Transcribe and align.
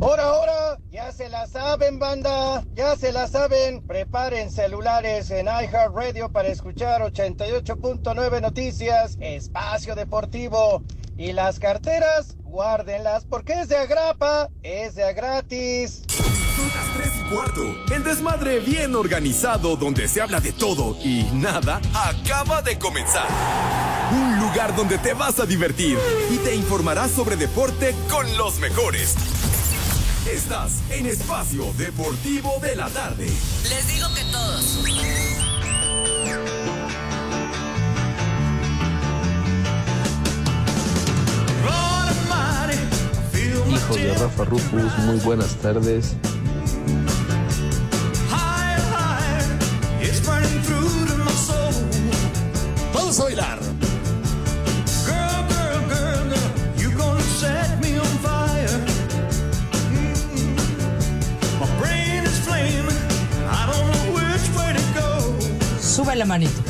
Ahora, 0.00 0.22
ahora, 0.24 0.78
ya 0.90 1.10
se 1.10 1.28
la 1.28 1.48
saben, 1.48 1.98
banda, 1.98 2.64
ya 2.74 2.94
se 2.94 3.10
la 3.10 3.26
saben. 3.26 3.84
Preparen 3.84 4.50
celulares 4.50 5.28
en 5.32 5.46
iHeartRadio 5.46 6.30
para 6.30 6.48
escuchar 6.48 7.02
88.9 7.02 8.40
Noticias, 8.40 9.16
Espacio 9.20 9.96
Deportivo. 9.96 10.84
Y 11.16 11.32
las 11.32 11.58
carteras, 11.58 12.36
guárdenlas 12.44 13.24
porque 13.24 13.54
es 13.54 13.68
de 13.68 13.76
agrapa, 13.76 14.48
es 14.62 14.94
de 14.94 15.12
gratis. 15.14 16.04
Son 16.54 16.68
las 16.68 16.94
3 16.96 17.08
y 17.16 17.34
cuarto. 17.34 17.62
El 17.92 18.04
desmadre 18.04 18.60
bien 18.60 18.94
organizado 18.94 19.74
donde 19.74 20.06
se 20.06 20.20
habla 20.20 20.38
de 20.38 20.52
todo 20.52 20.96
y 21.02 21.24
nada 21.32 21.80
acaba 21.92 22.62
de 22.62 22.78
comenzar. 22.78 23.26
Un 24.12 24.38
lugar 24.38 24.76
donde 24.76 24.96
te 24.98 25.12
vas 25.12 25.40
a 25.40 25.44
divertir 25.44 25.98
y 26.30 26.36
te 26.38 26.54
informarás 26.54 27.10
sobre 27.10 27.34
deporte 27.36 27.96
con 28.08 28.36
los 28.36 28.60
mejores. 28.60 29.37
Estás 30.32 30.82
en 30.90 31.06
Espacio 31.06 31.72
Deportivo 31.78 32.52
de 32.60 32.76
la 32.76 32.88
Tarde. 32.90 33.26
Les 33.68 33.86
digo 33.86 34.08
que 34.14 34.22
todos. 34.30 34.78
Hijos 43.70 43.96
de 43.96 44.14
Rafa 44.14 44.44
Rufus, 44.44 44.98
muy 44.98 45.18
buenas 45.20 45.54
tardes. 45.56 46.14
Vamos 52.92 53.20
a 53.20 53.24
bailar. 53.24 53.77
La 66.18 66.26
manito. 66.26 66.60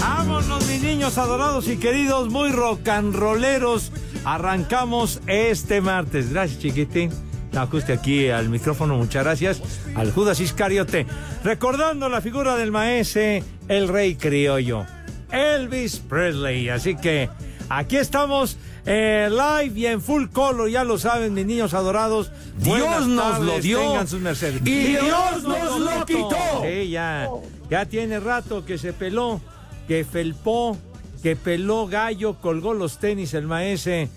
Vámonos, 0.00 0.66
mis 0.68 0.82
niños 0.82 1.18
adorados 1.18 1.68
y 1.68 1.76
queridos, 1.76 2.30
muy 2.30 2.50
rock 2.50 2.88
and 2.88 3.14
rolleros. 3.14 3.92
Arrancamos 4.24 5.20
este 5.26 5.80
martes. 5.80 6.30
Gracias, 6.32 6.60
chiquitín. 6.60 7.10
Ajuste 7.56 7.92
aquí 7.92 8.28
al 8.28 8.48
micrófono, 8.48 8.96
muchas 8.96 9.24
gracias. 9.24 9.62
Al 9.96 10.12
Judas 10.12 10.38
Iscariote. 10.40 11.06
Recordando 11.42 12.08
la 12.08 12.20
figura 12.20 12.56
del 12.56 12.70
maese, 12.70 13.42
el 13.68 13.88
rey 13.88 14.14
criollo, 14.14 14.86
Elvis 15.32 15.98
Presley. 15.98 16.68
Así 16.68 16.94
que 16.96 17.28
aquí 17.68 17.96
estamos. 17.96 18.56
eh, 18.86 19.28
live 19.30 19.78
y 19.78 19.86
en 19.86 20.00
full 20.00 20.26
color, 20.32 20.70
ya 20.70 20.84
lo 20.84 20.96
saben, 20.98 21.34
mis 21.34 21.44
niños 21.46 21.74
adorados. 21.74 22.32
Dios 22.58 22.78
Buenas 22.80 23.06
nos 23.06 23.40
lo 23.40 23.60
dio. 23.60 23.78
tengan 23.80 24.08
sus 24.08 24.20
mercedes. 24.20 24.62
Y 24.64 24.84
Dios 24.96 25.42
nos 25.42 25.80
lo 25.80 26.06
quitó. 26.06 26.62
Sí, 26.62 26.88
ya, 26.90 27.28
ya 27.68 27.84
tiene 27.84 28.18
rato 28.20 28.64
que 28.64 28.78
se 28.78 28.92
peló, 28.94 29.40
que 29.86 30.04
felpó, 30.04 30.78
que 31.22 31.36
peló 31.36 31.86
gallo, 31.86 32.36
colgó 32.40 32.72
los 32.72 32.98
tenis 32.98 33.34
el 33.34 33.46
maese 33.46 34.08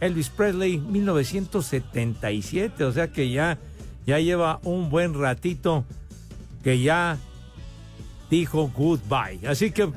Elvis 0.00 0.28
Presley 0.30 0.78
1977, 0.78 2.84
o 2.84 2.92
sea 2.92 3.08
que 3.08 3.30
ya, 3.30 3.58
ya 4.06 4.18
lleva 4.18 4.58
un 4.64 4.90
buen 4.90 5.14
ratito 5.14 5.84
que 6.62 6.80
ya 6.80 7.16
dijo 8.30 8.70
goodbye. 8.76 9.40
Así 9.46 9.70
que 9.70 9.90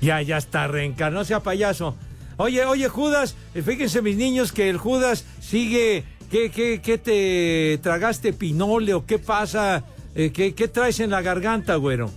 ya, 0.00 0.22
ya 0.22 0.36
está 0.38 0.66
reencarnado, 0.68 1.20
no 1.20 1.24
sea 1.24 1.40
payaso. 1.40 1.96
Oye, 2.36 2.64
oye, 2.64 2.88
Judas, 2.88 3.36
eh, 3.54 3.62
fíjense 3.62 4.00
mis 4.00 4.16
niños 4.16 4.52
que 4.52 4.70
el 4.70 4.78
Judas 4.78 5.24
sigue. 5.40 6.04
¿Qué, 6.30 6.50
qué, 6.50 6.80
qué 6.80 6.96
te 6.96 7.78
tragaste 7.82 8.32
pinole 8.32 8.94
o 8.94 9.04
qué 9.04 9.18
pasa? 9.18 9.84
Eh, 10.14 10.30
¿qué, 10.32 10.54
¿Qué 10.54 10.68
traes 10.68 11.00
en 11.00 11.10
la 11.10 11.22
garganta, 11.22 11.76
güero? 11.76 12.10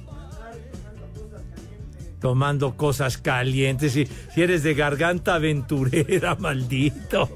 Tomando 2.21 2.77
cosas 2.77 3.17
calientes. 3.17 3.93
Si, 3.93 4.07
si 4.33 4.41
eres 4.41 4.63
de 4.63 4.75
garganta 4.75 5.35
aventurera, 5.35 6.35
maldito. 6.39 7.29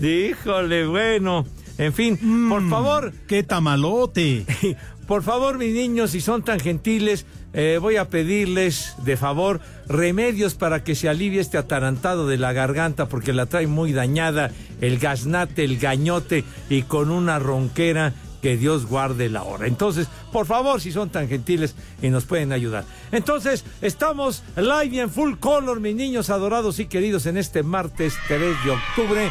Híjole, 0.00 0.86
bueno. 0.86 1.46
En 1.78 1.92
fin, 1.92 2.48
por 2.48 2.68
favor, 2.68 3.12
¡Qué 3.26 3.42
tamalote! 3.42 4.46
por 5.08 5.24
favor, 5.24 5.58
mis 5.58 5.74
niños, 5.74 6.12
si 6.12 6.20
son 6.20 6.44
tan 6.44 6.60
gentiles, 6.60 7.26
eh, 7.54 7.78
voy 7.80 7.96
a 7.96 8.08
pedirles 8.08 8.94
de 8.98 9.16
favor 9.16 9.60
remedios 9.86 10.54
para 10.54 10.84
que 10.84 10.94
se 10.94 11.08
alivie 11.08 11.40
este 11.40 11.58
atarantado 11.58 12.26
de 12.26 12.36
la 12.36 12.52
garganta 12.52 13.06
porque 13.06 13.32
la 13.32 13.46
trae 13.46 13.66
muy 13.66 13.92
dañada, 13.92 14.50
el 14.80 14.98
gaznate, 14.98 15.64
el 15.64 15.78
gañote 15.78 16.44
y 16.68 16.82
con 16.82 17.10
una 17.10 17.38
ronquera 17.38 18.12
que 18.42 18.56
Dios 18.58 18.86
guarde 18.86 19.30
la 19.30 19.42
hora. 19.42 19.66
Entonces, 19.66 20.06
por 20.30 20.44
favor, 20.44 20.80
si 20.80 20.92
son 20.92 21.08
tan 21.08 21.28
gentiles 21.28 21.74
y 22.02 22.10
nos 22.10 22.26
pueden 22.26 22.52
ayudar. 22.52 22.84
Entonces, 23.10 23.64
estamos 23.80 24.42
live 24.56 24.96
y 24.96 25.00
en 25.00 25.08
full 25.08 25.36
color, 25.40 25.80
mis 25.80 25.94
niños 25.94 26.28
adorados 26.28 26.78
y 26.78 26.84
queridos, 26.84 27.24
en 27.24 27.38
este 27.38 27.62
martes 27.62 28.14
3 28.28 28.40
de 28.64 28.70
octubre 28.70 29.30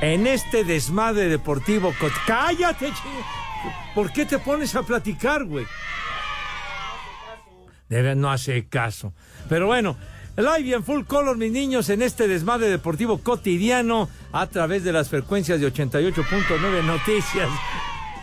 en 0.00 0.26
este 0.26 0.64
desmadre 0.64 1.28
deportivo. 1.28 1.94
¡Cállate, 2.26 2.92
¿Por 3.94 4.12
qué 4.12 4.24
te 4.26 4.38
pones 4.38 4.74
a 4.74 4.82
platicar, 4.82 5.44
güey? 5.44 5.66
Debe 7.88 8.14
no 8.14 8.30
hace 8.30 8.66
caso. 8.66 9.12
Pero 9.48 9.66
bueno, 9.66 9.96
live 10.36 10.60
y 10.60 10.74
en 10.74 10.84
full 10.84 11.04
color, 11.04 11.36
mis 11.36 11.52
niños, 11.52 11.88
en 11.88 12.02
este 12.02 12.28
desmadre 12.28 12.68
deportivo 12.68 13.18
cotidiano 13.18 14.08
a 14.32 14.46
través 14.46 14.84
de 14.84 14.92
las 14.92 15.08
frecuencias 15.08 15.60
de 15.60 15.72
88.9 15.72 16.84
Noticias. 16.84 17.48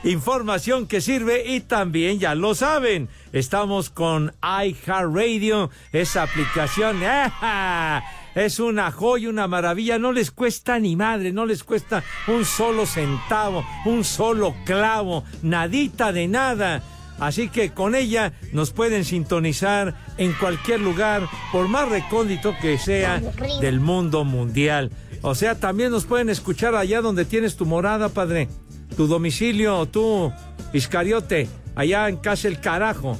Información 0.05 0.85
que 0.85 1.01
sirve 1.01 1.47
y 1.47 1.61
también 1.61 2.19
ya 2.19 2.35
lo 2.35 2.53
saben. 2.53 3.09
Estamos 3.33 3.89
con 3.89 4.33
iHeartRadio, 4.43 5.71
esa 5.91 6.23
aplicación. 6.23 7.01
¡ah! 7.03 8.03
Es 8.35 8.59
una 8.59 8.91
joya, 8.91 9.29
una 9.29 9.47
maravilla. 9.47 9.97
No 9.97 10.11
les 10.11 10.29
cuesta 10.29 10.77
ni 10.77 10.95
madre, 10.95 11.33
no 11.33 11.47
les 11.47 11.63
cuesta 11.63 12.03
un 12.27 12.45
solo 12.45 12.85
centavo, 12.85 13.65
un 13.85 14.03
solo 14.03 14.53
clavo, 14.65 15.23
nadita 15.41 16.11
de 16.11 16.27
nada. 16.27 16.83
Así 17.19 17.49
que 17.49 17.71
con 17.71 17.95
ella 17.95 18.33
nos 18.51 18.71
pueden 18.71 19.05
sintonizar 19.05 19.95
en 20.17 20.33
cualquier 20.33 20.81
lugar, 20.81 21.27
por 21.51 21.67
más 21.67 21.87
recóndito 21.89 22.55
que 22.61 22.77
sea 22.77 23.21
del 23.61 23.79
mundo 23.79 24.25
mundial. 24.25 24.91
O 25.21 25.33
sea, 25.33 25.55
también 25.55 25.91
nos 25.91 26.05
pueden 26.05 26.29
escuchar 26.29 26.75
allá 26.75 27.01
donde 27.01 27.25
tienes 27.25 27.55
tu 27.55 27.65
morada, 27.65 28.09
padre. 28.09 28.49
Tu 28.95 29.07
domicilio, 29.07 29.85
tu 29.87 30.31
Iscariote, 30.73 31.47
allá 31.75 32.09
en 32.09 32.17
casa 32.17 32.47
el 32.47 32.59
carajo. 32.59 33.17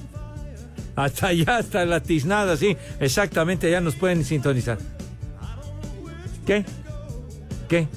Hasta 0.95 1.27
allá, 1.27 1.57
hasta 1.57 1.85
la 1.85 2.01
tiznada, 2.01 2.57
sí. 2.57 2.77
Exactamente, 2.99 3.67
allá 3.67 3.81
nos 3.81 3.95
pueden 3.95 4.23
sintonizar. 4.23 4.77
¿Qué? 6.45 6.63
¿Qué? 7.67 7.87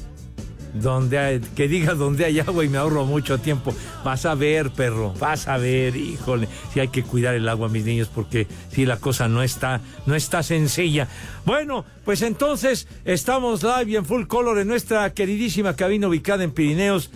Donde 0.75 1.19
hay- 1.19 1.41
que 1.41 1.67
diga 1.69 1.95
donde 1.95 2.25
hay 2.25 2.41
agua 2.41 2.65
y 2.65 2.69
me 2.69 2.79
ahorro 2.79 3.05
mucho 3.07 3.39
tiempo. 3.39 3.75
Vas 4.05 4.27
a 4.27 4.35
ver, 4.35 4.71
perro, 4.71 5.15
vas 5.19 5.49
a 5.49 5.57
ver, 5.57 5.97
híjole. 5.97 6.49
Si 6.73 6.81
hay 6.81 6.89
que 6.89 7.03
cuidar 7.03 7.35
el 7.35 7.49
agua, 7.49 7.69
mis 7.69 7.85
niños, 7.85 8.09
porque 8.15 8.47
si 8.71 8.85
la 8.87 8.99
cosa 8.99 9.29
no 9.29 9.43
está, 9.43 9.81
no 10.07 10.15
está 10.15 10.43
sencilla. 10.43 11.09
Bueno, 11.47 11.85
pues 12.05 12.23
entonces 12.23 12.87
estamos 13.05 13.63
live 13.63 13.91
y 13.93 13.97
en 13.97 14.05
full 14.05 14.27
color 14.27 14.59
en 14.59 14.69
nuestra 14.69 15.13
queridísima 15.15 15.75
cabina 15.75 16.09
ubicada 16.09 16.45
en 16.45 16.51
Pirineos 16.53 17.11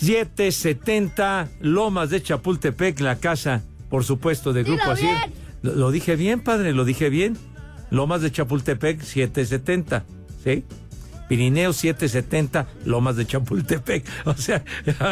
770 0.00 1.48
Lomas 1.60 2.10
de 2.10 2.22
Chapultepec, 2.22 3.00
la 3.00 3.18
casa, 3.18 3.62
por 3.88 4.04
supuesto, 4.04 4.52
de 4.52 4.62
Grupo 4.64 4.90
Asir. 4.90 5.10
Lo, 5.62 5.74
lo 5.74 5.90
dije 5.90 6.16
bien, 6.16 6.40
padre, 6.40 6.72
lo 6.72 6.84
dije 6.84 7.10
bien. 7.10 7.36
Lomas 7.90 8.22
de 8.22 8.30
Chapultepec 8.32 9.00
770, 9.02 10.04
¿sí? 10.44 10.64
Pirineo 11.30 11.72
770, 11.72 12.66
Lomas 12.86 13.14
de 13.14 13.24
Chapultepec. 13.24 14.04
O 14.24 14.34
sea, 14.34 14.64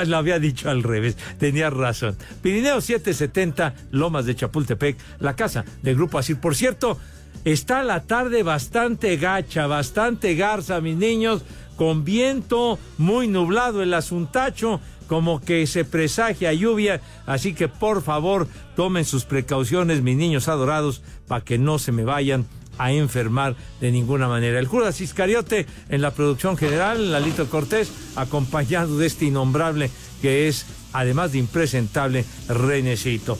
lo 0.04 0.16
había 0.16 0.40
dicho 0.40 0.68
al 0.68 0.82
revés. 0.82 1.16
Tenía 1.38 1.70
razón. 1.70 2.16
Pirineo 2.42 2.80
770, 2.80 3.74
Lomas 3.92 4.26
de 4.26 4.34
Chapultepec, 4.34 4.96
la 5.20 5.36
casa 5.36 5.64
del 5.80 5.94
Grupo 5.94 6.18
Asir. 6.18 6.40
Por 6.40 6.56
cierto, 6.56 6.98
está 7.44 7.84
la 7.84 8.02
tarde 8.02 8.42
bastante 8.42 9.16
gacha, 9.16 9.68
bastante 9.68 10.34
garza, 10.34 10.80
mis 10.80 10.96
niños, 10.96 11.42
con 11.76 12.04
viento, 12.04 12.80
muy 12.96 13.28
nublado 13.28 13.80
el 13.84 13.94
asuntacho, 13.94 14.80
como 15.06 15.40
que 15.40 15.68
se 15.68 15.84
presagia 15.84 16.52
lluvia. 16.52 17.00
Así 17.26 17.54
que 17.54 17.68
por 17.68 18.02
favor, 18.02 18.48
tomen 18.74 19.04
sus 19.04 19.24
precauciones, 19.24 20.02
mis 20.02 20.16
niños 20.16 20.48
adorados, 20.48 21.00
para 21.28 21.44
que 21.44 21.58
no 21.58 21.78
se 21.78 21.92
me 21.92 22.02
vayan 22.02 22.44
a 22.78 22.92
enfermar 22.92 23.56
de 23.80 23.90
ninguna 23.92 24.28
manera. 24.28 24.58
El 24.58 24.66
Judas 24.66 25.00
Iscariote 25.00 25.66
en 25.88 26.00
la 26.00 26.12
producción 26.12 26.56
general, 26.56 27.12
Lalito 27.12 27.48
Cortés, 27.50 27.92
acompañado 28.16 28.98
de 28.98 29.06
este 29.06 29.26
innombrable 29.26 29.90
que 30.22 30.48
es, 30.48 30.66
además 30.92 31.32
de 31.32 31.38
impresentable, 31.38 32.24
Renecito. 32.48 33.38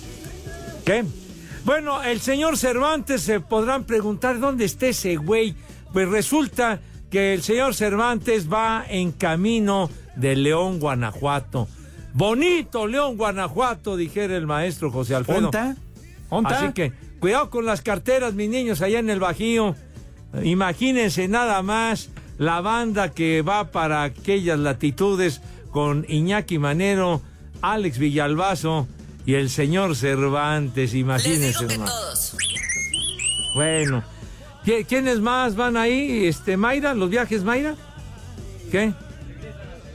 ¿Qué? 0.85 1.05
Bueno, 1.65 2.03
el 2.03 2.21
señor 2.21 2.57
Cervantes 2.57 3.23
se 3.23 3.41
podrán 3.41 3.85
preguntar 3.85 4.41
dónde 4.41 4.65
está 4.65 4.87
ese 4.87 5.17
güey. 5.17 5.55
Pues 5.93 6.09
resulta 6.09 6.81
que 7.11 7.35
el 7.35 7.43
señor 7.43 7.75
Cervantes 7.75 8.51
va 8.53 8.85
en 8.89 9.13
camino 9.13 9.91
de 10.17 10.37
León, 10.37 10.79
Guanajuato. 10.79 11.69
Bonito 12.13 12.87
León, 12.87 13.17
Guanajuato, 13.17 13.97
dijera 13.97 14.37
el 14.37 14.47
maestro 14.47 14.91
José 14.91 15.15
Alfredo. 15.15 15.47
¿Onta? 15.47 15.77
¿Onta? 16.31 16.59
Así 16.59 16.73
que 16.73 16.93
cuidado 17.21 17.51
con 17.51 17.67
las 17.67 17.83
carteras, 17.83 18.35
mis 18.35 18.49
niños, 18.49 18.81
allá 18.83 18.99
en 18.99 19.11
el 19.11 19.21
Bajío. 19.21 19.75
Imagínense 20.43 21.29
nada 21.29 21.63
más 21.63 22.11
la 22.39 22.61
banda 22.61 23.11
que 23.11 23.43
va 23.43 23.71
para 23.71 24.03
aquellas 24.05 24.59
latitudes 24.59 25.41
con 25.71 26.05
Iñaki 26.09 26.59
Manero, 26.59 27.21
Alex 27.63 27.99
Villalbazo 27.99 28.87
y 29.27 29.35
el 29.35 29.51
señor 29.51 29.97
Cervantes, 29.97 30.93
Les 30.93 31.01
imagínense 31.01 31.59
digo 31.61 31.69
que 31.69 31.75
nomás. 31.79 31.91
todos. 31.91 32.37
Bueno, 33.55 34.05
¿qui- 34.65 34.87
¿quiénes 34.87 35.21
más 35.21 35.57
van 35.57 35.77
ahí? 35.77 36.27
Este, 36.27 36.57
Mayra, 36.57 36.95
los 36.95 37.11
viajes 37.11 37.43
Mayra. 37.43 37.75
¿Qué? 38.71 38.93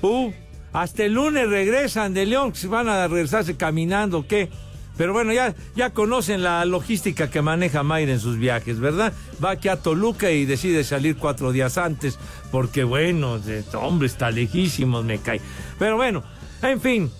Uh, 0.01 0.31
hasta 0.73 1.05
el 1.05 1.13
lunes 1.13 1.47
regresan 1.47 2.13
de 2.13 2.25
León, 2.25 2.53
van 2.67 2.89
a 2.89 3.07
regresarse 3.07 3.55
caminando, 3.55 4.25
¿qué? 4.27 4.49
Pero 4.97 5.13
bueno, 5.13 5.33
ya, 5.33 5.55
ya 5.75 5.91
conocen 5.91 6.43
la 6.43 6.63
logística 6.65 7.29
que 7.29 7.41
maneja 7.41 7.83
Mayra 7.83 8.11
en 8.13 8.19
sus 8.19 8.37
viajes, 8.37 8.79
¿verdad? 8.79 9.13
Va 9.43 9.51
aquí 9.51 9.67
a 9.67 9.77
Toluca 9.77 10.31
y 10.31 10.45
decide 10.45 10.83
salir 10.83 11.17
cuatro 11.17 11.51
días 11.51 11.77
antes, 11.77 12.19
porque 12.51 12.83
bueno, 12.83 13.39
hombre, 13.73 14.07
está 14.07 14.29
lejísimos, 14.29 15.03
me 15.03 15.19
cae. 15.19 15.41
Pero 15.79 15.95
bueno, 15.95 16.23
en 16.61 16.79
fin, 16.79 17.11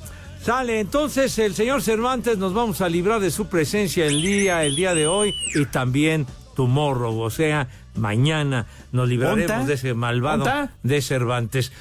sale. 0.41 0.79
Entonces 0.79 1.37
el 1.39 1.55
señor 1.55 1.81
Cervantes 1.81 2.37
nos 2.37 2.53
vamos 2.53 2.81
a 2.81 2.89
librar 2.89 3.19
de 3.19 3.31
su 3.31 3.47
presencia 3.47 4.05
el 4.05 4.21
día, 4.21 4.63
el 4.63 4.75
día 4.75 4.93
de 4.93 5.07
hoy 5.07 5.33
y 5.55 5.65
también 5.65 6.27
tomorrow, 6.55 7.19
o 7.19 7.29
sea, 7.31 7.67
mañana 7.95 8.67
nos 8.91 9.09
libraremos 9.09 9.51
¿Onta? 9.51 9.65
de 9.65 9.73
ese 9.73 9.93
malvado 9.95 10.43
¿Onta? 10.43 10.73
de 10.83 11.01
Cervantes. 11.01 11.71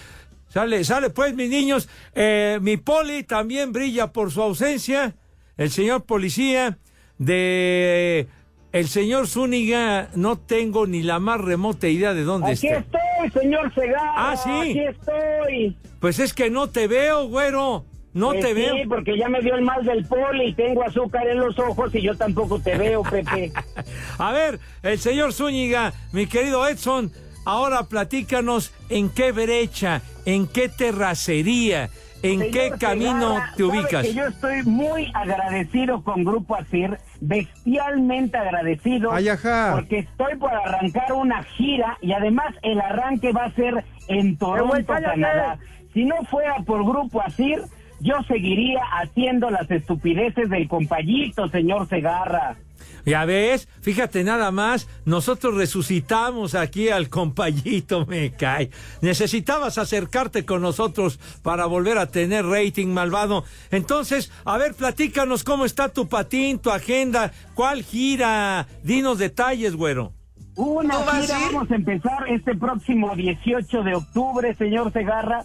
Sale, 0.49 0.85
sale 0.85 1.11
pues, 1.11 1.35
mis 1.35 1.49
niños. 1.49 1.89
Eh, 2.15 2.59
mi 2.61 2.77
poli 2.77 3.23
también 3.25 3.73
brilla 3.73 4.13
por 4.13 4.31
su 4.31 4.43
ausencia. 4.43 5.15
El 5.63 5.71
señor 5.71 6.05
policía 6.05 6.79
de 7.19 8.27
el 8.73 8.89
señor 8.89 9.29
Zúñiga, 9.29 10.09
no 10.15 10.37
tengo 10.39 10.87
ni 10.87 11.03
la 11.03 11.19
más 11.19 11.41
remota 11.41 11.87
idea 11.89 12.15
de 12.15 12.25
dónde 12.25 12.53
Aquí 12.53 12.69
está. 12.69 12.99
estoy, 13.23 13.43
señor 13.43 13.73
Segarra. 13.75 14.13
Ah, 14.33 14.37
sí. 14.37 14.51
Aquí 14.51 14.81
estoy. 14.81 15.77
Pues 16.01 16.19
es 16.19 16.33
que 16.33 16.49
no 16.51 16.69
te 16.71 16.87
veo, 16.89 17.29
güero. 17.29 17.85
No 18.15 18.31
Pues 18.31 18.41
te 18.41 18.49
sí, 18.49 18.55
veo. 18.55 18.75
porque 18.89 19.17
ya 19.17 19.29
me 19.29 19.41
dio 19.41 19.55
el 19.55 19.63
mal 19.63 19.85
del 19.85 20.05
poli 20.07 20.49
y 20.49 20.55
tengo 20.55 20.83
azúcar 20.85 21.27
en 21.29 21.39
los 21.39 21.59
ojos 21.59 21.95
y 21.95 22.03
yo 22.03 22.15
tampoco 22.17 22.59
te 22.61 22.77
veo, 22.77 23.03
Pepe. 23.03 23.53
A 24.19 24.33
ver, 24.33 24.59
el 24.83 24.99
señor 24.99 25.33
Zúñiga, 25.33 25.93
mi 26.13 26.27
querido 26.27 26.67
Edson, 26.67 27.13
ahora 27.47 27.85
platícanos 27.85 28.73
en 28.91 29.09
qué 29.11 29.33
brecha, 29.33 30.03
en 30.27 30.47
qué 30.47 30.69
terracería, 30.69 31.89
en 32.23 32.39
Señor 32.39 32.53
qué 32.53 32.71
camino 32.79 33.35
Segarra, 33.35 33.55
te 33.57 33.65
ubicas. 33.65 34.07
que 34.07 34.15
yo 34.15 34.27
estoy 34.27 34.63
muy 34.65 35.11
agradecido 35.15 36.03
con 36.03 36.25
Grupo 36.25 36.57
Asir, 36.57 36.99
bestialmente 37.21 38.37
agradecido, 38.37 39.13
Ay, 39.13 39.29
porque 39.73 39.99
estoy 40.01 40.37
por 40.37 40.53
arrancar 40.55 41.13
una 41.13 41.43
gira 41.43 41.99
y 42.01 42.13
además 42.13 42.55
el 42.63 42.81
arranque 42.81 43.33
va 43.33 43.45
a 43.45 43.55
ser 43.55 43.85
en 44.09 44.37
Toronto, 44.37 44.87
Canadá. 44.87 45.59
Si 45.93 46.05
no 46.05 46.17
fuera 46.31 46.57
por 46.65 46.85
Grupo 46.85 47.21
Asir, 47.21 47.61
yo 48.01 48.15
seguiría 48.27 48.81
haciendo 49.01 49.51
las 49.51 49.71
estupideces 49.71 50.49
del 50.51 50.67
compayito, 50.69 51.49
señor 51.49 51.89
Segarra. 51.89 52.57
Ya 53.05 53.25
ves, 53.25 53.69
fíjate 53.81 54.23
nada 54.25 54.51
más, 54.51 54.89
nosotros 55.05 55.55
resucitamos 55.57 56.55
aquí 56.55 56.89
al 56.89 57.09
compayito, 57.09 58.07
me 58.07 58.33
cae. 58.33 58.71
Necesitabas 59.01 59.79
acercarte 59.79 60.45
con 60.45 60.63
nosotros 60.63 61.19
para 61.43 61.67
volver 61.67 61.99
a 61.99 62.07
tener 62.07 62.45
rating 62.47 62.89
malvado. 62.89 63.45
Entonces, 63.71 64.31
a 64.45 64.57
ver, 64.59 64.75
platícanos 64.75 65.43
cómo 65.45 65.65
está 65.65 65.89
tu 65.89 66.09
patín, 66.09 66.59
tu 66.59 66.71
agenda, 66.71 67.33
cuál 67.55 67.83
gira, 67.83 68.67
dinos 68.83 69.19
detalles, 69.19 69.75
güero. 69.75 70.13
Una 70.55 70.99
¿No 70.99 71.05
vas 71.05 71.27
gira 71.27 71.39
a 71.39 71.41
vamos 71.41 71.71
a 71.71 71.75
empezar 71.75 72.29
este 72.29 72.55
próximo 72.55 73.17
18 73.17 73.83
de 73.83 73.95
octubre, 73.95 74.55
señor 74.55 74.93
Segarra. 74.93 75.45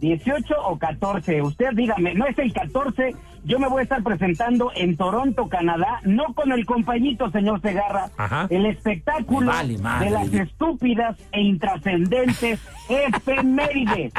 18 0.00 0.54
o 0.64 0.78
14, 0.78 1.42
usted 1.42 1.72
dígame, 1.74 2.14
no 2.14 2.26
es 2.26 2.38
el 2.38 2.52
14, 2.54 3.14
yo 3.44 3.58
me 3.58 3.68
voy 3.68 3.80
a 3.80 3.82
estar 3.84 4.02
presentando 4.02 4.70
en 4.74 4.96
Toronto, 4.96 5.48
Canadá, 5.48 6.00
no 6.04 6.34
con 6.34 6.52
el 6.52 6.66
compañito, 6.66 7.30
señor 7.30 7.60
Segarra, 7.60 8.10
Ajá. 8.16 8.46
el 8.50 8.66
espectáculo 8.66 9.46
vale 9.48 9.76
de 9.76 10.10
las 10.10 10.32
estúpidas 10.32 11.16
e 11.32 11.40
intrascendentes 11.40 12.60
efemérides. 12.88 14.12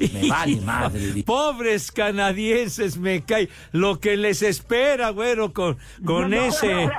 Me 0.12 0.28
vale 0.28 0.60
madre. 0.60 1.22
Pobres 1.24 1.90
canadienses, 1.92 2.96
me 2.98 3.22
cae. 3.22 3.48
Lo 3.72 4.00
que 4.00 4.16
les 4.16 4.42
espera, 4.42 5.10
güero, 5.10 5.52
con, 5.52 5.76
con 6.04 6.30
No, 6.30 6.36
no, 6.36 6.42
ese. 6.44 6.86
no, 6.86 6.92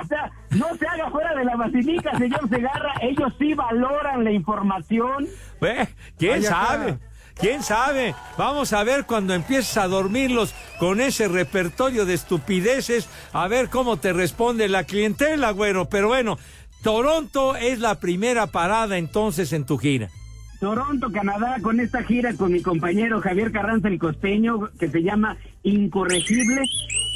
no 0.50 0.76
se 0.76 0.86
haga 0.86 1.10
fuera 1.10 1.34
de 1.34 1.44
la 1.44 1.56
basilica, 1.56 2.16
señor 2.18 2.48
Segarra, 2.48 2.94
ellos 3.02 3.32
sí 3.38 3.54
valoran 3.54 4.24
la 4.24 4.32
información. 4.32 5.26
Ve, 5.60 5.88
¿Quién 6.18 6.42
sabe? 6.42 6.98
¿Quién 7.34 7.62
sabe? 7.62 8.14
Vamos 8.38 8.72
a 8.72 8.84
ver 8.84 9.06
cuando 9.06 9.34
empieces 9.34 9.76
a 9.76 9.88
dormirlos 9.88 10.54
con 10.78 11.00
ese 11.00 11.28
repertorio 11.28 12.06
de 12.06 12.14
estupideces, 12.14 13.08
a 13.32 13.48
ver 13.48 13.68
cómo 13.70 13.96
te 13.96 14.12
responde 14.12 14.68
la 14.68 14.84
clientela, 14.84 15.50
güero. 15.50 15.88
Pero 15.88 16.08
bueno, 16.08 16.38
Toronto 16.82 17.56
es 17.56 17.80
la 17.80 17.98
primera 17.98 18.46
parada 18.46 18.98
entonces 18.98 19.52
en 19.52 19.66
tu 19.66 19.78
gira. 19.78 20.10
Toronto, 20.60 21.10
Canadá, 21.12 21.56
con 21.60 21.80
esta 21.80 22.02
gira 22.04 22.32
con 22.34 22.52
mi 22.52 22.62
compañero 22.62 23.20
Javier 23.20 23.52
Carranza 23.52 23.88
el 23.88 23.98
Costeño, 23.98 24.70
que 24.78 24.88
se 24.88 25.02
llama 25.02 25.36
Incorregible. 25.62 26.62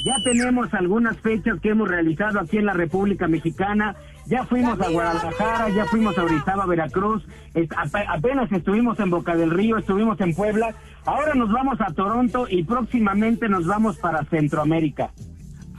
Ya 0.05 0.15
tenemos 0.25 0.75
algunas 0.75 1.17
fechas 1.19 1.59
que 1.61 1.71
hemos 1.71 1.89
realizado 1.89 2.41
aquí 2.41 2.59
en 2.59 2.67
la 2.67 2.75
República 2.75 3.27
Mexicana. 3.27 3.97
Ya 4.29 4.45
fuimos 4.45 4.79
a 4.81 4.89
Guadalajara, 4.91 5.71
ya 5.71 5.87
fuimos 5.87 6.17
a 6.19 6.23
Orizaba, 6.25 6.67
Veracruz. 6.67 7.23
Es- 7.55 7.69
ap- 7.77 8.05
apenas 8.09 8.53
estuvimos 8.53 8.99
en 9.01 9.09
Boca 9.11 9.35
del 9.35 9.51
Río, 9.51 9.79
estuvimos 9.79 10.21
en 10.21 10.35
Puebla. 10.35 10.75
Ahora 11.07 11.35
nos 11.35 11.51
vamos 11.51 11.81
a 11.81 11.93
Toronto 11.95 12.47
y 12.49 12.63
próximamente 12.65 13.49
nos 13.49 13.67
vamos 13.67 13.97
para 13.97 14.25
Centroamérica. 14.25 15.11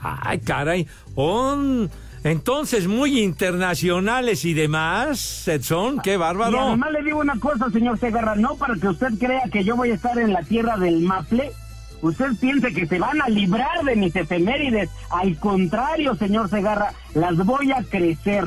Ay, 0.02 0.38
caray. 0.40 0.86
Son 1.14 1.88
entonces 2.24 2.88
muy 2.88 3.20
internacionales 3.20 4.44
y 4.44 4.52
demás, 4.54 5.46
Edson. 5.46 6.00
Qué 6.00 6.14
Y 6.14 6.16
bárbaro. 6.16 6.60
además 6.60 6.90
le 6.92 7.02
digo 7.04 7.20
una 7.20 7.38
cosa, 7.38 7.70
señor 7.70 7.98
Segarra, 7.98 8.34
no 8.34 8.56
para 8.56 8.74
que 8.74 8.88
usted 8.88 9.08
crea 9.18 9.42
que 9.52 9.62
yo 9.62 9.76
voy 9.76 9.90
a 9.90 9.94
estar 9.94 10.18
en 10.18 10.32
la 10.32 10.42
tierra 10.42 10.76
del 10.76 11.00
Maple. 11.02 11.52
Usted 12.02 12.30
piense 12.40 12.72
que 12.72 12.86
se 12.86 12.98
van 12.98 13.20
a 13.20 13.28
librar 13.28 13.84
de 13.84 13.96
mis 13.96 14.14
efemérides. 14.16 14.88
Al 15.10 15.38
contrario, 15.38 16.14
señor 16.14 16.48
Segarra, 16.48 16.92
las 17.14 17.36
voy 17.36 17.72
a 17.72 17.82
crecer. 17.82 18.44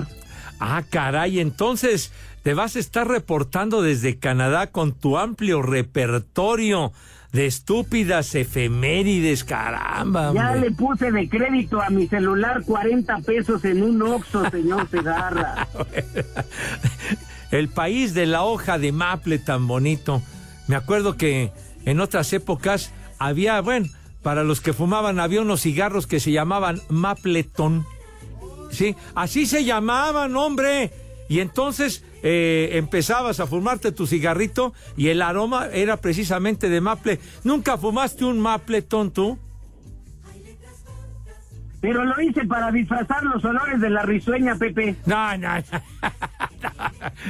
Ah, 0.59 0.83
caray, 0.89 1.39
entonces 1.39 2.11
te 2.43 2.53
vas 2.53 2.75
a 2.75 2.79
estar 2.79 3.07
reportando 3.07 3.81
desde 3.81 4.17
Canadá 4.17 4.67
con 4.67 4.93
tu 4.93 5.17
amplio 5.17 5.61
repertorio 5.61 6.91
de 7.33 7.47
estúpidas 7.47 8.35
efemérides, 8.35 9.43
caramba. 9.43 10.31
Ya 10.33 10.53
le 10.55 10.71
puse 10.71 11.11
de 11.11 11.27
crédito 11.27 11.81
a 11.81 11.89
mi 11.89 12.07
celular 12.07 12.63
40 12.63 13.17
pesos 13.19 13.65
en 13.65 13.81
un 13.81 14.01
Oxxo, 14.03 14.49
señor 14.51 14.87
Segarra. 14.89 15.67
El 17.51 17.69
país 17.69 18.13
de 18.13 18.27
la 18.27 18.43
hoja 18.43 18.77
de 18.77 18.91
maple 18.91 19.39
tan 19.39 19.67
bonito. 19.67 20.21
Me 20.67 20.75
acuerdo 20.75 21.17
que 21.17 21.51
en 21.85 21.99
otras 21.99 22.33
épocas 22.33 22.93
había, 23.19 23.61
bueno, 23.61 23.87
para 24.21 24.43
los 24.43 24.61
que 24.61 24.73
fumaban 24.73 25.19
había 25.19 25.41
unos 25.41 25.61
cigarros 25.61 26.07
que 26.07 26.19
se 26.19 26.31
llamaban 26.31 26.81
mapletón. 26.89 27.85
Sí, 28.71 28.95
así 29.15 29.45
se 29.45 29.63
llamaban, 29.65 30.35
hombre. 30.35 30.91
Y 31.29 31.39
entonces 31.39 32.03
eh, 32.23 32.71
empezabas 32.73 33.39
a 33.39 33.47
fumarte 33.47 33.91
tu 33.91 34.07
cigarrito 34.07 34.73
y 34.97 35.09
el 35.09 35.21
aroma 35.21 35.67
era 35.71 35.97
precisamente 35.97 36.69
de 36.69 36.81
maple. 36.81 37.19
¿Nunca 37.43 37.77
fumaste 37.77 38.25
un 38.25 38.39
mapletón 38.39 39.11
tú? 39.11 39.37
Pero 41.83 42.05
lo 42.05 42.21
hice 42.21 42.45
para 42.45 42.71
disfrazar 42.71 43.21
los 43.23 43.43
olores 43.43 43.81
de 43.81 43.89
la 43.89 44.03
risueña, 44.03 44.55
Pepe. 44.55 44.95
No, 45.05 45.37
no, 45.37 45.57
no. 45.57 45.63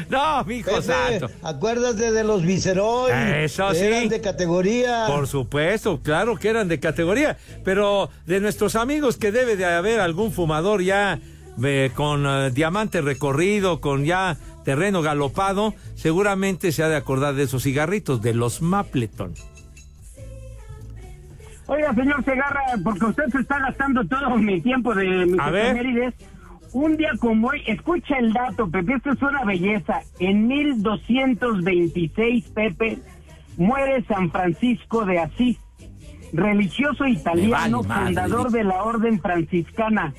No, 0.10 0.43
mi 0.43 0.57
hijo 0.57 0.69
Pepe, 0.69 0.83
santo. 0.83 1.29
acuérdate 1.41 2.12
de 2.12 2.24
los 2.24 2.43
Viceroy. 2.43 3.12
Eso 3.43 3.69
que 3.69 3.75
sí. 3.75 3.83
Eran 3.86 4.10
de 4.10 4.22
categoría. 4.22 5.05
Por 5.07 5.25
supuesto, 5.25 6.00
claro 6.03 6.38
que 6.38 6.50
eran 6.50 6.67
de 6.67 6.79
categoría, 6.79 7.36
pero 7.63 8.12
de 8.27 8.39
nuestros 8.39 8.75
amigos 8.75 9.17
que 9.17 9.31
debe 9.31 9.55
de 9.57 9.65
haber 9.65 10.00
algún 10.00 10.31
fumador 10.31 10.83
ya 10.83 11.19
eh, 11.63 11.89
con 11.95 12.27
eh, 12.27 12.51
diamante 12.51 13.01
recorrido, 13.01 13.81
con 13.81 14.05
ya 14.05 14.38
terreno 14.63 15.01
galopado, 15.01 15.74
seguramente 15.95 16.72
se 16.72 16.83
ha 16.83 16.89
de 16.89 16.95
acordar 16.95 17.33
de 17.33 17.43
esos 17.43 17.63
cigarritos, 17.63 18.22
de 18.22 18.36
los 18.36 18.62
Mapleton. 18.62 19.33
Oiga, 21.67 21.93
señor 21.93 22.24
Segarra, 22.25 22.62
porque 22.84 23.05
usted 23.05 23.29
se 23.29 23.39
está 23.39 23.60
gastando 23.60 24.05
todo 24.05 24.36
mi 24.38 24.60
tiempo 24.62 24.93
de 24.93 25.25
mis 25.25 25.39
efemérides. 25.39 26.13
Un 26.74 26.98
día 26.98 27.12
como 27.20 27.50
hoy, 27.50 27.62
escucha 27.67 28.17
el 28.17 28.34
dato, 28.34 28.70
Pepe, 28.70 28.96
esto 28.96 29.12
es 29.12 29.22
una 29.22 29.46
belleza. 29.46 30.01
En 30.20 30.48
1226, 30.48 32.50
Pepe, 32.50 32.98
muere 33.58 34.03
San 34.05 34.32
Francisco 34.32 35.05
de 35.05 35.20
Asís, 35.20 35.58
religioso 36.34 37.05
italiano, 37.05 37.84
vale 37.84 38.05
fundador 38.05 38.51
de 38.51 38.63
la 38.63 38.84
orden 38.84 39.22
franciscana. 39.22 40.13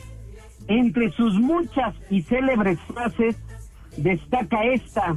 Entre 0.69 1.11
sus 1.13 1.35
muchas 1.35 1.95
y 2.09 2.23
célebres 2.23 2.79
frases 2.93 3.37
destaca 3.97 4.65
esta: 4.65 5.17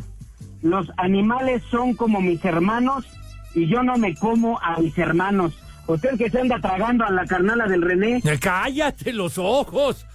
Los 0.61 0.91
animales 0.97 1.63
son 1.69 1.93
como 1.93 2.19
mis 2.19 2.43
hermanos 2.43 3.05
y 3.53 3.67
yo 3.67 3.83
no 3.83 3.97
me 3.97 4.15
como 4.15 4.59
a 4.59 4.79
mis 4.79 4.97
hermanos. 4.97 5.55
Usted 5.87 6.17
que 6.17 6.29
se 6.29 6.39
anda 6.41 6.59
tragando 6.59 7.05
a 7.05 7.11
la 7.11 7.25
carnala 7.25 7.65
del 7.67 7.81
René. 7.81 8.17
Eh, 8.25 8.37
Cállate 8.39 9.13
los 9.13 9.37
ojos. 9.37 10.05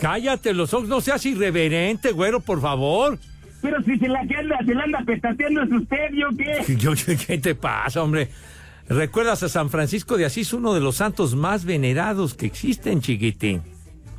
Cállate 0.00 0.54
los 0.54 0.72
ojos. 0.74 0.88
No 0.88 1.00
seas 1.00 1.24
irreverente, 1.26 2.12
güero, 2.12 2.40
por 2.40 2.60
favor. 2.60 3.18
Pero 3.60 3.82
si 3.82 3.98
se 3.98 4.08
la 4.08 4.20
anda, 4.20 4.58
se 4.64 4.74
la 4.74 4.82
anda 4.84 5.02
petateando 5.04 5.62
es 5.62 5.72
usted, 5.72 6.10
¿yo 6.14 6.28
qué? 6.36 6.76
Yo- 6.76 6.92
¿Qué 7.26 7.36
te 7.38 7.54
pasa, 7.54 8.02
hombre? 8.02 8.28
¿Recuerdas 8.88 9.42
a 9.42 9.48
San 9.50 9.68
Francisco 9.70 10.16
de 10.16 10.24
Asís, 10.24 10.52
uno 10.54 10.72
de 10.74 10.80
los 10.80 10.96
santos 10.96 11.34
más 11.36 11.64
venerados 11.66 12.34
que 12.34 12.46
existen, 12.46 13.00
chiquitín? 13.02 13.60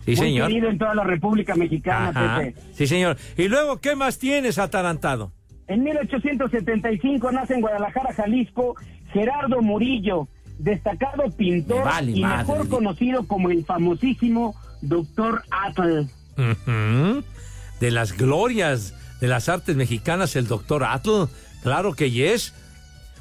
Sí, 0.06 0.12
Muy 0.12 0.16
señor. 0.16 0.48
querido 0.48 0.70
en 0.70 0.78
toda 0.78 0.96
la 0.96 1.04
República 1.04 1.56
Mexicana, 1.56 2.10
Ajá. 2.10 2.40
Pepe. 2.40 2.60
Sí, 2.74 2.88
señor. 2.88 3.18
Y 3.38 3.48
luego, 3.48 3.82
¿qué 3.82 3.96
más 3.96 4.18
tienes, 4.20 4.60
atarantado? 4.60 5.32
En 5.68 5.84
1875 5.84 7.32
nace 7.32 7.56
en 7.56 7.62
Guadalajara, 7.62 8.14
Jalisco, 8.14 8.76
Gerardo 9.14 9.62
Murillo, 9.62 10.28
destacado 10.64 11.30
pintor 11.32 11.84
vale 11.86 12.12
y 12.12 12.22
madre, 12.22 12.38
mejor 12.38 12.70
conocido 12.70 13.28
como 13.28 13.50
el 13.50 13.66
famosísimo 13.66 14.56
Doctor 14.82 15.44
Atle. 15.52 16.08
Ujú. 16.38 17.24
De 17.80 17.92
las 17.92 18.14
glorias 18.18 18.94
de 19.20 19.28
las 19.28 19.50
artes 19.50 19.76
mexicanas, 19.76 20.36
el 20.36 20.48
doctor 20.48 20.84
Atl. 20.84 21.26
Claro 21.62 21.94
que 21.94 22.10
yes. 22.10 22.54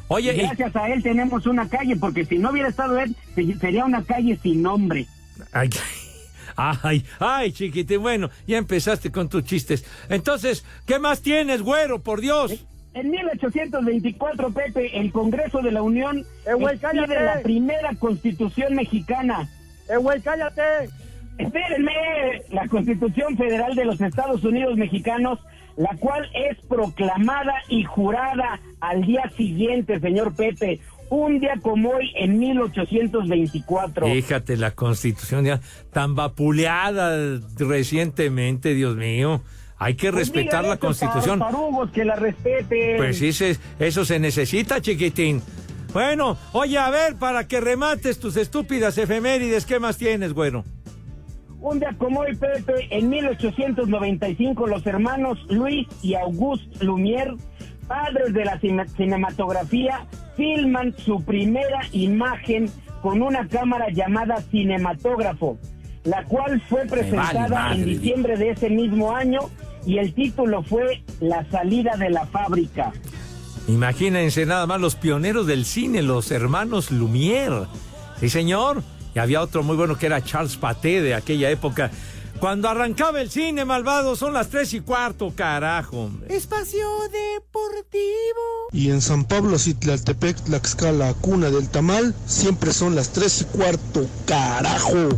Oye, 0.09 0.35
y- 0.35 0.39
Gracias 0.39 0.75
a 0.75 0.89
él 0.89 1.03
tenemos 1.03 1.47
una 1.47 1.69
calle, 1.69 1.97
porque 1.97 2.25
si 2.25 2.39
no 2.39 2.51
hubiera 2.51 2.69
estado 2.69 2.99
él, 2.99 3.15
se- 3.35 3.55
sería 3.59 3.85
una 3.85 4.03
calle 4.03 4.39
sin 4.43 4.63
nombre. 4.63 5.07
Ay, 5.53 5.69
ay, 6.57 7.05
ay, 7.19 7.53
chiquitín. 7.53 8.01
Bueno, 8.03 8.31
ya 8.47 8.57
empezaste 8.59 9.11
con 9.13 9.29
tus 9.29 9.45
chistes. 9.45 9.85
Entonces, 10.09 10.65
¿qué 10.87 10.99
más 10.99 11.21
tienes, 11.23 11.63
güero? 11.63 12.03
Por 12.03 12.21
Dios. 12.21 12.65
En 12.93 13.11
1824, 13.11 14.51
Pepe, 14.51 14.99
el 14.99 15.13
Congreso 15.13 15.61
de 15.63 15.71
la 15.71 15.83
Unión 15.83 16.25
güey, 16.45 16.75
expide 16.75 17.07
cállate! 17.07 17.25
la 17.25 17.41
primera 17.41 17.95
constitución 17.95 18.75
mexicana. 18.75 19.49
¡Eh, 19.89 19.97
güey, 19.97 20.21
cállate! 20.21 20.91
Espérenme, 21.39 21.93
la 22.51 22.67
Constitución 22.69 23.37
Federal 23.37 23.75
de 23.75 23.85
los 23.87 24.01
Estados 24.01 24.45
Unidos 24.45 24.77
Mexicanos, 24.77 25.39
la 25.77 25.97
cual 25.99 26.29
es 26.35 26.59
proclamada 26.67 27.55
y 27.69 27.85
jurada 27.85 28.61
al 28.81 29.03
día 29.07 29.31
siguiente, 29.37 30.01
señor 30.01 30.35
Pepe, 30.35 30.81
un 31.09 31.41
día 31.41 31.55
como 31.63 31.91
hoy 31.91 32.13
en 32.17 32.39
1824. 32.39 34.07
Fíjate, 34.07 34.57
la 34.57 34.73
constitución 34.73 35.45
ya 35.45 35.61
tan 35.93 36.15
vapuleada 36.15 37.41
recientemente, 37.59 38.75
Dios 38.75 38.97
mío. 38.97 39.41
Hay 39.83 39.95
que 39.95 40.13
Pues 40.13 40.29
respetar 40.29 40.63
la 40.63 40.77
constitución. 40.77 41.39
tarugos 41.39 41.91
que 41.91 42.05
la 42.05 42.15
respeten. 42.15 42.99
Pues 42.99 43.19
sí, 43.19 43.33
se- 43.33 43.57
eso 43.79 44.05
se 44.05 44.19
necesita, 44.19 44.81
chiquitín. 44.83 45.43
Bueno, 45.95 46.37
oye, 46.53 46.77
a 46.79 46.91
ver, 46.91 47.17
para 47.17 47.49
que 47.49 47.61
remates 47.63 48.21
tus 48.21 48.37
estúpidas 48.37 48.99
efemérides, 48.99 49.65
¿qué 49.65 49.81
más 49.81 49.97
tienes, 49.97 50.35
güero? 50.35 50.65
Un 51.63 51.81
día 51.81 51.95
como 51.97 52.21
hoy, 52.21 52.37
Pepe, 52.37 52.89
en 52.91 53.09
1895, 53.09 54.67
los 54.67 54.87
hermanos 54.87 55.39
Luis 55.49 55.89
y 56.03 56.15
Auguste 56.15 56.85
Lumière, 56.85 57.37
padres 57.89 58.35
de 58.35 58.45
la 58.45 58.61
cine- 58.61 58.87
cinematografía, 58.97 60.07
filman 60.37 60.95
su 60.99 61.23
primera 61.25 61.81
imagen 61.93 62.71
con 63.01 63.23
una 63.23 63.49
cámara 63.49 63.87
llamada 63.91 64.43
cinematógrafo, 64.51 65.59
la 66.05 66.23
cual 66.25 66.61
fue 66.69 66.85
presentada 66.87 67.73
en 67.75 67.85
diciembre 67.87 68.37
de 68.37 68.51
ese 68.51 68.69
mismo 68.71 69.15
año 69.17 69.41
y 69.87 69.99
el 69.99 70.15
título 70.15 70.63
fue 70.63 71.03
La 71.21 71.49
salida 71.51 71.97
de 71.97 72.11
la 72.11 72.27
fábrica. 72.27 72.93
Imagínense 73.69 74.47
nada 74.47 74.67
más 74.67 74.81
los 74.81 74.97
pioneros 74.97 75.47
del 75.47 75.65
cine, 75.65 76.03
los 76.03 76.31
hermanos 76.31 76.91
Lumière. 76.91 77.67
Sí, 78.19 78.29
señor. 78.29 78.83
Y 79.15 79.19
había 79.19 79.43
otro 79.43 79.63
muy 79.63 79.77
bueno 79.77 79.97
que 79.99 80.07
era 80.07 80.23
Charles 80.23 80.57
Paté 80.57 81.03
de 81.03 81.15
aquella 81.15 81.51
época. 81.51 81.91
Cuando 82.41 82.69
arrancaba 82.71 83.21
el 83.21 83.31
cine, 83.31 83.67
malvado, 83.67 84.17
son 84.17 84.33
las 84.33 84.49
tres 84.49 84.73
y 84.73 84.81
cuarto, 84.81 85.33
carajo. 85.37 86.05
hombre. 86.05 86.35
Espacio 86.35 86.89
Deportivo. 87.13 88.71
Y 88.73 88.91
en 88.91 89.03
San 89.03 89.25
Pablo, 89.25 89.59
Citlaltepec, 89.59 90.37
Tlaxcala, 90.45 91.13
cuna 91.15 91.51
del 91.51 91.69
tamal, 91.69 92.15
siempre 92.25 92.73
son 92.73 92.95
las 92.95 93.13
tres 93.13 93.43
y 93.43 93.45
cuarto, 93.57 94.07
carajo. 94.27 95.09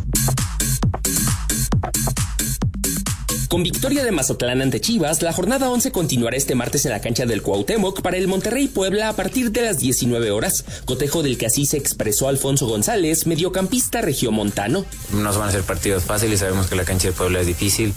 Con 3.53 3.63
victoria 3.63 4.03
de 4.03 4.13
Mazatlán 4.13 4.63
ante 4.63 4.81
Chivas, 4.81 5.21
la 5.21 5.35
jornada 5.35 5.69
11 5.69 5.93
continuará 5.93 6.39
este 6.39 6.55
martes 6.55 6.87
en 6.87 6.93
la 6.93 7.03
cancha 7.03 7.27
del 7.27 7.43
Cuauhtémoc 7.43 8.01
para 8.01 8.17
el 8.17 8.27
Monterrey 8.27 8.67
Puebla 8.67 9.11
a 9.11 9.13
partir 9.13 9.53
de 9.53 9.61
las 9.61 9.79
19 9.79 10.31
horas. 10.31 10.65
Cotejo 10.87 11.23
del 11.23 11.37
que 11.37 11.45
así 11.45 11.67
se 11.67 11.77
expresó 11.77 12.29
Alfonso 12.29 12.67
González, 12.67 13.27
mediocampista 13.27 14.01
regiomontano. 14.01 14.87
No 15.13 15.39
van 15.39 15.51
a 15.51 15.53
ser 15.53 15.65
partidos 15.65 16.03
fáciles, 16.03 16.41
sabemos 16.41 16.69
que 16.69 16.77
la 16.77 16.87
cancha 16.87 17.09
de 17.09 17.13
Puebla 17.13 17.41
es 17.41 17.47
difícil 17.47 17.93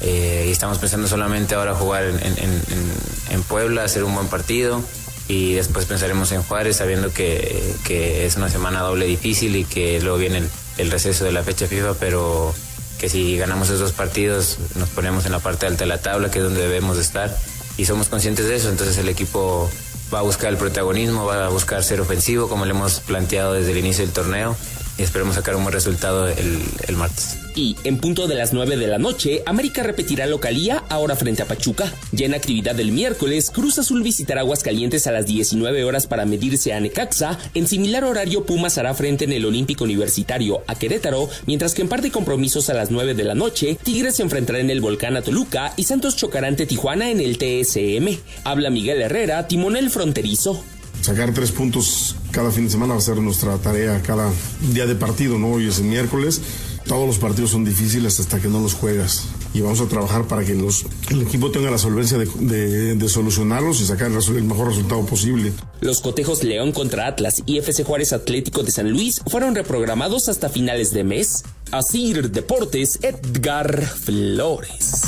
eh, 0.00 0.46
y 0.48 0.50
estamos 0.50 0.78
pensando 0.78 1.06
solamente 1.06 1.54
ahora 1.54 1.74
jugar 1.74 2.04
en, 2.04 3.42
Puebla, 3.42 3.84
hacer 3.84 4.04
un 4.04 4.14
buen 4.14 4.28
partido 4.28 4.80
y 5.28 5.52
después 5.52 5.84
pensaremos 5.84 6.32
en 6.32 6.42
Juárez 6.42 6.78
sabiendo 6.78 7.12
que, 7.12 7.74
que 7.84 8.24
es 8.24 8.36
una 8.38 8.48
semana 8.48 8.80
doble 8.80 9.04
difícil 9.04 9.54
y 9.54 9.64
que 9.66 10.00
luego 10.00 10.16
viene 10.16 10.38
el, 10.38 10.48
el 10.78 10.90
receso 10.90 11.26
de 11.26 11.32
la 11.32 11.42
fecha 11.42 11.66
FIFA, 11.66 11.92
pero 12.00 12.54
que 12.98 13.08
si 13.08 13.36
ganamos 13.36 13.68
esos 13.68 13.80
dos 13.80 13.92
partidos 13.92 14.58
nos 14.76 14.88
ponemos 14.88 15.26
en 15.26 15.32
la 15.32 15.38
parte 15.38 15.66
alta 15.66 15.84
de 15.84 15.88
la 15.88 15.98
tabla, 15.98 16.30
que 16.30 16.38
es 16.38 16.44
donde 16.44 16.60
debemos 16.60 16.96
de 16.96 17.02
estar 17.02 17.36
y 17.76 17.84
somos 17.86 18.08
conscientes 18.08 18.46
de 18.46 18.56
eso, 18.56 18.68
entonces 18.68 18.96
el 18.98 19.08
equipo 19.08 19.70
va 20.12 20.20
a 20.20 20.22
buscar 20.22 20.50
el 20.50 20.56
protagonismo, 20.56 21.24
va 21.24 21.46
a 21.46 21.48
buscar 21.48 21.82
ser 21.82 22.00
ofensivo 22.00 22.48
como 22.48 22.64
le 22.64 22.70
hemos 22.70 23.00
planteado 23.00 23.54
desde 23.54 23.72
el 23.72 23.78
inicio 23.78 24.04
del 24.04 24.12
torneo 24.12 24.56
esperemos 24.98 25.34
sacar 25.34 25.56
un 25.56 25.62
buen 25.62 25.72
resultado 25.72 26.28
el, 26.28 26.62
el 26.86 26.96
martes. 26.96 27.38
Y 27.56 27.76
en 27.84 27.98
punto 27.98 28.26
de 28.26 28.34
las 28.34 28.52
9 28.52 28.76
de 28.76 28.88
la 28.88 28.98
noche, 28.98 29.42
América 29.46 29.84
repetirá 29.84 30.26
localía 30.26 30.82
ahora 30.88 31.14
frente 31.14 31.42
a 31.42 31.46
Pachuca. 31.46 31.92
Ya 32.10 32.26
en 32.26 32.34
actividad 32.34 32.74
del 32.74 32.90
miércoles, 32.90 33.50
Cruz 33.50 33.78
Azul 33.78 34.02
visitará 34.02 34.40
Aguascalientes 34.40 35.06
a 35.06 35.12
las 35.12 35.26
19 35.26 35.84
horas 35.84 36.06
para 36.08 36.26
medirse 36.26 36.72
a 36.72 36.80
Necaxa. 36.80 37.38
En 37.54 37.68
similar 37.68 38.04
horario, 38.04 38.44
Pumas 38.44 38.76
hará 38.78 38.92
frente 38.94 39.24
en 39.24 39.32
el 39.32 39.44
Olímpico 39.44 39.84
Universitario 39.84 40.62
a 40.66 40.74
Querétaro, 40.74 41.28
mientras 41.46 41.74
que 41.74 41.82
en 41.82 41.88
par 41.88 42.02
de 42.02 42.10
compromisos 42.10 42.70
a 42.70 42.74
las 42.74 42.90
9 42.90 43.14
de 43.14 43.24
la 43.24 43.34
noche, 43.34 43.78
Tigres 43.82 44.16
se 44.16 44.22
enfrentará 44.22 44.58
en 44.58 44.70
el 44.70 44.80
Volcán 44.80 45.16
a 45.16 45.22
Toluca 45.22 45.74
y 45.76 45.84
Santos 45.84 46.16
chocará 46.16 46.48
ante 46.48 46.66
Tijuana 46.66 47.10
en 47.10 47.20
el 47.20 47.38
TSM. 47.38 48.18
Habla 48.42 48.70
Miguel 48.70 49.00
Herrera, 49.00 49.46
timonel 49.46 49.90
fronterizo. 49.90 50.64
Sacar 51.04 51.34
tres 51.34 51.52
puntos 51.52 52.16
cada 52.30 52.50
fin 52.50 52.64
de 52.64 52.70
semana 52.70 52.94
va 52.94 52.98
a 52.98 53.02
ser 53.02 53.18
nuestra 53.18 53.58
tarea 53.58 54.00
cada 54.00 54.32
día 54.72 54.86
de 54.86 54.94
partido, 54.94 55.38
¿no? 55.38 55.48
Hoy 55.48 55.68
es 55.68 55.78
el 55.78 55.84
miércoles. 55.84 56.40
Todos 56.86 57.06
los 57.06 57.18
partidos 57.18 57.50
son 57.50 57.62
difíciles 57.62 58.18
hasta 58.20 58.40
que 58.40 58.48
no 58.48 58.58
los 58.58 58.72
juegas. 58.72 59.26
Y 59.52 59.60
vamos 59.60 59.82
a 59.82 59.86
trabajar 59.86 60.26
para 60.26 60.46
que 60.46 60.52
el 60.52 61.20
equipo 61.20 61.50
tenga 61.50 61.70
la 61.70 61.76
solvencia 61.76 62.16
de, 62.16 63.08
solucionarlos 63.10 63.82
y 63.82 63.84
sacar 63.84 64.10
el, 64.10 64.16
el 64.16 64.44
mejor 64.44 64.68
resultado 64.68 65.04
posible. 65.04 65.52
Los 65.82 66.00
cotejos 66.00 66.42
León 66.42 66.72
contra 66.72 67.06
Atlas 67.06 67.42
y 67.44 67.58
FC 67.58 67.84
Juárez 67.84 68.14
Atlético 68.14 68.62
de 68.62 68.70
San 68.70 68.90
Luis 68.90 69.20
fueron 69.26 69.54
reprogramados 69.54 70.30
hasta 70.30 70.48
finales 70.48 70.94
de 70.94 71.04
mes. 71.04 71.44
Asir 71.70 72.30
Deportes, 72.30 72.98
Edgar 73.02 73.84
Flores. 73.84 75.02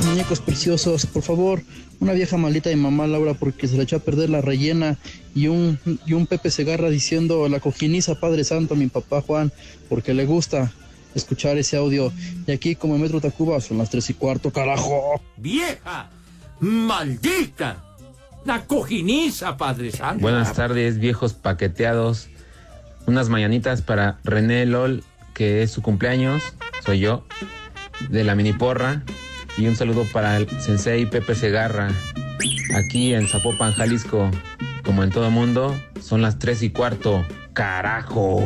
Muñecos 0.00 0.40
preciosos. 0.40 1.04
Por 1.04 1.22
favor, 1.22 1.62
una 2.00 2.14
vieja 2.14 2.38
malita 2.38 2.70
de 2.70 2.76
mamá 2.76 3.06
Laura 3.06 3.34
porque 3.34 3.68
se 3.68 3.76
le 3.76 3.82
echó 3.82 3.96
a 3.96 3.98
perder 3.98 4.30
la 4.30 4.40
rellena 4.40 4.96
y 5.34 5.48
un, 5.48 5.78
y 6.06 6.14
un 6.14 6.26
Pepe 6.26 6.50
Segarra 6.50 6.88
diciendo 6.88 7.46
la 7.50 7.60
cojiniza 7.60 8.18
Padre 8.18 8.42
Santo 8.44 8.72
a 8.72 8.76
mi 8.78 8.86
papá 8.86 9.20
Juan 9.20 9.52
porque 9.90 10.14
le 10.14 10.24
gusta 10.24 10.72
escuchar 11.14 11.58
ese 11.58 11.76
audio. 11.76 12.10
Y 12.46 12.52
aquí 12.52 12.74
como 12.74 12.94
en 12.94 13.02
Metro 13.02 13.20
Tacuba 13.20 13.60
son 13.60 13.78
las 13.78 13.90
tres 13.90 14.08
y 14.08 14.14
cuarto, 14.14 14.50
carajo. 14.50 15.20
¡Vieja! 15.36 16.08
¡Maldita! 16.60 17.84
Una 18.44 18.64
cojiniza, 18.64 19.58
Padre 19.58 19.92
Santo. 19.92 20.22
Buenas 20.22 20.54
tardes, 20.54 20.98
viejos 20.98 21.34
paqueteados. 21.34 22.28
Unas 23.04 23.28
mañanitas 23.28 23.82
para 23.82 24.18
René 24.24 24.64
LOL, 24.64 25.04
que 25.34 25.62
es 25.62 25.70
su 25.70 25.82
cumpleaños, 25.82 26.42
soy 26.82 27.00
yo, 27.00 27.26
de 28.08 28.24
la 28.24 28.34
mini 28.34 28.54
porra. 28.54 29.02
Y 29.58 29.66
un 29.66 29.76
saludo 29.76 30.06
para 30.12 30.38
el 30.38 30.48
sensei 30.60 31.04
Pepe 31.04 31.34
Segarra, 31.34 31.90
aquí 32.74 33.12
en 33.12 33.28
Zapopan, 33.28 33.72
Jalisco. 33.72 34.30
Como 34.82 35.04
en 35.04 35.10
todo 35.10 35.30
mundo, 35.30 35.76
son 36.00 36.22
las 36.22 36.38
tres 36.38 36.62
y 36.62 36.70
cuarto. 36.70 37.24
¡Carajo! 37.52 38.42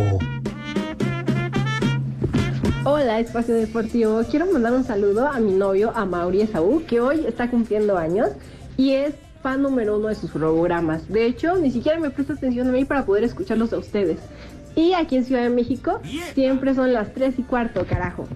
Hola, 2.84 3.20
Espacio 3.20 3.54
Deportivo. 3.54 4.22
Quiero 4.28 4.46
mandar 4.52 4.72
un 4.72 4.84
saludo 4.84 5.28
a 5.28 5.38
mi 5.38 5.52
novio, 5.52 5.92
a 5.94 6.04
Mauri 6.04 6.42
Esaú, 6.42 6.84
que 6.86 7.00
hoy 7.00 7.25
está 7.26 7.50
cumpliendo 7.50 7.96
años 7.96 8.30
y 8.76 8.92
es 8.92 9.14
fan 9.42 9.62
número 9.62 9.98
uno 9.98 10.08
de 10.08 10.16
sus 10.16 10.32
programas. 10.32 11.08
De 11.08 11.25
hecho, 11.25 11.56
ni 11.56 11.70
siquiera 11.70 12.00
me 12.00 12.10
presta 12.10 12.32
atención 12.32 12.68
a 12.68 12.72
mí 12.72 12.84
para 12.84 13.06
poder 13.06 13.22
escucharlos 13.22 13.72
a 13.72 13.78
ustedes. 13.78 14.18
Y 14.75 14.92
aquí 14.92 15.16
en 15.16 15.25
Ciudad 15.25 15.42
de 15.42 15.50
México 15.50 16.00
siempre 16.34 16.75
son 16.75 16.92
las 16.92 17.14
3 17.14 17.38
y 17.38 17.42
cuarto, 17.44 17.86
carajo. 17.86 18.28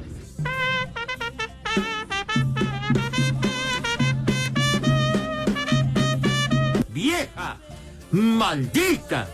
¡Maldita! 8.13 9.29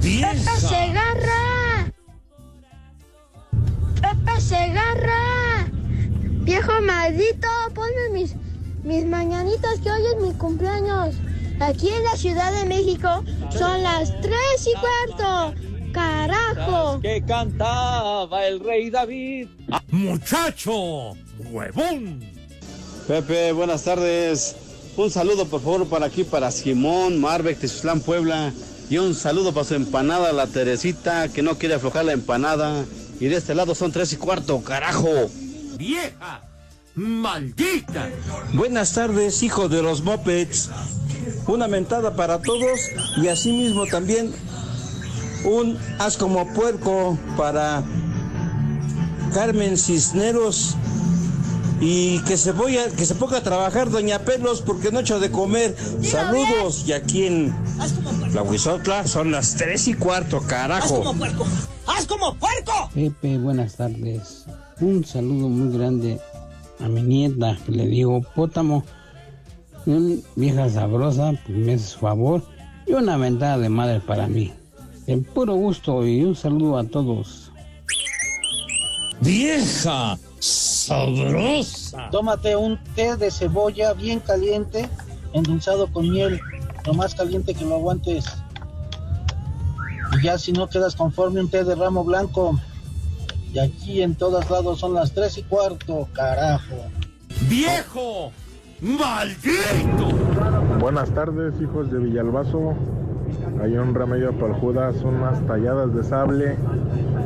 ¡Pepe 0.00 0.60
Segarra! 0.60 1.92
¡Pepe 4.00 4.40
Segarra! 4.40 5.66
¡Viejo 6.42 6.80
maldito! 6.80 7.48
Ponme 7.74 8.08
mis, 8.12 8.34
mis 8.82 9.04
mañanitas 9.04 9.78
que 9.80 9.90
hoy 9.90 10.00
es 10.06 10.22
mi 10.22 10.32
cumpleaños. 10.32 11.16
Aquí 11.60 11.90
en 11.90 12.02
la 12.04 12.16
Ciudad 12.16 12.52
de 12.52 12.64
México 12.64 13.22
son 13.50 13.82
las 13.82 14.18
3 14.22 14.32
y 14.64 14.72
cuarto. 14.80 15.54
¡Carajo! 15.92 17.00
Que 17.00 17.22
cantaba 17.26 18.46
el 18.46 18.60
rey 18.60 18.88
David. 18.88 19.48
¡Muchacho! 19.90 21.12
¡Huevón! 21.50 22.24
Pepe, 23.06 23.52
buenas 23.52 23.84
tardes. 23.84 24.67
Un 24.98 25.12
saludo 25.12 25.46
por 25.46 25.62
favor 25.62 25.86
para 25.86 26.06
aquí, 26.06 26.24
para 26.24 26.50
Simón, 26.50 27.20
Marbeck, 27.20 27.60
Tizutlán, 27.60 28.00
Puebla. 28.00 28.52
Y 28.90 28.98
un 28.98 29.14
saludo 29.14 29.54
para 29.54 29.64
su 29.64 29.76
empanada, 29.76 30.32
la 30.32 30.48
Teresita, 30.48 31.28
que 31.28 31.40
no 31.40 31.56
quiere 31.56 31.76
aflojar 31.76 32.04
la 32.04 32.14
empanada. 32.14 32.84
Y 33.20 33.26
de 33.26 33.36
este 33.36 33.54
lado 33.54 33.76
son 33.76 33.92
tres 33.92 34.12
y 34.12 34.16
cuarto, 34.16 34.60
carajo. 34.60 35.08
¡Vieja! 35.76 36.42
¡Maldita! 36.96 38.10
Buenas 38.54 38.92
tardes, 38.92 39.44
hijos 39.44 39.70
de 39.70 39.82
los 39.82 40.02
mopeds. 40.02 40.68
Una 41.46 41.68
mentada 41.68 42.16
para 42.16 42.42
todos 42.42 42.80
y 43.22 43.28
asimismo 43.28 43.86
también 43.86 44.32
un 45.44 45.78
haz 46.00 46.16
como 46.16 46.52
puerco 46.54 47.16
para 47.36 47.84
Carmen 49.32 49.78
Cisneros 49.78 50.74
y 51.80 52.20
que 52.24 52.36
se 52.36 52.52
voy 52.52 52.78
a, 52.78 52.88
que 52.90 53.04
se 53.04 53.14
ponga 53.14 53.38
a 53.38 53.42
trabajar 53.42 53.90
Doña 53.90 54.20
Pelos 54.20 54.62
porque 54.62 54.90
no 54.90 55.00
echa 55.00 55.18
de 55.18 55.30
comer. 55.30 55.76
Saludos 56.02 56.84
y 56.86 56.92
aquí 56.92 57.26
en 57.26 57.54
la 58.32 58.42
Huizotla 58.42 59.06
son 59.06 59.30
las 59.30 59.54
tres 59.54 59.86
y 59.88 59.94
cuarto, 59.94 60.40
carajo. 60.40 60.96
¡Haz 60.96 61.04
como 61.04 61.18
puerco! 61.18 61.46
¡Haz 61.86 62.06
como 62.06 62.34
puerco! 62.34 62.90
Pepe, 62.94 63.38
buenas 63.38 63.76
tardes. 63.76 64.46
Un 64.80 65.04
saludo 65.04 65.48
muy 65.48 65.76
grande 65.76 66.20
a 66.80 66.88
mi 66.88 67.02
nieta, 67.02 67.56
que 67.64 67.72
le 67.72 67.86
digo 67.86 68.22
pótamo. 68.34 68.84
Una 69.86 70.16
vieja 70.36 70.68
sabrosa, 70.68 71.32
pues 71.46 71.58
me 71.58 71.74
hace 71.74 71.86
su 71.86 71.98
favor. 72.00 72.42
Y 72.86 72.92
una 72.92 73.16
ventada 73.16 73.58
de 73.58 73.68
madre 73.68 74.00
para 74.00 74.26
mí. 74.26 74.52
En 75.06 75.24
puro 75.24 75.54
gusto 75.54 76.06
y 76.06 76.22
un 76.24 76.34
saludo 76.34 76.78
a 76.78 76.84
todos. 76.84 77.50
¡Vieja! 79.20 80.18
Sabrosa. 80.40 82.08
Tómate 82.10 82.56
un 82.56 82.78
té 82.94 83.16
de 83.16 83.30
cebolla 83.30 83.92
bien 83.92 84.20
caliente, 84.20 84.88
endulzado 85.32 85.90
con 85.92 86.08
miel, 86.08 86.40
lo 86.86 86.94
más 86.94 87.14
caliente 87.14 87.54
que 87.54 87.64
lo 87.64 87.76
aguantes. 87.76 88.24
Y 90.16 90.24
ya 90.24 90.38
si 90.38 90.52
no 90.52 90.68
quedas 90.68 90.96
conforme, 90.96 91.40
un 91.40 91.50
té 91.50 91.64
de 91.64 91.74
ramo 91.74 92.04
blanco. 92.04 92.58
Y 93.52 93.58
aquí 93.58 94.02
en 94.02 94.14
todos 94.14 94.48
lados 94.50 94.80
son 94.80 94.94
las 94.94 95.12
tres 95.12 95.38
y 95.38 95.42
cuarto, 95.42 96.08
carajo. 96.12 96.76
¡Viejo! 97.48 98.30
¡Maldito! 98.80 100.08
Buenas 100.80 101.10
tardes, 101.10 101.54
hijos 101.60 101.90
de 101.90 101.98
Villalbazo. 101.98 102.74
Hay 103.62 103.76
un 103.76 103.94
remedio 103.94 104.32
para 104.38 104.54
el 104.54 104.60
Judas, 104.60 104.96
unas 105.02 105.44
talladas 105.46 105.94
de 105.94 106.04
sable, 106.04 106.56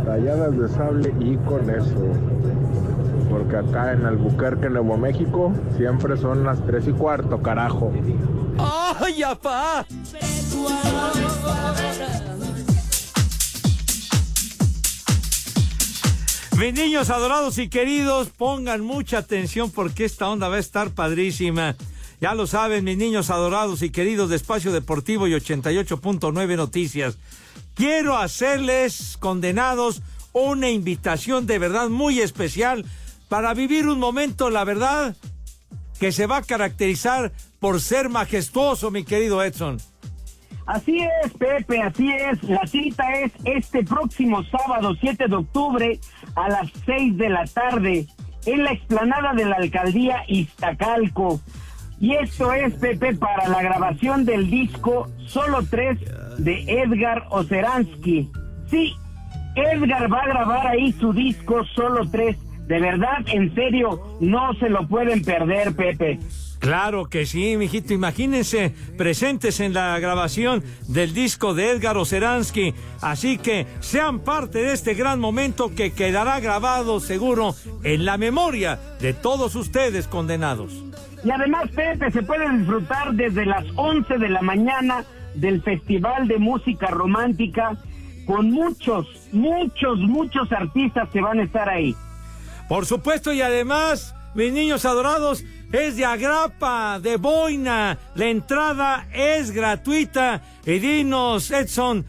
talladas 0.04 0.56
de 0.58 0.68
sable 0.68 1.14
y 1.20 1.36
con 1.36 1.68
eso 1.70 2.12
porque 3.32 3.56
acá 3.56 3.92
en 3.92 4.04
Albuquerque, 4.04 4.68
Nuevo 4.68 4.98
México, 4.98 5.54
siempre 5.78 6.18
son 6.18 6.44
las 6.44 6.64
tres 6.66 6.86
y 6.86 6.92
cuarto, 6.92 7.40
carajo. 7.40 7.90
¡Ay, 8.58 9.22
apá! 9.22 9.86
Mis 16.58 16.74
niños 16.74 17.08
adorados 17.08 17.56
y 17.56 17.70
queridos, 17.70 18.28
pongan 18.28 18.82
mucha 18.82 19.18
atención 19.18 19.70
porque 19.70 20.04
esta 20.04 20.28
onda 20.28 20.48
va 20.48 20.56
a 20.56 20.60
estar 20.60 20.90
padrísima. 20.90 21.74
Ya 22.20 22.34
lo 22.34 22.46
saben, 22.46 22.84
mis 22.84 22.98
niños 22.98 23.30
adorados 23.30 23.80
y 23.80 23.88
queridos 23.88 24.28
de 24.28 24.36
Espacio 24.36 24.72
Deportivo 24.72 25.26
y 25.26 25.32
88.9 25.32 26.56
Noticias. 26.56 27.16
Quiero 27.74 28.18
hacerles, 28.18 29.16
condenados, 29.18 30.02
una 30.34 30.68
invitación 30.68 31.46
de 31.46 31.58
verdad 31.58 31.88
muy 31.88 32.20
especial 32.20 32.84
para 33.32 33.54
vivir 33.54 33.88
un 33.88 33.98
momento, 33.98 34.50
la 34.50 34.62
verdad, 34.62 35.16
que 35.98 36.12
se 36.12 36.26
va 36.26 36.36
a 36.36 36.42
caracterizar 36.42 37.32
por 37.60 37.80
ser 37.80 38.10
majestuoso, 38.10 38.90
mi 38.90 39.04
querido 39.04 39.42
Edson. 39.42 39.78
Así 40.66 40.98
es, 40.98 41.32
Pepe, 41.32 41.80
así 41.80 42.12
es. 42.12 42.42
La 42.42 42.66
cita 42.66 43.10
es 43.12 43.32
este 43.46 43.84
próximo 43.84 44.44
sábado 44.44 44.94
7 45.00 45.28
de 45.28 45.34
octubre 45.34 45.98
a 46.34 46.50
las 46.50 46.70
6 46.84 47.16
de 47.16 47.30
la 47.30 47.46
tarde 47.46 48.06
en 48.44 48.64
la 48.64 48.72
explanada 48.72 49.32
de 49.32 49.46
la 49.46 49.56
alcaldía 49.56 50.24
Iztacalco. 50.28 51.40
Y 52.00 52.12
esto 52.16 52.52
es, 52.52 52.74
Pepe, 52.74 53.14
para 53.14 53.48
la 53.48 53.62
grabación 53.62 54.26
del 54.26 54.50
disco 54.50 55.10
Solo 55.26 55.64
Tres 55.70 55.98
de 56.36 56.64
Edgar 56.68 57.24
Oceransky. 57.30 58.30
Sí, 58.66 58.92
Edgar 59.56 60.12
va 60.12 60.18
a 60.18 60.28
grabar 60.28 60.66
ahí 60.66 60.92
su 60.92 61.14
disco 61.14 61.64
Solo 61.74 62.06
Tres 62.10 62.36
de 62.72 62.80
verdad, 62.80 63.18
en 63.26 63.54
serio, 63.54 64.00
no 64.20 64.54
se 64.54 64.70
lo 64.70 64.88
pueden 64.88 65.22
perder, 65.22 65.76
Pepe. 65.76 66.18
Claro 66.58 67.04
que 67.04 67.26
sí, 67.26 67.54
mijito. 67.58 67.92
Imagínense 67.92 68.72
presentes 68.96 69.60
en 69.60 69.74
la 69.74 69.98
grabación 69.98 70.62
del 70.88 71.12
disco 71.12 71.52
de 71.52 71.68
Edgar 71.68 71.98
Oceransky. 71.98 72.72
Así 73.02 73.36
que 73.36 73.66
sean 73.80 74.20
parte 74.20 74.60
de 74.60 74.72
este 74.72 74.94
gran 74.94 75.20
momento 75.20 75.74
que 75.74 75.92
quedará 75.92 76.40
grabado 76.40 76.98
seguro 77.00 77.54
en 77.84 78.06
la 78.06 78.16
memoria 78.16 78.78
de 79.02 79.12
todos 79.12 79.54
ustedes 79.54 80.08
condenados. 80.08 80.82
Y 81.22 81.30
además, 81.30 81.64
Pepe, 81.76 82.10
se 82.10 82.22
puede 82.22 82.48
disfrutar 82.56 83.12
desde 83.12 83.44
las 83.44 83.66
11 83.76 84.16
de 84.16 84.30
la 84.30 84.40
mañana 84.40 85.04
del 85.34 85.60
Festival 85.60 86.26
de 86.26 86.38
Música 86.38 86.86
Romántica 86.86 87.76
con 88.24 88.50
muchos, 88.50 89.06
muchos, 89.30 89.98
muchos 89.98 90.50
artistas 90.52 91.10
que 91.10 91.20
van 91.20 91.40
a 91.40 91.42
estar 91.42 91.68
ahí. 91.68 91.94
Por 92.72 92.86
supuesto, 92.86 93.34
y 93.34 93.42
además, 93.42 94.16
mis 94.34 94.50
niños 94.50 94.86
adorados, 94.86 95.44
es 95.72 95.98
de 95.98 96.06
Agrapa, 96.06 96.98
de 97.00 97.18
Boina. 97.18 97.98
La 98.14 98.28
entrada 98.28 99.08
es 99.12 99.50
gratuita. 99.50 100.40
Y 100.64 100.78
dinos, 100.78 101.50
Edson, 101.50 102.06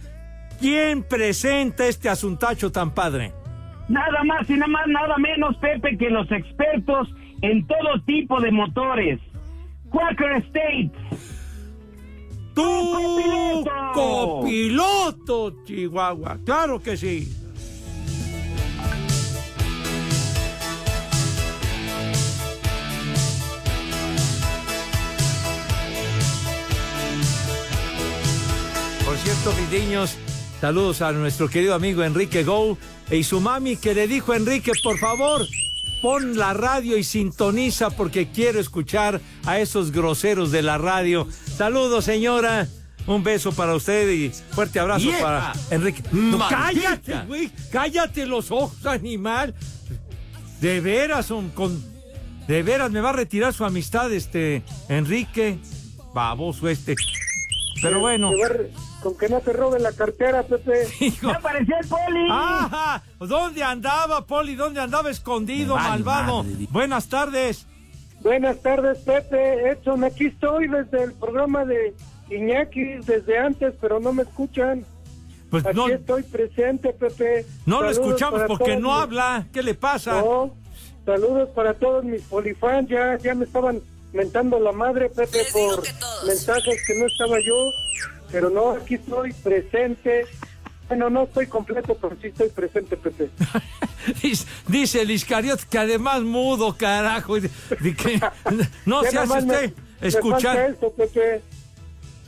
¿quién 0.61 1.03
presenta 1.03 1.85
este 1.85 2.07
asuntacho 2.07 2.71
tan 2.71 2.91
padre? 2.91 3.33
Nada 3.89 4.23
más 4.23 4.49
y 4.49 4.53
nada 4.53 4.67
más, 4.67 4.87
nada 4.87 5.17
menos, 5.17 5.57
Pepe, 5.57 5.97
que 5.97 6.09
los 6.09 6.31
expertos 6.31 7.09
en 7.41 7.67
todo 7.67 8.01
tipo 8.05 8.39
de 8.39 8.51
motores. 8.53 9.19
Quaker 9.89 10.37
State. 10.45 10.91
¡Tu 12.55 13.65
copiloto, 13.93 15.61
Chihuahua! 15.65 16.37
¡Claro 16.45 16.81
que 16.81 16.95
sí! 16.95 17.42
Niños, 29.43 30.15
saludos 30.61 31.01
a 31.01 31.11
nuestro 31.11 31.49
querido 31.49 31.73
amigo 31.73 32.01
Enrique 32.01 32.45
Go 32.45 32.77
y 33.11 33.23
su 33.23 33.41
mami 33.41 33.75
que 33.75 33.93
le 33.93 34.07
dijo 34.07 34.31
a 34.31 34.37
Enrique, 34.37 34.71
por 34.81 34.97
favor, 34.97 35.45
pon 36.01 36.37
la 36.37 36.53
radio 36.53 36.97
y 36.97 37.03
sintoniza 37.03 37.89
porque 37.89 38.29
quiero 38.29 38.61
escuchar 38.61 39.19
a 39.45 39.59
esos 39.59 39.91
groseros 39.91 40.51
de 40.51 40.61
la 40.61 40.77
radio. 40.77 41.27
Saludos, 41.57 42.05
señora. 42.05 42.69
Un 43.05 43.21
beso 43.21 43.51
para 43.51 43.75
usted 43.75 44.09
y 44.11 44.29
fuerte 44.29 44.79
abrazo 44.79 45.09
para 45.19 45.51
Enrique. 45.71 46.03
Cállate, 46.49 47.25
güey. 47.27 47.51
Cállate 47.69 48.25
los 48.25 48.49
ojos, 48.49 48.85
animal. 48.85 49.53
De 50.61 50.79
veras, 50.79 51.25
son 51.25 51.49
con. 51.49 51.83
De 52.47 52.63
veras, 52.63 52.91
me 52.91 53.01
va 53.01 53.09
a 53.09 53.13
retirar 53.13 53.53
su 53.53 53.65
amistad, 53.65 54.09
este. 54.13 54.63
Enrique. 54.87 55.59
Baboso 56.13 56.69
este. 56.69 56.95
Pero 57.81 57.99
bueno. 57.99 58.31
Con 59.03 59.17
que 59.17 59.27
no 59.29 59.41
te 59.41 59.51
roben 59.53 59.83
la 59.83 59.91
cartera, 59.91 60.43
Pepe. 60.43 60.87
¡Ya 61.21 61.31
apareció 61.31 61.75
el 61.81 61.87
poli! 61.87 62.27
¡Ah! 62.31 63.01
¿Dónde 63.19 63.61
andaba, 63.61 64.25
Poli? 64.25 64.55
¿Dónde 64.55 64.79
andaba 64.79 65.09
escondido, 65.11 65.75
vale 65.75 65.89
malvado? 65.89 66.43
madre. 66.43 66.67
Buenas 66.71 67.07
tardes. 67.09 67.67
Buenas 68.21 68.61
tardes, 68.61 68.99
Pepe. 68.99 69.69
Edson, 69.71 70.03
aquí 70.05 70.27
estoy 70.27 70.69
desde 70.69 71.03
el 71.03 71.13
programa 71.13 71.65
de 71.65 71.93
Iñaki, 72.29 72.95
desde 73.05 73.37
antes, 73.37 73.73
pero 73.81 73.99
no 73.99 74.13
me 74.13 74.23
escuchan. 74.23 74.85
Pues 75.49 75.65
aquí 75.65 75.75
no- 75.75 75.87
estoy 75.89 76.23
presente, 76.23 76.93
Pepe. 76.93 77.45
No 77.65 77.81
lo 77.81 77.89
escuchamos 77.89 78.41
porque 78.47 78.77
no 78.77 78.93
mis- 78.93 79.01
habla. 79.03 79.47
¿Qué 79.51 79.61
le 79.61 79.75
pasa? 79.75 80.21
No, 80.21 80.55
saludos 81.05 81.49
para 81.49 81.73
todos 81.73 82.05
mis 82.05 82.21
polifans. 82.23 82.87
Ya, 82.89 83.17
ya 83.17 83.35
me 83.35 83.43
estaban 83.45 83.81
mentando 84.13 84.57
la 84.59 84.71
madre, 84.71 85.09
Pepe, 85.09 85.39
por 85.51 85.83
mensajes 86.25 86.81
que 86.87 86.95
no 86.97 87.05
estaba 87.07 87.37
yo. 87.45 87.53
Pero 88.33 88.49
no, 88.49 88.71
aquí 88.71 88.95
estoy 88.95 89.31
presente. 89.31 90.25
Bueno, 90.89 91.09
no 91.09 91.23
estoy 91.23 91.47
completo, 91.47 91.95
pero 92.01 92.17
sí 92.21 92.27
estoy 92.27 92.49
presente, 92.49 92.97
Pepe. 92.97 93.29
Dice, 94.21 94.45
dice 94.67 95.01
el 95.01 95.11
Iscariote 95.11 95.63
que 95.69 95.77
además 95.77 96.21
mudo, 96.23 96.75
carajo. 96.77 97.39
De, 97.39 97.49
de 97.79 97.95
que 97.95 98.19
no 98.85 99.01
se 99.03 99.17
hace 99.17 99.33
me- 99.33 99.39
usted 99.39 99.73
me 100.01 100.07
escuchar. 100.09 100.57
eso, 100.71 100.91
Pepe. 100.91 101.41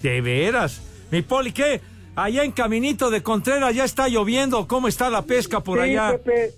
De 0.02 0.22
veras. 0.22 0.82
Mi 1.12 1.22
Poli, 1.22 1.52
¿qué? 1.52 1.82
Allá 2.16 2.46
en 2.46 2.54
Caminito 2.54 3.10
de 3.10 3.22
Contreras 3.22 3.76
ya 3.76 3.84
está 3.84 4.08
lloviendo. 4.08 4.68
¿Cómo 4.70 4.88
está 4.88 5.10
la 5.10 5.24
pesca 5.24 5.60
por 5.60 5.80
sí, 5.80 5.90
allá? 5.90 6.12
Pepe, 6.14 6.54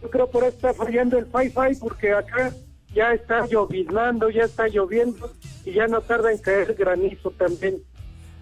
yo 0.00 0.08
creo 0.10 0.30
por 0.30 0.44
eso 0.44 0.54
está 0.56 0.72
fallando 0.72 1.18
el 1.18 1.26
Fi-Fi, 1.26 1.78
porque 1.78 2.12
acá 2.14 2.54
ya 2.94 3.12
está 3.12 3.46
lloviznando, 3.46 4.30
ya 4.30 4.44
está 4.44 4.68
lloviendo 4.68 5.30
y 5.66 5.72
ya 5.72 5.86
no 5.86 6.00
tarda 6.00 6.32
en 6.32 6.38
caer 6.38 6.74
granizo 6.74 7.30
también. 7.32 7.82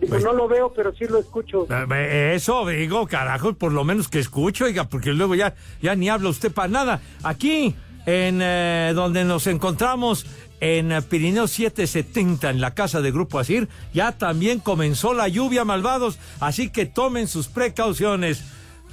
Digo, 0.01 0.11
Pues- 0.15 0.25
no 0.25 0.33
lo 0.33 0.49
veo, 0.49 0.73
pero 0.73 0.95
sí 0.95 1.05
lo 1.07 1.19
escucho. 1.19 1.67
Eh, 1.93 2.33
Eso 2.35 2.67
digo, 2.67 3.07
carajo, 3.07 3.53
por 3.55 3.73
lo 3.73 3.85
menos 3.85 4.09
que 4.09 4.19
escucho, 4.19 4.65
oiga, 4.65 4.85
porque 4.89 5.13
luego 5.13 5.35
ya, 5.35 5.55
ya 5.83 5.95
ni 5.95 6.09
habla 6.09 6.31
usted 6.31 6.51
para 6.53 6.69
nada. 6.69 7.01
Aquí, 7.23 7.75
en 8.07 8.41
eh, 8.43 8.93
donde 8.95 9.25
nos 9.25 9.47
encontramos, 9.47 10.25
en 10.61 10.93
eh, 10.93 11.03
Pirineo 11.03 11.47
770, 11.47 12.51
en 12.51 12.61
la 12.61 12.75
casa 12.75 13.01
de 13.01 13.11
Grupo 13.11 13.39
Asir, 13.39 13.69
ya 13.93 14.13
también 14.13 14.59
comenzó 14.61 15.13
la 15.15 15.29
lluvia, 15.29 15.65
malvados, 15.65 16.19
así 16.41 16.71
que 16.71 16.87
tomen 16.87 17.29
sus 17.29 17.49
precauciones. 17.49 18.43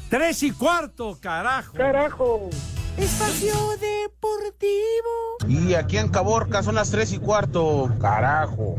Tres 0.09 0.43
y 0.43 0.51
cuarto, 0.51 1.17
carajo. 1.21 1.73
Carajo. 1.73 2.49
Espacio 2.97 3.53
Deportivo. 3.79 5.37
Y 5.47 5.73
aquí 5.75 5.97
en 5.97 6.09
Caborca 6.09 6.63
son 6.63 6.75
las 6.75 6.89
tres 6.91 7.11
y 7.13 7.19
cuarto. 7.19 7.91
Carajo. 8.01 8.75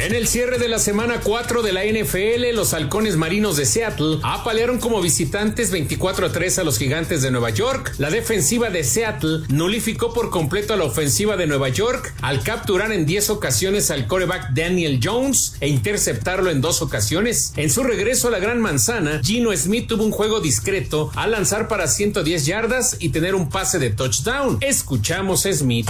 En 0.00 0.14
el 0.14 0.28
cierre 0.28 0.58
de 0.58 0.68
la 0.68 0.78
semana 0.78 1.18
4 1.24 1.60
de 1.62 1.72
la 1.72 1.82
NFL, 1.84 2.54
los 2.54 2.72
halcones 2.72 3.16
marinos 3.16 3.56
de 3.56 3.66
Seattle 3.66 4.18
apalearon 4.22 4.78
como 4.78 5.00
visitantes 5.00 5.72
24 5.72 6.26
a 6.26 6.32
3 6.32 6.60
a 6.60 6.62
los 6.64 6.78
gigantes 6.78 7.20
de 7.20 7.32
Nueva 7.32 7.50
York. 7.50 7.96
La 7.98 8.08
defensiva 8.08 8.70
de 8.70 8.84
Seattle 8.84 9.40
nulificó 9.48 10.14
por 10.14 10.30
completo 10.30 10.72
a 10.72 10.76
la 10.76 10.84
ofensiva 10.84 11.36
de 11.36 11.48
Nueva 11.48 11.68
York 11.70 12.14
al 12.22 12.44
capturar 12.44 12.92
en 12.92 13.06
10 13.06 13.30
ocasiones 13.30 13.90
al 13.90 14.06
coreback 14.06 14.50
Daniel 14.50 15.00
Jones 15.02 15.56
e 15.58 15.66
interceptarlo 15.66 16.52
en 16.52 16.60
dos 16.60 16.80
ocasiones. 16.80 17.52
En 17.56 17.68
su 17.68 17.82
regreso 17.82 18.28
a 18.28 18.30
la 18.30 18.38
Gran 18.38 18.60
Manzana, 18.60 19.20
Gino 19.24 19.50
Smith 19.56 19.88
tuvo 19.88 20.04
un 20.04 20.12
juego 20.12 20.38
discreto 20.38 21.10
al 21.16 21.32
lanzar 21.32 21.66
para 21.66 21.88
110 21.88 22.46
yardas 22.46 22.96
y 23.00 23.08
tener 23.08 23.34
un 23.34 23.48
pase 23.48 23.80
de 23.80 23.90
touchdown. 23.90 24.58
Escuchamos 24.60 25.44
a 25.44 25.52
Smith. 25.52 25.88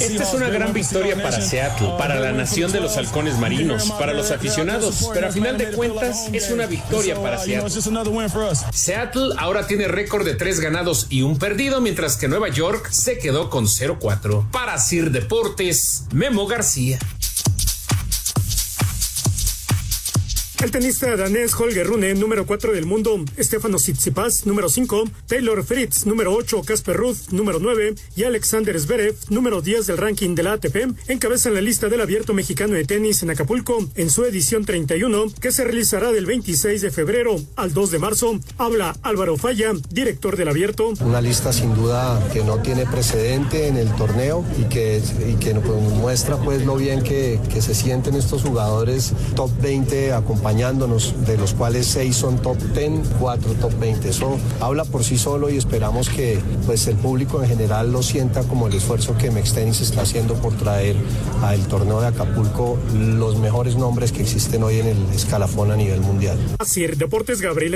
Esta 0.00 0.22
es 0.24 0.34
una 0.34 0.48
gran 0.48 0.72
victoria 0.72 1.22
para 1.22 1.40
Seattle, 1.40 1.90
para 1.96 2.18
la 2.18 2.32
nación 2.32 2.47
de 2.56 2.80
los 2.80 2.96
halcones 2.96 3.38
marinos, 3.38 3.92
para 3.98 4.14
los 4.14 4.30
aficionados, 4.30 5.10
pero 5.12 5.28
a 5.28 5.30
final 5.30 5.58
de 5.58 5.70
cuentas 5.72 6.28
es 6.32 6.50
una 6.50 6.66
victoria 6.66 7.14
para 7.20 7.38
Seattle. 7.38 7.70
Seattle 8.72 9.34
ahora 9.36 9.66
tiene 9.66 9.86
récord 9.86 10.24
de 10.24 10.34
tres 10.34 10.58
ganados 10.58 11.06
y 11.10 11.22
un 11.22 11.38
perdido, 11.38 11.80
mientras 11.80 12.16
que 12.16 12.26
Nueva 12.26 12.48
York 12.48 12.88
se 12.90 13.18
quedó 13.18 13.50
con 13.50 13.66
0-4. 13.66 14.50
Para 14.50 14.78
Sir 14.78 15.10
Deportes, 15.10 16.04
Memo 16.12 16.46
García. 16.46 16.98
El 20.60 20.72
tenista 20.72 21.16
danés 21.16 21.54
Holger 21.54 21.86
Rune, 21.86 22.14
número 22.14 22.44
4 22.44 22.72
del 22.72 22.84
mundo, 22.84 23.24
Stefano 23.38 23.76
Tsitsipas, 23.76 24.44
número 24.44 24.68
5, 24.68 25.04
Taylor 25.28 25.62
Fritz, 25.62 26.04
número 26.04 26.34
8, 26.34 26.62
Casper 26.66 26.96
Ruth, 26.96 27.30
número 27.30 27.60
9 27.60 27.94
y 28.16 28.24
Alexander 28.24 28.78
Zverev, 28.78 29.14
número 29.28 29.62
10 29.62 29.86
del 29.86 29.98
ranking 29.98 30.34
de 30.34 30.42
la 30.42 30.54
ATP, 30.54 30.76
encabezan 31.06 31.54
la 31.54 31.60
lista 31.60 31.88
del 31.88 32.00
Abierto 32.00 32.34
Mexicano 32.34 32.74
de 32.74 32.84
Tenis 32.84 33.22
en 33.22 33.30
Acapulco 33.30 33.86
en 33.94 34.10
su 34.10 34.24
edición 34.24 34.64
31, 34.64 35.26
que 35.40 35.52
se 35.52 35.62
realizará 35.62 36.10
del 36.10 36.26
26 36.26 36.82
de 36.82 36.90
febrero 36.90 37.36
al 37.54 37.72
2 37.72 37.92
de 37.92 37.98
marzo. 38.00 38.40
Habla 38.58 38.96
Álvaro 39.02 39.36
Falla, 39.36 39.72
director 39.90 40.36
del 40.36 40.48
Abierto. 40.48 40.92
Una 41.00 41.20
lista 41.20 41.52
sin 41.52 41.72
duda 41.76 42.20
que 42.32 42.42
no 42.42 42.60
tiene 42.62 42.84
precedente 42.84 43.68
en 43.68 43.76
el 43.76 43.94
torneo 43.94 44.44
y 44.58 44.64
que, 44.64 45.00
y 45.24 45.34
que 45.34 45.54
muestra 45.54 46.36
pues 46.36 46.66
lo 46.66 46.74
bien 46.74 47.04
que, 47.04 47.38
que 47.48 47.62
se 47.62 47.76
sienten 47.76 48.16
estos 48.16 48.42
jugadores 48.42 49.12
top 49.36 49.52
20 49.62 50.14
de 50.56 51.36
los 51.36 51.52
cuales 51.54 51.86
6 51.88 52.16
son 52.16 52.38
top 52.38 52.56
10, 52.74 53.08
4 53.20 53.52
top 53.60 53.78
20. 53.78 54.08
Eso 54.08 54.38
habla 54.60 54.84
por 54.84 55.04
sí 55.04 55.18
solo 55.18 55.50
y 55.50 55.56
esperamos 55.56 56.08
que 56.08 56.38
pues 56.64 56.86
el 56.86 56.96
público 56.96 57.42
en 57.42 57.48
general 57.48 57.92
lo 57.92 58.02
sienta 58.02 58.42
como 58.44 58.66
el 58.66 58.74
esfuerzo 58.74 59.16
que 59.18 59.30
Mextenis 59.30 59.80
está 59.80 60.02
haciendo 60.02 60.34
por 60.34 60.54
traer 60.54 60.96
al 61.42 61.66
torneo 61.68 62.00
de 62.00 62.08
Acapulco 62.08 62.78
los 62.94 63.38
mejores 63.38 63.76
nombres 63.76 64.10
que 64.10 64.22
existen 64.22 64.62
hoy 64.62 64.80
en 64.80 64.86
el 64.86 64.98
escalafón 65.14 65.70
a 65.70 65.76
nivel 65.76 66.00
mundial. 66.00 66.38
Así, 66.58 66.86
Deportes 66.86 67.40
Gabriel. 67.40 67.74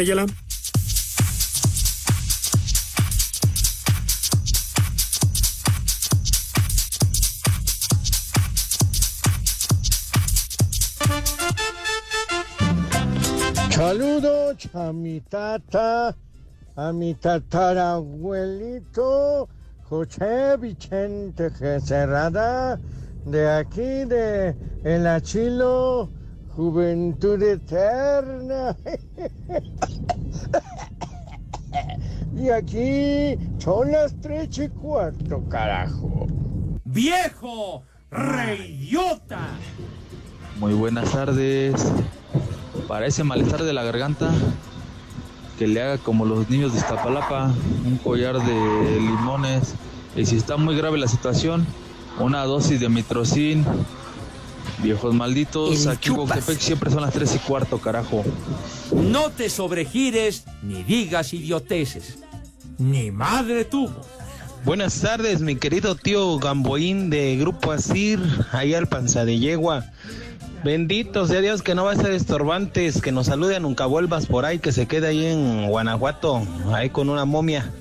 A 14.74 14.92
mi 14.92 15.20
tata, 15.20 16.16
a 16.76 16.92
mi 16.92 17.14
tatarabuelito 17.14 19.48
José 19.88 20.58
Vicente 20.58 21.50
Cerrada, 21.80 22.78
de 23.26 23.50
aquí 23.50 24.04
de 24.06 24.56
El 24.82 25.06
Achilo, 25.06 26.08
Juventud 26.56 27.40
Eterna. 27.42 28.74
y 32.34 32.48
aquí 32.48 33.38
son 33.58 33.92
las 33.92 34.18
tres 34.20 34.58
y 34.58 34.70
cuarto, 34.70 35.46
carajo. 35.50 36.26
¡Viejo! 36.84 37.84
¡Reyota! 38.10 39.50
Muy 40.58 40.74
buenas 40.74 41.12
tardes. 41.12 41.92
Para 42.88 43.06
ese 43.06 43.24
malestar 43.24 43.62
de 43.62 43.72
la 43.72 43.82
garganta, 43.82 44.30
que 45.58 45.66
le 45.66 45.82
haga 45.82 45.98
como 45.98 46.24
los 46.24 46.48
niños 46.50 46.72
de 46.72 46.78
Iztapalapa, 46.78 47.52
un 47.86 47.98
collar 47.98 48.38
de 48.38 49.00
limones. 49.00 49.74
Y 50.16 50.26
si 50.26 50.36
está 50.36 50.56
muy 50.56 50.76
grave 50.76 50.98
la 50.98 51.08
situación, 51.08 51.66
una 52.18 52.44
dosis 52.44 52.80
de 52.80 52.88
mitrocin. 52.88 53.64
Viejos 54.82 55.14
malditos, 55.14 55.86
El 55.86 55.92
aquí 55.92 56.10
en 56.10 56.60
siempre 56.60 56.90
son 56.90 57.02
las 57.02 57.12
3 57.12 57.36
y 57.36 57.38
cuarto, 57.40 57.78
carajo. 57.78 58.24
No 58.92 59.30
te 59.30 59.48
sobregires 59.48 60.44
ni 60.62 60.82
digas 60.82 61.32
idioteces. 61.34 62.18
Ni 62.78 63.10
madre 63.10 63.64
tuvo. 63.64 64.00
Buenas 64.64 65.00
tardes, 65.00 65.40
mi 65.40 65.56
querido 65.56 65.94
tío 65.94 66.38
Gamboín 66.38 67.10
de 67.10 67.36
Grupo 67.36 67.72
Asir, 67.72 68.20
allá 68.52 68.78
al 68.78 68.88
Panza 68.88 69.24
de 69.24 69.38
Yegua. 69.38 69.84
Bendito 70.64 71.26
sea 71.26 71.40
Dios 71.40 71.62
que 71.62 71.74
no 71.74 71.84
va 71.84 71.92
a 71.92 71.96
ser 71.96 72.12
estorbantes, 72.12 73.02
que 73.02 73.10
nos 73.10 73.26
salude 73.26 73.58
nunca 73.58 73.86
vuelvas 73.86 74.26
por 74.26 74.44
ahí, 74.44 74.60
que 74.60 74.70
se 74.70 74.86
quede 74.86 75.08
ahí 75.08 75.26
en 75.26 75.68
Guanajuato, 75.68 76.42
ahí 76.72 76.90
con 76.90 77.08
una 77.08 77.24
momia. 77.24 77.72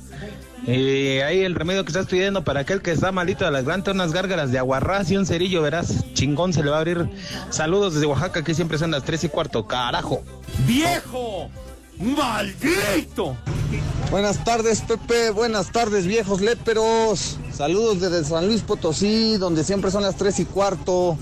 Eh, 0.68 1.24
ahí 1.24 1.42
el 1.42 1.56
remedio 1.56 1.84
que 1.84 1.90
estás 1.90 2.08
pidiendo 2.08 2.44
para 2.44 2.62
aquel 2.62 2.82
que 2.82 2.92
está 2.92 3.12
malito 3.12 3.46
de 3.46 3.52
las 3.52 3.66
garganta, 3.66 3.92
unas 3.92 4.14
gárgaras 4.14 4.52
de 4.52 4.60
aguarrás 4.60 5.10
y 5.12 5.18
un 5.18 5.26
cerillo, 5.26 5.62
verás, 5.62 6.06
chingón 6.14 6.54
se 6.54 6.64
le 6.64 6.72
va 6.72 6.78
a 6.78 6.80
abrir. 6.80 7.08
Saludos 7.50 7.94
desde 7.94 8.08
Oaxaca, 8.08 8.44
que 8.44 8.56
siempre 8.56 8.80
son 8.80 8.92
las 8.92 9.04
tres 9.04 9.24
y 9.24 9.30
cuarto, 9.30 9.68
carajo. 9.68 10.24
¡Viejo! 10.66 11.50
¡Maldito! 12.00 13.36
Buenas 14.10 14.44
tardes, 14.44 14.82
Pepe. 14.82 15.30
Buenas 15.30 15.72
tardes, 15.72 16.06
viejos 16.06 16.42
léperos. 16.42 17.38
Saludos 17.54 18.02
desde 18.02 18.24
San 18.24 18.48
Luis 18.48 18.62
Potosí, 18.62 19.38
donde 19.38 19.64
siempre 19.64 19.92
son 19.92 20.04
las 20.04 20.16
tres 20.16 20.40
y 20.40 20.46
cuarto. 20.46 21.18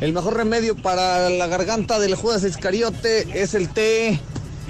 El 0.00 0.14
mejor 0.14 0.34
remedio 0.34 0.76
para 0.76 1.28
la 1.28 1.46
garganta 1.46 1.98
del 1.98 2.14
Judas 2.14 2.42
Iscariote 2.42 3.42
es 3.42 3.52
el 3.52 3.68
té. 3.68 4.18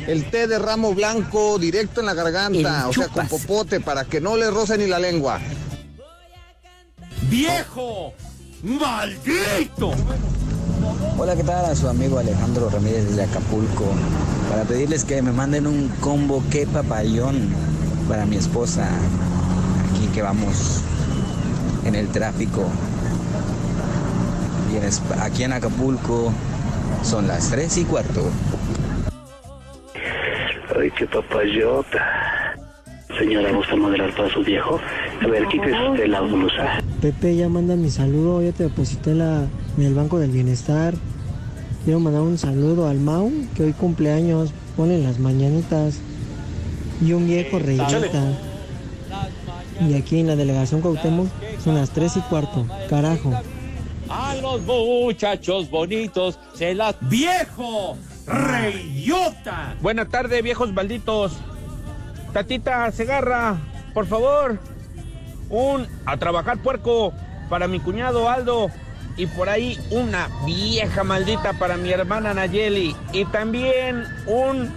El 0.07 0.29
té 0.29 0.49
de 0.49 0.59
ramo 0.59 0.93
blanco 0.93 1.59
directo 1.59 2.01
en 2.01 2.07
la 2.07 2.15
garganta, 2.15 2.89
o 2.89 2.93
sea, 2.93 3.09
con 3.09 3.29
popote, 3.29 3.81
para 3.81 4.05
que 4.05 4.21
no 4.21 4.37
le 4.37 4.51
roce 4.51 4.77
ni 4.77 4.87
la 4.87 4.99
lengua. 4.99 5.39
¡Viejo! 7.29 8.13
¡Maldito! 8.65 9.93
Hola, 11.17 11.37
¿qué 11.37 11.45
tal? 11.45 11.67
A 11.67 11.77
su 11.77 11.89
amigo 11.89 12.19
Alejandro 12.19 12.69
Ramírez 12.69 13.15
de 13.15 13.23
Acapulco. 13.23 13.85
Para 14.51 14.65
pedirles 14.65 15.05
que 15.05 15.23
me 15.23 15.31
manden 15.31 15.67
un 15.67 15.89
combo 16.01 16.43
que 16.51 16.67
papayón 16.67 17.55
para 18.09 18.27
mi 18.27 18.37
esposa. 18.37 18.89
Aquí 19.91 20.09
que 20.09 20.23
vamos 20.23 20.81
en 21.85 21.95
el 21.95 22.09
tráfico. 22.09 22.65
Y 24.73 24.77
en 24.77 24.83
Esp- 24.85 25.21
aquí 25.21 25.45
en 25.45 25.53
Acapulco 25.53 26.33
son 27.03 27.27
las 27.27 27.51
3 27.51 27.79
y 27.79 27.85
cuarto. 27.85 28.23
Ay, 30.79 30.91
qué 30.97 31.07
papayota. 31.07 31.99
Señora, 33.19 33.53
¿gusta 33.53 33.77
moderar 33.77 34.15
para 34.15 34.31
su 34.33 34.43
viejo? 34.43 34.79
A 35.23 35.27
ver, 35.27 35.47
quítese 35.49 36.07
la 36.09 36.21
blusa. 36.21 36.81
Pepe, 37.03 37.37
ya 37.37 37.49
manda 37.49 37.75
mi 37.77 37.91
saludo, 37.91 38.43
ya 38.43 38.53
te 38.53 38.65
deposité 38.65 39.15
la, 39.15 39.45
en 39.77 39.85
el 39.85 39.95
Banco 39.95 40.19
del 40.19 40.31
Bienestar. 40.31 40.95
Quiero 41.85 41.99
mandar 42.01 42.23
un 42.23 42.39
saludo 42.39 42.89
al 42.89 42.99
Mau, 43.01 43.31
que 43.57 43.65
hoy 43.65 43.73
cumpleaños, 43.73 44.53
ponen 44.77 45.03
las 45.03 45.19
mañanitas. 45.19 45.99
Y 47.05 47.13
un 47.15 47.27
viejo 47.27 47.59
reyita. 47.59 47.99
Y 49.89 49.95
aquí 49.95 50.21
en 50.21 50.27
la 50.27 50.37
delegación 50.37 50.83
Cuauhtémoc 50.83 51.29
son 51.65 51.75
las 51.75 51.91
3 51.91 52.19
y 52.19 52.21
cuarto. 52.21 52.67
Carajo. 52.89 53.33
A 54.11 54.35
los 54.35 54.63
muchachos 54.63 55.71
bonitos 55.71 56.37
se 56.55 56.75
las... 56.75 56.97
¡Viejo! 57.03 57.97
¡Reyota! 58.27 59.77
Buenas 59.81 60.09
tardes, 60.09 60.43
viejos 60.43 60.73
malditos. 60.73 61.37
Tatita 62.33 62.91
Segarra, 62.91 63.57
por 63.95 64.07
favor, 64.07 64.59
un 65.49 65.87
a 66.07 66.17
trabajar 66.17 66.61
puerco 66.61 67.13
para 67.49 67.69
mi 67.69 67.79
cuñado 67.79 68.29
Aldo 68.29 68.69
y 69.17 69.27
por 69.27 69.49
ahí 69.49 69.79
una 69.91 70.29
vieja 70.45 71.05
maldita 71.05 71.53
para 71.53 71.77
mi 71.77 71.93
hermana 71.93 72.35
Nayeli 72.35 72.97
y 73.13 73.25
también 73.27 74.07
un 74.27 74.73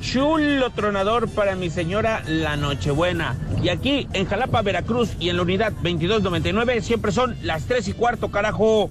chulo 0.00 0.70
tronador 0.70 1.28
para 1.28 1.56
mi 1.56 1.70
señora 1.70 2.22
La 2.26 2.56
Nochebuena. 2.56 3.36
Y 3.62 3.68
aquí 3.68 4.08
en 4.12 4.26
Jalapa, 4.26 4.62
Veracruz 4.62 5.10
y 5.18 5.28
en 5.28 5.36
la 5.36 5.42
unidad 5.42 5.72
2299 5.72 6.82
siempre 6.82 7.12
son 7.12 7.36
las 7.42 7.64
3 7.64 7.88
y 7.88 7.92
cuarto, 7.92 8.30
carajo. 8.30 8.90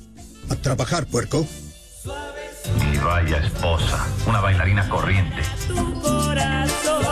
A 0.49 0.55
trabajar, 0.55 1.05
puerco. 1.05 1.45
Y 2.93 2.97
vaya 2.97 3.37
esposa, 3.37 4.07
una 4.27 4.41
bailarina 4.41 4.87
corriente. 4.89 5.41
tu 5.67 6.01
corazón. 6.01 7.03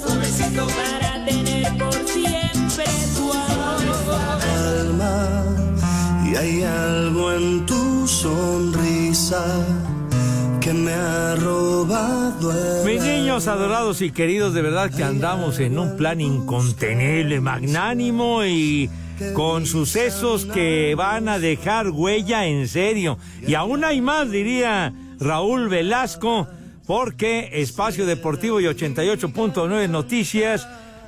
Suavecito 0.00 0.66
para 0.66 1.24
tener 1.24 1.76
por 1.78 1.94
siempre 1.94 2.84
tu 3.14 3.30
calma 4.40 5.44
y 6.24 6.36
hay 6.36 6.62
algo 6.62 7.32
en 7.32 7.66
tu 7.66 8.06
sonrisa 8.08 9.44
que 10.66 10.74
me 10.74 10.92
ha 10.92 11.36
robado 11.36 12.84
Mis 12.84 13.00
niños 13.00 13.46
adorados 13.46 14.02
y 14.02 14.10
queridos, 14.10 14.52
de 14.52 14.62
verdad 14.62 14.90
que 14.90 15.04
andamos 15.04 15.60
en 15.60 15.78
un 15.78 15.96
plan 15.96 16.20
incontenible, 16.20 17.40
magnánimo 17.40 18.44
y 18.44 18.90
con 19.32 19.64
sucesos 19.64 20.44
que 20.44 20.96
van 20.96 21.28
a 21.28 21.38
dejar 21.38 21.90
huella 21.90 22.46
en 22.46 22.66
serio. 22.66 23.16
Y 23.46 23.54
aún 23.54 23.84
hay 23.84 24.00
más, 24.00 24.28
diría 24.32 24.92
Raúl 25.20 25.68
Velasco, 25.68 26.48
porque 26.84 27.48
Espacio 27.52 28.04
Deportivo 28.04 28.60
y 28.60 28.64
88.9 28.64 29.88
Noticias 29.88 30.66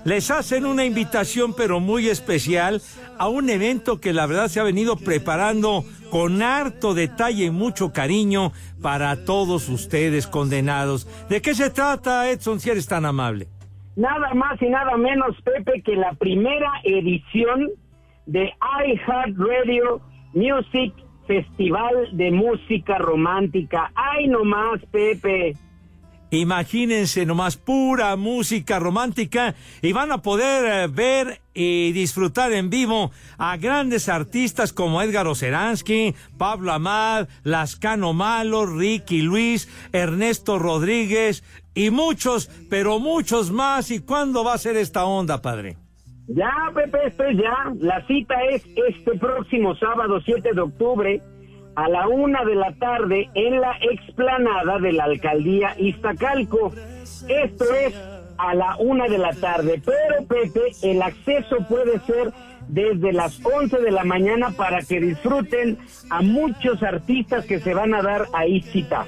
les 0.08 0.30
hacen 0.30 0.64
una 0.64 0.86
invitación 0.86 1.54
pero 1.54 1.80
muy 1.80 2.08
especial 2.08 2.80
a 3.18 3.28
un 3.28 3.50
evento 3.50 4.00
que 4.00 4.14
la 4.14 4.24
verdad 4.26 4.48
se 4.48 4.58
ha 4.58 4.62
venido 4.62 4.96
preparando 4.96 5.84
con 6.10 6.40
harto 6.40 6.94
detalle 6.94 7.44
y 7.44 7.50
mucho 7.50 7.92
cariño 7.92 8.52
para 8.80 9.26
todos 9.26 9.68
ustedes 9.68 10.26
condenados. 10.26 11.06
¿De 11.28 11.42
qué 11.42 11.54
se 11.54 11.68
trata, 11.68 12.30
Edson, 12.30 12.58
si 12.58 12.70
eres 12.70 12.88
tan 12.88 13.04
amable? 13.04 13.48
Nada 13.96 14.32
más 14.32 14.60
y 14.62 14.70
nada 14.70 14.96
menos, 14.96 15.36
Pepe, 15.42 15.82
que 15.82 15.94
la 15.94 16.14
primera 16.14 16.70
edición 16.84 17.68
de 18.24 18.50
iHeartRadio 18.86 20.00
Music 20.32 20.94
Festival 21.26 22.08
de 22.12 22.30
Música 22.30 22.96
Romántica. 22.96 23.92
¡Ay, 23.94 24.28
nomás, 24.28 24.80
Pepe! 24.90 25.54
Imagínense 26.30 27.24
nomás 27.24 27.56
pura 27.56 28.14
música 28.16 28.78
romántica 28.78 29.54
y 29.80 29.92
van 29.92 30.12
a 30.12 30.20
poder 30.20 30.84
eh, 30.84 30.86
ver 30.86 31.40
y 31.54 31.92
disfrutar 31.92 32.52
en 32.52 32.68
vivo 32.68 33.10
a 33.38 33.56
grandes 33.56 34.10
artistas 34.10 34.74
como 34.74 35.00
Edgar 35.00 35.26
Oceransky, 35.26 36.14
Pablo 36.36 36.72
Amad, 36.72 37.28
Lascano 37.44 38.12
Malo, 38.12 38.66
Ricky 38.66 39.22
Luis, 39.22 39.68
Ernesto 39.92 40.58
Rodríguez 40.58 41.42
y 41.74 41.90
muchos, 41.90 42.48
pero 42.68 42.98
muchos 42.98 43.50
más. 43.50 43.90
¿Y 43.90 44.00
cuándo 44.00 44.44
va 44.44 44.52
a 44.52 44.58
ser 44.58 44.76
esta 44.76 45.06
onda, 45.06 45.40
padre? 45.40 45.78
Ya, 46.28 46.52
Pepe, 46.74 47.06
esto 47.06 47.24
es 47.24 47.38
ya. 47.38 47.72
La 47.80 48.06
cita 48.06 48.34
es 48.50 48.66
este 48.86 49.18
próximo 49.18 49.74
sábado 49.76 50.20
7 50.20 50.50
de 50.52 50.60
octubre 50.60 51.22
a 51.78 51.88
la 51.88 52.08
una 52.08 52.44
de 52.44 52.56
la 52.56 52.72
tarde 52.72 53.30
en 53.34 53.60
la 53.60 53.78
explanada 53.80 54.80
de 54.80 54.92
la 54.92 55.04
alcaldía 55.04 55.76
Iztacalco. 55.78 56.72
Esto 57.28 57.72
es 57.72 57.94
a 58.36 58.52
la 58.54 58.74
una 58.80 59.06
de 59.06 59.18
la 59.18 59.32
tarde, 59.32 59.80
pero 59.84 60.26
Pepe, 60.26 60.72
el 60.82 61.00
acceso 61.00 61.58
puede 61.68 62.00
ser 62.00 62.32
desde 62.66 63.12
las 63.12 63.38
11 63.44 63.78
de 63.78 63.92
la 63.92 64.02
mañana 64.02 64.50
para 64.50 64.82
que 64.82 65.00
disfruten 65.00 65.78
a 66.10 66.20
muchos 66.20 66.82
artistas 66.82 67.46
que 67.46 67.60
se 67.60 67.74
van 67.74 67.94
a 67.94 68.02
dar 68.02 68.26
ahí 68.32 68.60
cita. 68.60 69.06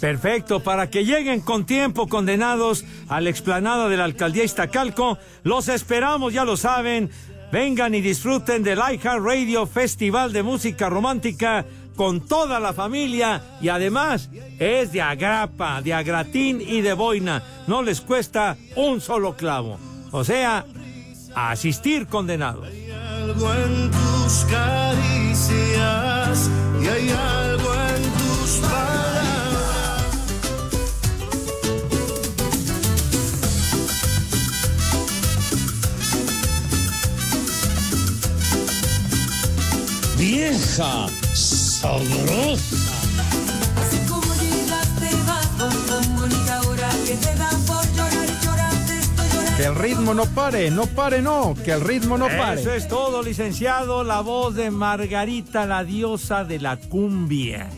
Perfecto, 0.00 0.60
para 0.60 0.88
que 0.88 1.04
lleguen 1.04 1.42
con 1.42 1.66
tiempo 1.66 2.06
condenados 2.08 2.86
a 3.10 3.20
la 3.20 3.28
explanada 3.28 3.90
de 3.90 3.98
la 3.98 4.04
alcaldía 4.04 4.44
Iztacalco, 4.44 5.18
los 5.42 5.68
esperamos, 5.68 6.32
ya 6.32 6.46
lo 6.46 6.56
saben. 6.56 7.10
Vengan 7.52 7.94
y 7.94 8.00
disfruten 8.00 8.62
del 8.62 8.78
iHeart 8.78 9.22
Radio 9.22 9.66
Festival 9.66 10.32
de 10.32 10.42
Música 10.42 10.88
Romántica 10.88 11.66
con 11.96 12.20
toda 12.20 12.60
la 12.60 12.72
familia 12.72 13.42
y 13.60 13.68
además 13.68 14.28
es 14.58 14.92
de 14.92 15.02
agrapa, 15.02 15.82
de 15.82 15.94
agratín 15.94 16.60
y 16.60 16.82
de 16.82 16.92
boina. 16.92 17.42
No 17.66 17.82
les 17.82 18.00
cuesta 18.00 18.56
un 18.76 19.00
solo 19.00 19.34
clavo. 19.34 19.78
O 20.12 20.22
sea, 20.22 20.64
a 21.34 21.50
asistir 21.50 22.06
condenados. 22.06 22.68
algo 23.22 23.52
en 23.52 23.90
tus 23.90 24.44
caricias 24.50 25.58
y 26.80 26.86
hay 26.86 27.10
algo 27.10 27.74
en 27.74 28.02
tus 28.12 28.50
palabras. 28.58 29.16
Vieja 40.16 41.08
sabrosa. 41.80 42.92
Así 43.80 43.98
como 44.08 44.34
llegaste 44.34 45.16
vas 45.26 46.18
bonita 46.18 46.60
hora 46.68 46.90
que 47.06 47.14
te 47.16 47.34
da 47.36 47.50
por 47.66 47.84
llorar 47.94 48.24
y 48.24 48.44
llorarte 48.44 48.98
estoy 48.98 49.28
llorando. 49.28 49.56
Que 49.56 49.64
el 49.64 49.74
ritmo 49.74 50.14
no 50.14 50.24
pare, 50.26 50.70
no 50.70 50.86
pare, 50.86 51.22
no, 51.22 51.54
que 51.64 51.72
el 51.72 51.80
ritmo 51.82 52.16
no 52.18 52.26
pare. 52.28 52.60
Eso 52.60 52.72
es 52.72 52.88
todo, 52.88 53.22
licenciado. 53.22 54.04
La 54.04 54.20
voz 54.20 54.54
de 54.54 54.70
Margarita, 54.70 55.66
la 55.66 55.84
diosa 55.84 56.44
de 56.44 56.58
la 56.60 56.76
cumbia. 56.78 57.68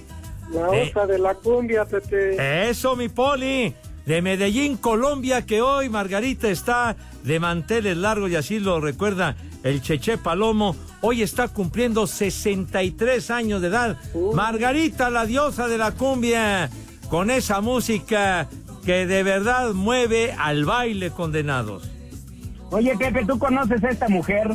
La 0.52 0.68
Eh. 0.76 0.90
osa 0.90 1.06
de 1.06 1.18
la 1.18 1.34
cumbia, 1.34 1.84
Pepe. 1.84 2.70
Eso, 2.70 2.96
mi 2.96 3.08
poli. 3.08 3.74
De 4.06 4.22
Medellín, 4.22 4.78
Colombia, 4.78 5.44
que 5.44 5.60
hoy 5.60 5.90
Margarita 5.90 6.48
está 6.48 6.96
de 7.24 7.38
manteles 7.38 7.94
largos 7.98 8.30
y 8.30 8.36
así 8.36 8.58
lo 8.58 8.80
recuerda 8.80 9.36
el 9.62 9.82
Cheche 9.82 10.16
Palomo. 10.16 10.74
Hoy 11.00 11.22
está 11.22 11.48
cumpliendo 11.48 12.06
63 12.06 13.30
años 13.30 13.62
de 13.62 13.68
edad. 13.68 13.96
Margarita, 14.34 15.10
la 15.10 15.26
diosa 15.26 15.68
de 15.68 15.78
la 15.78 15.92
cumbia, 15.92 16.70
con 17.08 17.30
esa 17.30 17.60
música 17.60 18.48
que 18.84 19.06
de 19.06 19.22
verdad 19.22 19.74
mueve 19.74 20.32
al 20.32 20.64
baile 20.64 21.10
condenados. 21.10 21.88
Oye, 22.70 22.96
Pepe, 22.96 23.24
¿tú 23.24 23.38
conoces 23.38 23.82
a 23.84 23.90
esta 23.90 24.08
mujer? 24.08 24.50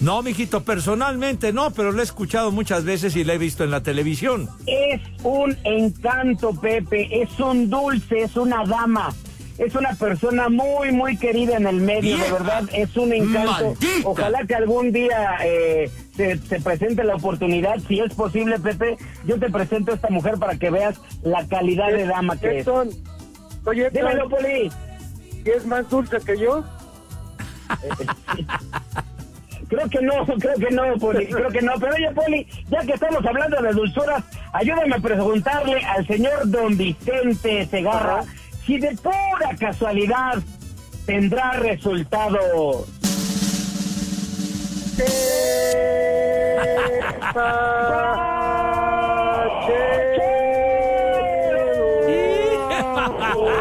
No, 0.00 0.22
mijito, 0.22 0.62
personalmente 0.62 1.52
no, 1.52 1.70
pero 1.70 1.90
lo 1.90 2.00
he 2.00 2.04
escuchado 2.04 2.50
muchas 2.52 2.84
veces 2.84 3.16
y 3.16 3.24
lo 3.24 3.32
he 3.32 3.38
visto 3.38 3.64
en 3.64 3.70
la 3.70 3.82
televisión. 3.82 4.48
Es 4.66 5.00
un 5.22 5.56
encanto, 5.64 6.52
Pepe, 6.52 7.22
es 7.22 7.38
un 7.40 7.70
dulce, 7.70 8.22
es 8.22 8.36
una 8.36 8.64
dama. 8.64 9.14
Es 9.58 9.74
una 9.74 9.94
persona 9.94 10.48
muy, 10.48 10.92
muy 10.92 11.16
querida 11.16 11.56
en 11.56 11.66
el 11.66 11.76
medio, 11.76 12.18
de 12.18 12.30
verdad, 12.30 12.64
es 12.74 12.94
un 12.96 13.12
encanto. 13.12 13.50
¡Maldita! 13.64 14.08
Ojalá 14.08 14.44
que 14.46 14.54
algún 14.54 14.92
día 14.92 15.38
eh, 15.44 15.90
se, 16.14 16.36
se 16.38 16.60
presente 16.60 17.04
la 17.04 17.16
oportunidad, 17.16 17.76
si 17.88 18.00
es 18.00 18.12
posible, 18.12 18.58
Pepe, 18.58 18.98
yo 19.24 19.38
te 19.38 19.50
presento 19.50 19.92
a 19.92 19.94
esta 19.94 20.10
mujer 20.10 20.34
para 20.38 20.56
que 20.56 20.70
veas 20.70 21.00
la 21.22 21.46
calidad 21.46 21.88
de 21.88 22.06
dama 22.06 22.38
que 22.38 22.58
es. 22.58 22.66
Edson, 22.66 22.90
oye, 23.64 23.86
Edson, 23.86 23.94
Dímelo, 23.94 24.28
Poli. 24.28 24.70
¿y 25.44 25.50
es 25.50 25.64
más 25.64 25.88
dulce 25.88 26.18
que 26.20 26.38
yo? 26.38 26.62
Creo 29.68 29.88
que 29.88 30.00
no, 30.00 30.24
creo 30.24 30.54
que 30.54 30.70
no, 30.70 30.96
Poli, 30.98 31.26
creo 31.26 31.48
que 31.50 31.60
no. 31.60 31.72
Pero 31.80 31.94
oye, 31.94 32.10
Poli, 32.14 32.46
ya 32.70 32.80
que 32.82 32.92
estamos 32.92 33.24
hablando 33.26 33.60
de 33.60 33.72
dulzuras, 33.72 34.22
ayúdame 34.52 34.94
a 34.94 35.00
preguntarle 35.00 35.84
al 35.84 36.06
señor 36.06 36.48
don 36.48 36.76
Vicente 36.76 37.66
Segarra 37.66 38.22
si 38.66 38.78
de 38.78 38.96
pura 38.96 39.54
casualidad 39.58 40.42
tendrá 41.06 41.52
resultado. 41.52 42.84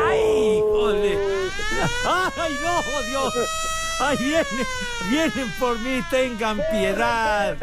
¡Ay! 0.07 0.63
¡Ay, 2.37 2.53
no, 2.63 3.01
Dios! 3.09 3.33
¡Ay, 3.99 4.17
vienen, 4.17 4.45
vienen 5.09 5.51
por 5.59 5.79
mí, 5.79 6.01
tengan 6.09 6.59
piedad! 6.71 7.55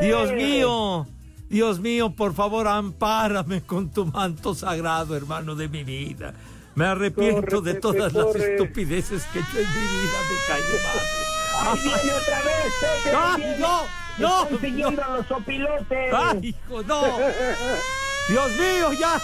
Dios 0.00 0.32
mío, 0.32 1.06
Dios 1.48 1.80
mío, 1.80 2.10
por 2.10 2.34
favor, 2.34 2.66
ampárame 2.68 3.62
con 3.62 3.90
tu 3.90 4.04
manto 4.06 4.54
sagrado, 4.54 5.16
hermano 5.16 5.54
de 5.54 5.68
mi 5.68 5.82
vida. 5.82 6.34
Me 6.74 6.84
arrepiento 6.84 7.56
Corre, 7.56 7.72
de 7.72 7.80
todas 7.80 8.12
las 8.12 8.24
corre. 8.24 8.54
estupideces 8.54 9.24
que 9.32 9.38
he 9.38 9.42
hecho 9.42 9.58
en 9.58 9.66
mi 9.66 9.86
vida, 9.86 10.18
me 10.28 10.54
¡Ahí 11.60 11.78
viene 11.82 12.12
otra 12.12 12.38
vez, 12.42 12.72
Pepe! 12.80 13.16
¡Ay, 13.16 13.56
no! 13.58 13.82
¡No! 14.18 14.42
Están 14.44 14.60
siguiendo 14.60 15.04
a 15.04 15.16
los 15.16 15.30
opilotes! 15.30 16.14
¡Ay, 16.14 16.38
hijo, 16.48 16.82
no! 16.84 17.02
¡Dios 18.28 18.50
mío, 18.52 18.92
ya! 18.98 19.20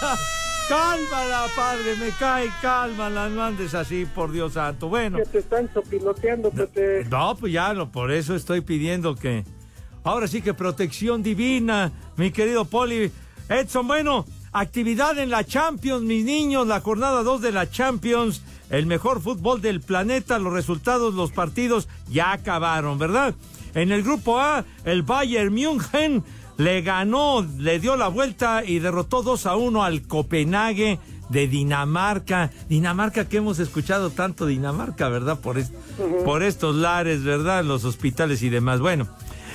Cálmala, 0.67 1.45
padre, 1.55 1.95
me 1.97 2.09
cae, 2.09 2.49
cálmala, 2.61 3.29
no 3.29 3.43
andes 3.43 3.75
así, 3.75 4.05
por 4.05 4.31
Dios 4.31 4.53
santo. 4.53 4.89
Bueno, 4.89 5.19
Que 5.19 5.25
te 5.25 5.37
están 5.39 5.71
sopiloteando, 5.73 6.49
Pepe. 6.49 7.05
no, 7.09 7.35
pues 7.37 7.53
ya, 7.53 7.73
no, 7.73 7.91
por 7.91 8.11
eso 8.11 8.35
estoy 8.35 8.61
pidiendo 8.61 9.15
que... 9.15 9.45
Ahora 10.05 10.27
sí 10.27 10.43
que 10.43 10.53
protección 10.53 11.23
divina, 11.23 11.91
mi 12.15 12.29
querido 12.29 12.65
Poli. 12.65 13.11
Edson, 13.49 13.87
bueno, 13.87 14.23
actividad 14.53 15.17
en 15.17 15.31
la 15.31 15.43
Champions, 15.43 16.03
mis 16.03 16.23
niños, 16.23 16.67
la 16.67 16.79
jornada 16.79 17.23
2 17.23 17.41
de 17.41 17.51
la 17.51 17.71
Champions, 17.71 18.43
el 18.69 18.85
mejor 18.85 19.19
fútbol 19.19 19.61
del 19.61 19.81
planeta, 19.81 20.37
los 20.37 20.53
resultados, 20.53 21.15
los 21.15 21.31
partidos 21.31 21.87
ya 22.07 22.33
acabaron, 22.33 22.99
¿verdad? 22.99 23.33
En 23.73 23.91
el 23.91 24.03
grupo 24.03 24.39
A, 24.39 24.63
el 24.83 25.01
Bayern 25.01 25.51
München 25.51 26.23
le 26.57 26.83
ganó, 26.83 27.43
le 27.57 27.79
dio 27.79 27.95
la 27.97 28.07
vuelta 28.07 28.63
y 28.63 28.77
derrotó 28.77 29.23
2 29.23 29.47
a 29.47 29.55
1 29.55 29.83
al 29.83 30.03
Copenhague 30.03 30.99
de 31.29 31.47
Dinamarca. 31.47 32.51
Dinamarca 32.69 33.27
que 33.27 33.37
hemos 33.37 33.57
escuchado 33.57 34.11
tanto 34.11 34.45
Dinamarca, 34.45 35.09
¿verdad? 35.09 35.39
Por, 35.39 35.57
por 36.23 36.43
estos 36.43 36.75
lares, 36.75 37.23
¿verdad? 37.23 37.65
Los 37.65 37.85
hospitales 37.85 38.43
y 38.43 38.49
demás. 38.49 38.79
Bueno, 38.81 39.07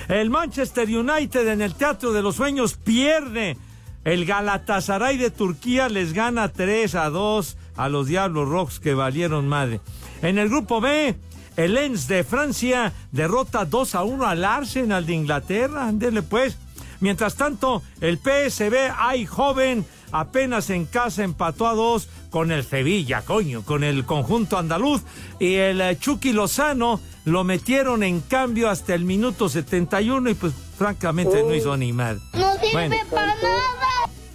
el 0.07 0.29
Manchester 0.29 0.87
United 0.87 1.47
en 1.47 1.61
el 1.61 1.75
Teatro 1.75 2.11
de 2.11 2.21
los 2.21 2.35
Sueños 2.35 2.75
pierde. 2.75 3.57
El 4.03 4.25
Galatasaray 4.25 5.17
de 5.17 5.29
Turquía 5.29 5.89
les 5.89 6.13
gana 6.13 6.49
3 6.49 6.95
a 6.95 7.09
2 7.09 7.57
a 7.75 7.89
los 7.89 8.07
Diablos 8.07 8.49
Rojos 8.49 8.79
que 8.79 8.93
valieron 8.93 9.47
madre. 9.47 9.79
En 10.21 10.37
el 10.37 10.49
grupo 10.49 10.81
B, 10.81 11.15
el 11.57 11.73
Lens 11.73 12.07
de 12.07 12.23
Francia 12.23 12.93
derrota 13.11 13.65
2 13.65 13.95
a 13.95 14.03
1 14.03 14.25
al 14.25 14.45
Arsenal 14.45 15.05
de 15.05 15.13
Inglaterra. 15.13 15.87
Ándele 15.87 16.23
pues. 16.23 16.57
Mientras 16.99 17.35
tanto, 17.35 17.81
el 17.99 18.19
PSV, 18.19 18.93
ay 18.95 19.25
joven, 19.25 19.85
apenas 20.11 20.69
en 20.69 20.85
casa 20.85 21.23
empató 21.23 21.67
a 21.67 21.73
dos 21.73 22.07
con 22.29 22.51
el 22.51 22.63
Sevilla, 22.63 23.21
coño, 23.23 23.63
con 23.63 23.83
el 23.83 24.05
conjunto 24.05 24.57
andaluz. 24.57 25.01
Y 25.39 25.55
el 25.55 25.81
eh, 25.81 25.97
Chucky 25.99 26.31
Lozano 26.33 26.99
lo 27.25 27.43
metieron 27.43 28.03
en 28.03 28.21
cambio 28.21 28.69
hasta 28.69 28.95
el 28.95 29.05
minuto 29.05 29.49
71 29.49 30.29
y 30.29 30.33
pues 30.33 30.53
francamente 30.77 31.43
no 31.43 31.53
hizo 31.53 31.75
ni 31.77 31.93
mal. 31.93 32.19
No 32.33 32.53
sirve 32.53 32.71
Bueno. 32.73 32.95
para 33.09 33.27
nada. 33.35 33.57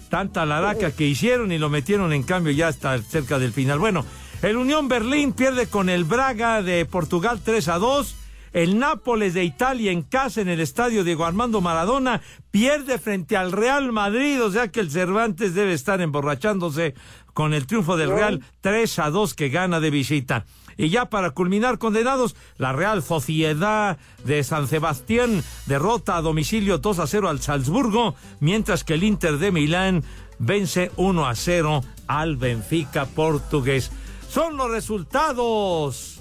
Tanta 0.09 0.45
laraca 0.45 0.91
que 0.91 1.05
hicieron 1.05 1.51
y 1.51 1.57
lo 1.57 1.69
metieron 1.69 2.13
en 2.13 2.23
cambio 2.23 2.53
ya 2.53 2.69
hasta 2.69 2.97
cerca 3.01 3.39
del 3.39 3.51
final. 3.51 3.77
Bueno, 3.79 4.05
el 4.41 4.55
Unión 4.55 4.87
Berlín 4.87 5.33
pierde 5.33 5.67
con 5.67 5.89
el 5.89 6.05
Braga 6.05 6.61
de 6.61 6.85
Portugal 6.85 7.41
3 7.43 7.67
a 7.67 7.77
2. 7.79 8.15
El 8.53 8.79
Nápoles 8.79 9.33
de 9.33 9.43
Italia 9.43 9.91
en 9.91 10.01
casa 10.01 10.41
en 10.41 10.49
el 10.49 10.59
estadio 10.59 11.03
Diego 11.03 11.25
Armando 11.25 11.61
Maradona 11.61 12.21
pierde 12.51 12.97
frente 12.97 13.37
al 13.37 13.51
Real 13.51 13.91
Madrid, 13.91 14.41
o 14.43 14.51
sea 14.51 14.69
que 14.69 14.79
el 14.79 14.91
Cervantes 14.91 15.53
debe 15.53 15.73
estar 15.73 16.01
emborrachándose 16.01 16.95
con 17.33 17.53
el 17.53 17.67
triunfo 17.67 17.97
del 17.97 18.11
Real 18.11 18.43
3 18.61 18.99
a 18.99 19.09
2 19.09 19.33
que 19.33 19.49
gana 19.49 19.79
de 19.79 19.91
visita. 19.91 20.45
Y 20.77 20.89
ya 20.89 21.09
para 21.09 21.31
culminar 21.31 21.79
condenados, 21.79 22.35
la 22.57 22.71
Real 22.71 23.01
Sociedad 23.01 23.97
de 24.23 24.43
San 24.43 24.67
Sebastián 24.67 25.43
derrota 25.65 26.17
a 26.17 26.21
domicilio 26.21 26.77
2 26.77 26.99
a 26.99 27.07
0 27.07 27.29
al 27.29 27.41
Salzburgo, 27.41 28.15
mientras 28.39 28.83
que 28.83 28.93
el 28.93 29.03
Inter 29.03 29.39
de 29.39 29.51
Milán 29.51 30.03
vence 30.39 30.91
1 30.95 31.27
a 31.27 31.35
0 31.35 31.83
al 32.07 32.37
Benfica 32.37 33.05
portugués. 33.05 33.91
Son 34.29 34.55
los 34.55 34.69
resultados. 34.69 36.16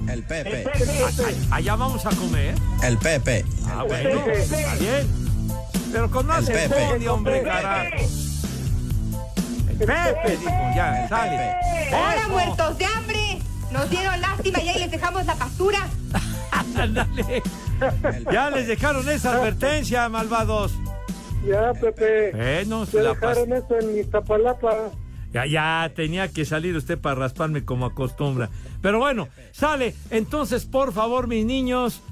El 0.08 0.22
Pepe. 0.24 0.64
Ay, 0.74 1.48
Allá 1.50 1.76
vamos 1.76 2.04
a 2.04 2.10
comer. 2.10 2.54
El 2.82 2.98
Pepe. 2.98 3.44
Ah, 3.66 3.84
bueno, 3.86 4.26
está 4.30 4.74
bien. 4.74 5.06
Pero 5.92 6.10
con 6.10 6.26
más 6.26 6.48
El 6.48 6.68
Pepe. 6.68 7.08
hombre, 7.08 7.42
carajo. 7.42 7.96
El 9.68 9.76
Pepe, 9.78 10.36
dijo, 10.36 10.50
ya, 10.74 11.06
sale. 11.08 11.54
Ahora 11.94 12.28
muertos 12.28 12.78
de 12.78 12.84
hambre. 12.86 13.38
Nos 13.70 13.88
dieron 13.88 14.20
lástima 14.20 14.60
y 14.60 14.68
ahí 14.68 14.78
les 14.80 14.90
dejamos 14.90 15.24
la 15.26 15.36
pastura. 15.36 15.78
Ándale. 16.76 17.42
Ya 18.32 18.50
les 18.50 18.66
dejaron 18.66 19.08
esa 19.08 19.32
advertencia, 19.32 20.08
malvados. 20.08 20.72
Ya, 21.46 21.72
Pepe. 21.72 22.32
Bueno, 22.32 22.86
se 22.86 22.98
Ya 22.98 23.02
la 23.02 23.08
dejaron 23.10 23.52
eso 23.52 23.78
en 23.78 23.98
Iztapalapa. 23.98 24.90
Ya, 25.32 25.46
ya, 25.46 25.92
tenía 25.94 26.28
que 26.28 26.44
salir 26.44 26.76
usted 26.76 26.98
para 26.98 27.14
rasparme 27.14 27.64
como 27.64 27.86
acostumbra. 27.86 28.50
Pero 28.82 28.98
bueno, 28.98 29.28
sale. 29.52 29.94
Entonces, 30.10 30.66
por 30.66 30.92
favor, 30.92 31.28
mis 31.28 31.46
niños, 31.46 32.02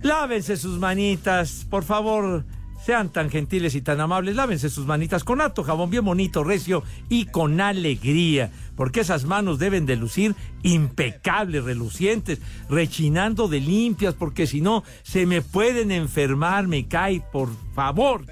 lávense 0.00 0.56
sus 0.56 0.78
manitas. 0.78 1.66
Por 1.68 1.82
favor, 1.82 2.44
sean 2.84 3.10
tan 3.10 3.30
gentiles 3.30 3.74
y 3.74 3.82
tan 3.82 4.00
amables. 4.00 4.36
Lávense 4.36 4.70
sus 4.70 4.86
manitas 4.86 5.24
con 5.24 5.40
harto 5.40 5.64
jabón 5.64 5.90
bien 5.90 6.04
bonito, 6.04 6.44
recio 6.44 6.84
y 7.08 7.26
con 7.26 7.60
alegría. 7.60 8.52
Porque 8.76 9.00
esas 9.00 9.24
manos 9.24 9.58
deben 9.58 9.84
de 9.84 9.96
lucir 9.96 10.36
impecables, 10.62 11.64
relucientes, 11.64 12.40
rechinando 12.70 13.48
de 13.48 13.58
limpias. 13.58 14.14
Porque 14.14 14.46
si 14.46 14.60
no, 14.60 14.84
se 15.02 15.26
me 15.26 15.42
pueden 15.42 15.90
enfermar. 15.90 16.68
Me 16.68 16.86
cae, 16.86 17.22
por 17.32 17.48
favor. 17.74 18.24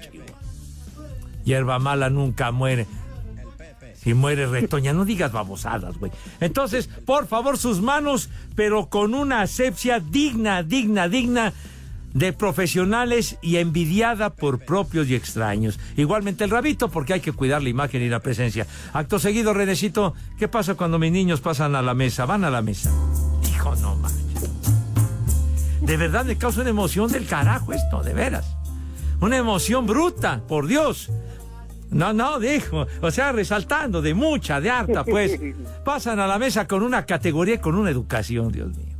Hierba 1.47 1.79
mala 1.79 2.09
nunca 2.09 2.51
muere. 2.51 2.87
Si 3.95 4.13
muere 4.13 4.47
retoña, 4.47 4.91
no 4.91 5.05
digas 5.05 5.31
babosadas, 5.31 5.97
güey. 5.97 6.11
Entonces, 6.41 6.89
por 7.05 7.25
favor, 7.25 7.57
sus 7.57 7.81
manos, 7.81 8.29
pero 8.53 8.87
con 8.87 9.13
una 9.13 9.43
asepsia 9.43 10.01
digna, 10.01 10.61
digna, 10.61 11.07
digna 11.07 11.53
de 12.13 12.33
profesionales 12.33 13.37
y 13.41 13.57
envidiada 13.57 14.31
por 14.31 14.59
propios 14.59 15.07
y 15.07 15.15
extraños. 15.15 15.79
Igualmente 15.95 16.43
el 16.43 16.49
rabito, 16.49 16.89
porque 16.89 17.13
hay 17.13 17.21
que 17.21 17.31
cuidar 17.31 17.63
la 17.63 17.69
imagen 17.69 18.01
y 18.01 18.09
la 18.09 18.19
presencia. 18.19 18.67
Acto 18.91 19.17
seguido, 19.17 19.53
Renecito, 19.53 20.15
¿qué 20.37 20.49
pasa 20.49 20.75
cuando 20.75 20.99
mis 20.99 21.13
niños 21.13 21.39
pasan 21.39 21.75
a 21.75 21.81
la 21.81 21.93
mesa? 21.93 22.25
Van 22.25 22.43
a 22.43 22.51
la 22.51 22.61
mesa. 22.61 22.91
Hijo, 23.49 23.73
no 23.77 23.95
manches. 23.95 24.51
De 25.79 25.95
verdad 25.95 26.25
me 26.25 26.37
causa 26.37 26.59
una 26.59 26.71
emoción 26.71 27.09
del 27.09 27.25
carajo 27.25 27.71
esto, 27.71 28.03
de 28.03 28.13
veras. 28.13 28.57
Una 29.21 29.37
emoción 29.37 29.87
bruta, 29.87 30.41
por 30.45 30.67
Dios. 30.67 31.09
No, 31.89 32.13
no, 32.13 32.39
dijo. 32.39 32.85
O 33.01 33.11
sea, 33.11 33.31
resaltando 33.31 34.01
de 34.01 34.13
mucha, 34.13 34.59
de 34.59 34.69
harta, 34.69 35.03
pues. 35.03 35.39
Pasan 35.85 36.19
a 36.19 36.27
la 36.27 36.37
mesa 36.37 36.67
con 36.67 36.83
una 36.83 37.05
categoría 37.05 37.55
y 37.55 37.59
con 37.59 37.75
una 37.75 37.89
educación, 37.89 38.51
Dios 38.51 38.75
mío. 38.75 38.95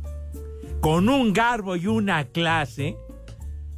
Con 0.80 1.08
un 1.08 1.32
garbo 1.32 1.76
y 1.76 1.86
una 1.86 2.24
clase. 2.24 2.96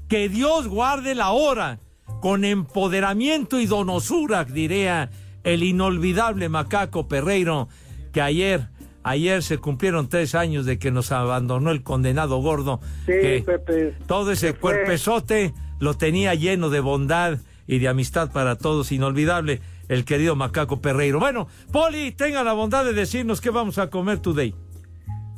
Que 0.09 0.29
Dios 0.29 0.69
guarde 0.69 1.15
la 1.15 1.31
hora. 1.31 1.81
Con 2.21 2.45
empoderamiento 2.45 3.59
y 3.61 3.67
donosura, 3.67 4.45
diría 4.45 5.11
el 5.45 5.63
inolvidable 5.63 6.49
Macaco 6.49 7.09
Perreiro, 7.09 7.69
que 8.13 8.21
ayer, 8.21 8.69
ayer 9.03 9.43
se 9.43 9.59
cumplieron 9.59 10.09
tres 10.09 10.35
años 10.35 10.67
de 10.67 10.79
que 10.79 10.91
nos 10.91 11.13
abandonó 11.13 11.71
el 11.71 11.83
condenado 11.83 12.39
gordo. 12.39 12.81
Sí, 13.07 13.13
que 13.13 13.43
Pepe. 13.47 13.95
todo 14.07 14.33
ese 14.33 14.55
cuerpezote 14.55 15.55
lo 15.79 15.95
tenía 15.95 16.35
lleno 16.35 16.69
de 16.69 16.81
bondad 16.81 17.39
y 17.71 17.79
de 17.79 17.87
amistad 17.87 18.33
para 18.33 18.57
todos, 18.59 18.91
inolvidable 18.91 19.61
el 19.89 20.05
querido 20.05 20.35
Macaco 20.35 20.81
Perreiro. 20.81 21.21
Bueno, 21.21 21.47
Poli, 21.73 22.11
tenga 22.11 22.43
la 22.43 22.53
bondad 22.53 22.85
de 22.85 22.93
decirnos 22.93 23.41
qué 23.41 23.51
vamos 23.51 23.79
a 23.79 23.91
comer 23.91 24.19
today. 24.19 24.53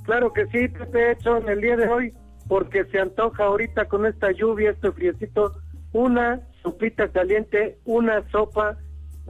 Claro 0.05 0.33
que 0.33 0.47
sí, 0.47 0.66
Pepe, 0.66 1.12
hecho 1.12 1.37
en 1.37 1.49
el 1.51 1.61
día 1.61 1.76
de 1.76 1.89
hoy, 1.89 2.14
porque 2.49 2.87
se 2.87 2.99
antoja 2.99 3.45
ahorita 3.45 3.85
con 3.85 4.07
esta 4.07 4.33
lluvia, 4.33 4.70
este 4.70 4.91
friecito, 4.93 5.53
una 5.93 6.41
sopita 6.62 7.07
caliente, 7.09 7.78
una 7.85 8.26
sopa 8.30 8.78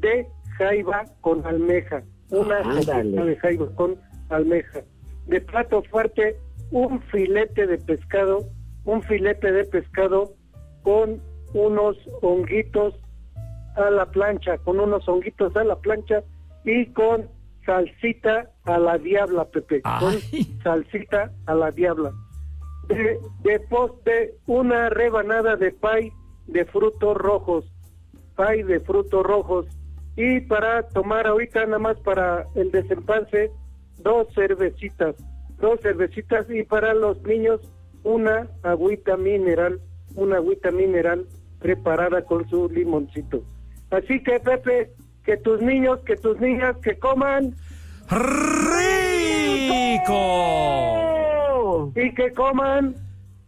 de 0.00 0.28
jaiba 0.56 1.04
con 1.22 1.44
almeja. 1.44 2.04
Una 2.30 2.58
Ándale. 2.58 2.84
sopita 2.84 3.24
de 3.24 3.36
jaiba 3.38 3.74
con 3.74 3.96
almeja. 4.28 4.80
De 5.26 5.40
plato 5.40 5.82
fuerte, 5.90 6.36
un 6.70 7.02
filete 7.10 7.66
de 7.66 7.78
pescado, 7.78 8.46
un 8.84 9.02
filete 9.02 9.50
de 9.50 9.64
pescado 9.64 10.34
con 10.82 11.20
unos 11.54 11.96
honguitos 12.20 12.94
a 13.76 13.90
la 13.90 14.06
plancha, 14.06 14.58
con 14.58 14.80
unos 14.80 15.08
honguitos 15.08 15.56
a 15.56 15.64
la 15.64 15.76
plancha 15.76 16.22
y 16.64 16.86
con 16.86 17.28
salsita 17.64 18.50
a 18.64 18.78
la 18.78 18.98
diabla, 18.98 19.44
Pepe, 19.46 19.82
con 19.82 20.14
salsita 20.62 21.32
a 21.46 21.54
la 21.54 21.70
diabla. 21.70 22.12
De, 22.88 23.18
de 23.44 23.60
postre, 23.60 24.34
una 24.46 24.88
rebanada 24.90 25.56
de 25.56 25.70
pay 25.72 26.12
de 26.48 26.64
frutos 26.64 27.16
rojos, 27.16 27.64
pay 28.36 28.62
de 28.62 28.80
frutos 28.80 29.22
rojos. 29.24 29.66
Y 30.16 30.40
para 30.40 30.88
tomar 30.88 31.26
ahorita 31.26 31.64
nada 31.64 31.78
más 31.78 31.98
para 32.00 32.46
el 32.54 32.70
desempance, 32.70 33.50
dos 33.98 34.28
cervecitas, 34.34 35.16
dos 35.58 35.80
cervecitas 35.80 36.50
y 36.50 36.64
para 36.64 36.92
los 36.92 37.22
niños 37.22 37.60
una 38.04 38.48
agüita 38.62 39.16
mineral, 39.16 39.80
una 40.16 40.36
agüita 40.36 40.70
mineral 40.70 41.26
preparada 41.62 42.24
con 42.24 42.48
su 42.48 42.68
limoncito. 42.68 43.42
Así 43.90 44.22
que 44.22 44.40
Pepe, 44.40 44.92
que 45.24 45.36
tus 45.38 45.62
niños, 45.62 46.00
que 46.04 46.16
tus 46.16 46.38
niñas, 46.40 46.76
que 46.82 46.98
coman 46.98 47.54
rico 48.08 48.72
y 51.94 52.14
que 52.14 52.32
coman 52.32 52.94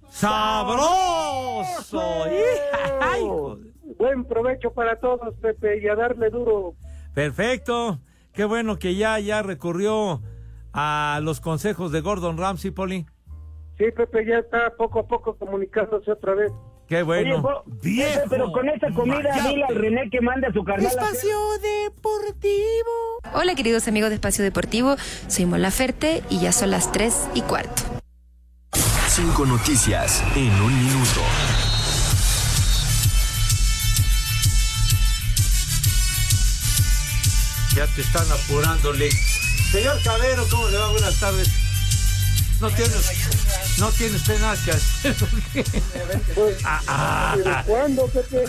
sabroso. 0.09 2.01
Ay. 3.01 3.29
Buen 3.99 4.25
provecho 4.25 4.73
para 4.73 4.97
todos, 4.99 5.35
Pepe, 5.41 5.81
y 5.83 5.89
a 5.89 5.95
darle 5.95 6.31
duro. 6.31 6.75
Perfecto. 7.15 8.01
Qué 8.33 8.45
bueno 8.45 8.79
que 8.79 8.97
ya, 8.97 9.19
ya 9.21 9.43
recurrió 9.43 10.21
a 10.73 11.21
los 11.23 11.41
consejos 11.41 11.93
de 11.93 12.01
Gordon 12.01 12.37
Ramsay, 12.37 12.73
Poli. 12.73 13.07
Sí, 13.79 13.85
Pepe 13.97 14.27
ya 14.27 14.39
está 14.39 14.75
poco 14.77 15.01
a 15.01 15.07
poco 15.07 15.37
comunicándose 15.37 16.11
otra 16.11 16.35
vez. 16.35 16.53
Qué 16.95 17.03
bueno. 17.03 17.33
Oye, 17.35 17.43
po- 17.43 17.63
Viejo 17.83 18.15
Pepe, 18.15 18.27
pero 18.31 18.53
con 18.53 18.69
esa 18.69 18.89
comida, 18.95 19.49
dile 19.49 19.65
al 19.65 19.75
René 19.75 20.09
que 20.11 20.21
mande 20.21 20.47
a 20.47 20.53
su 20.53 20.63
carnal. 20.63 20.87
Espacio 20.87 21.37
Deportivo. 21.61 23.19
Hola 23.35 23.57
queridos 23.57 23.89
amigos 23.89 24.11
de 24.11 24.15
Espacio 24.15 24.45
Deportivo, 24.45 24.95
soy 25.27 25.47
Mola 25.47 25.73
Ferte 25.73 26.23
y 26.31 26.39
ya 26.39 26.53
son 26.53 26.71
las 26.71 26.93
3 26.93 27.31
y 27.35 27.41
cuarto. 27.43 27.83
Cinco 29.09 29.45
noticias 29.45 30.23
en 30.37 30.53
un 30.63 30.85
minuto. 30.85 31.21
Ya 37.75 37.87
te 37.89 38.03
están 38.03 38.27
apurándole. 38.31 39.11
Señor 39.73 40.01
Cabero, 40.05 40.47
¿cómo 40.49 40.69
le 40.69 40.79
va? 40.79 40.91
Buenas 40.91 41.19
tardes. 41.19 41.49
No 42.65 42.71
tienes, 42.71 43.79
no 43.79 43.91
tiene 43.91 44.17
usted 44.17 44.41
nada 44.41 44.57
que 44.65 44.71
hacer. 44.71 45.15
Ah, 46.65 46.81
ah. 46.89 47.35
¿Pero 47.37 47.57
cuándo, 47.67 48.07
Pepe? 48.07 48.45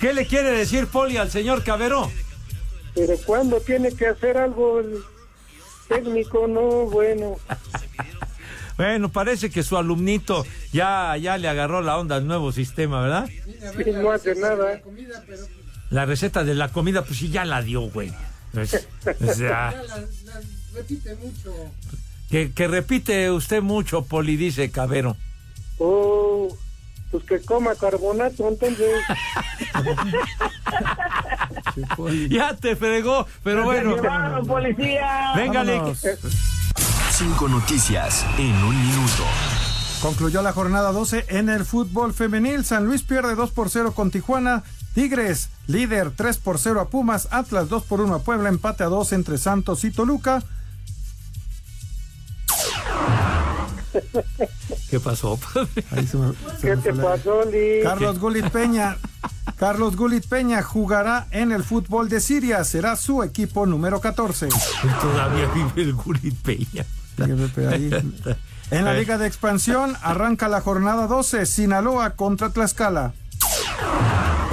¿Qué 0.00 0.12
le 0.12 0.26
quiere 0.26 0.50
decir 0.50 0.88
Poli 0.88 1.16
al 1.16 1.30
señor 1.30 1.62
Cabero? 1.62 2.10
¿Pero 2.96 3.16
cuándo 3.24 3.60
tiene 3.60 3.92
que 3.92 4.08
hacer 4.08 4.36
algo 4.36 4.80
el 4.80 4.98
técnico? 5.88 6.48
No, 6.48 6.60
bueno. 6.90 7.36
Bueno, 8.76 9.08
parece 9.08 9.50
que 9.50 9.62
su 9.62 9.76
alumnito 9.76 10.44
ya, 10.72 11.16
ya 11.16 11.38
le 11.38 11.46
agarró 11.46 11.80
la 11.82 11.96
onda 11.96 12.16
al 12.16 12.26
nuevo 12.26 12.50
sistema, 12.50 13.00
¿verdad? 13.02 13.28
Sí, 13.28 13.92
no 13.92 14.10
hace 14.10 14.34
nada. 14.34 14.82
La 15.90 16.04
receta 16.06 16.42
de 16.42 16.56
la 16.56 16.72
comida, 16.72 17.04
pues 17.04 17.20
sí, 17.20 17.30
ya 17.30 17.44
la 17.44 17.62
dio, 17.62 17.82
güey. 17.82 18.12
Es- 18.54 18.88
o 19.20 19.32
sea, 19.32 19.80
repite 20.74 21.14
mucho. 21.16 21.52
que, 22.30 22.52
que 22.52 22.68
repite 22.68 23.30
usted 23.30 23.62
mucho, 23.62 24.04
Poli, 24.04 24.36
dice 24.36 24.70
Cabero. 24.70 25.16
Oh, 25.78 26.48
pues 27.10 27.24
que 27.24 27.40
coma 27.40 27.74
carbonato, 27.74 28.48
entonces. 28.48 28.88
Ya 32.30 32.54
te 32.54 32.76
fregó, 32.76 33.26
pero 33.42 33.64
bueno. 33.64 33.96
¡Llevaron, 33.96 34.46
policía! 34.46 35.32
Véngale. 35.36 35.80
Cinco 37.10 37.48
noticias 37.48 38.24
en 38.38 38.54
un 38.54 38.86
minuto. 38.86 39.24
Concluyó 40.00 40.42
la 40.42 40.52
jornada 40.52 40.92
12 40.92 41.26
en 41.28 41.48
el 41.48 41.64
fútbol 41.64 42.12
femenil. 42.12 42.64
San 42.64 42.86
Luis 42.86 43.02
pierde 43.02 43.34
2 43.34 43.50
por 43.50 43.70
0 43.70 43.92
con 43.92 44.10
Tijuana. 44.10 44.62
Tigres, 44.94 45.48
líder 45.66 46.12
3 46.14 46.36
por 46.38 46.58
0 46.58 46.80
a 46.80 46.88
Pumas. 46.90 47.28
Atlas 47.30 47.68
2 47.68 47.82
por 47.84 48.00
1 48.00 48.16
a 48.16 48.18
Puebla. 48.20 48.48
Empate 48.48 48.84
a 48.84 48.88
2 48.88 49.12
entre 49.12 49.38
Santos 49.38 49.84
y 49.84 49.90
Toluca. 49.90 50.42
¿Qué 54.90 55.00
pasó? 55.00 55.38
Ahí 55.90 56.06
se 56.06 56.16
me- 56.16 56.32
se 56.60 56.66
¿Qué 56.68 56.76
me 56.76 56.82
te 56.82 56.92
pasó, 56.92 57.44
Lee? 57.44 57.80
Carlos 57.82 58.18
Gulit 58.18 58.48
Peña. 58.50 58.96
Carlos 59.56 59.96
Gulit 59.96 60.26
Peña 60.26 60.62
jugará 60.62 61.26
en 61.30 61.52
el 61.52 61.62
fútbol 61.64 62.08
de 62.08 62.20
Siria. 62.20 62.64
Será 62.64 62.96
su 62.96 63.22
equipo 63.22 63.66
número 63.66 64.00
14. 64.00 64.48
Todavía 65.00 65.48
vive 65.54 65.82
el 65.82 65.94
Gurit 65.94 66.36
Peña. 66.42 66.84
En 68.70 68.84
la 68.84 68.94
Liga 68.94 69.18
de 69.18 69.26
Expansión 69.26 69.94
arranca 70.02 70.48
la 70.48 70.60
jornada 70.60 71.06
12, 71.06 71.46
Sinaloa 71.46 72.10
contra 72.10 72.50
Tlaxcala. 72.50 73.12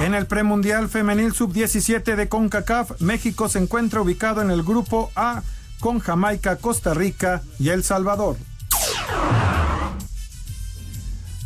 En 0.00 0.14
el 0.14 0.26
premundial 0.26 0.88
femenil 0.88 1.32
sub-17 1.32 2.16
de 2.16 2.28
CONCACAF, 2.28 3.00
México 3.00 3.48
se 3.48 3.58
encuentra 3.58 4.00
ubicado 4.00 4.42
en 4.42 4.50
el 4.50 4.62
grupo 4.62 5.10
A 5.16 5.42
con 5.80 5.98
Jamaica, 5.98 6.56
Costa 6.56 6.94
Rica 6.94 7.42
y 7.58 7.70
El 7.70 7.82
Salvador. 7.84 8.36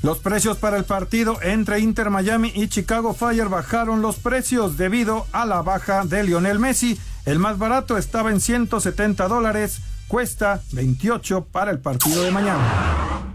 Los 0.03 0.19
precios 0.19 0.59
para 0.59 0.77
el 0.77 0.85
partido 0.85 1.39
entre 1.43 1.81
Inter 1.81 2.11
Miami 2.11 2.53
y 2.55 2.69
Chicago 2.69 3.15
Fire 3.15 3.49
bajaron 3.49 4.03
los 4.03 4.17
precios 4.17 4.77
debido 4.77 5.27
a 5.33 5.47
la 5.47 5.63
baja 5.63 6.05
de 6.05 6.23
Lionel 6.23 6.59
Messi. 6.59 6.99
El 7.25 7.39
más 7.39 7.59
barato 7.59 7.99
estaba 7.99 8.31
en 8.31 8.41
170 8.41 9.27
dólares, 9.27 9.81
cuesta 10.07 10.63
28 10.73 11.47
para 11.51 11.71
el 11.71 11.81
partido 11.81 12.23
de 12.23 12.31
mañana. 12.31 13.35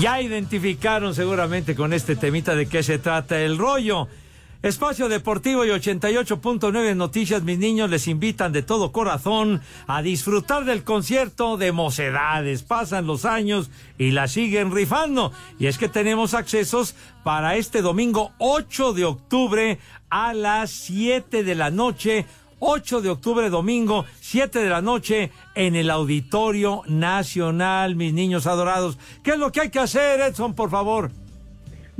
Ya 0.00 0.22
identificaron 0.22 1.14
seguramente 1.14 1.74
con 1.74 1.92
este 1.92 2.16
temita 2.16 2.54
de 2.54 2.66
qué 2.66 2.82
se 2.82 2.98
trata 2.98 3.38
el 3.38 3.58
rollo. 3.58 4.08
Espacio 4.62 5.08
Deportivo 5.08 5.64
y 5.64 5.70
88.9 5.70 6.94
Noticias, 6.94 7.42
mis 7.42 7.58
niños, 7.58 7.88
les 7.88 8.06
invitan 8.08 8.52
de 8.52 8.62
todo 8.62 8.92
corazón 8.92 9.62
a 9.86 10.02
disfrutar 10.02 10.66
del 10.66 10.84
concierto 10.84 11.56
de 11.56 11.72
Mocedades. 11.72 12.62
Pasan 12.62 13.06
los 13.06 13.24
años 13.24 13.70
y 13.96 14.10
la 14.10 14.28
siguen 14.28 14.70
rifando. 14.70 15.32
Y 15.58 15.66
es 15.66 15.78
que 15.78 15.88
tenemos 15.88 16.34
accesos 16.34 16.94
para 17.24 17.56
este 17.56 17.80
domingo 17.80 18.32
8 18.36 18.92
de 18.92 19.06
octubre 19.06 19.78
a 20.10 20.34
las 20.34 20.70
7 20.70 21.42
de 21.42 21.54
la 21.54 21.70
noche 21.70 22.26
8 22.62 23.00
de 23.00 23.08
octubre, 23.08 23.48
domingo, 23.48 24.04
7 24.20 24.58
de 24.58 24.68
la 24.68 24.82
noche, 24.82 25.32
en 25.54 25.76
el 25.76 25.88
Auditorio 25.88 26.82
Nacional, 26.86 27.96
mis 27.96 28.12
niños 28.12 28.46
adorados. 28.46 28.98
¿Qué 29.22 29.30
es 29.30 29.38
lo 29.38 29.50
que 29.50 29.62
hay 29.62 29.70
que 29.70 29.78
hacer, 29.78 30.20
Edson, 30.20 30.54
por 30.54 30.68
favor? 30.68 31.10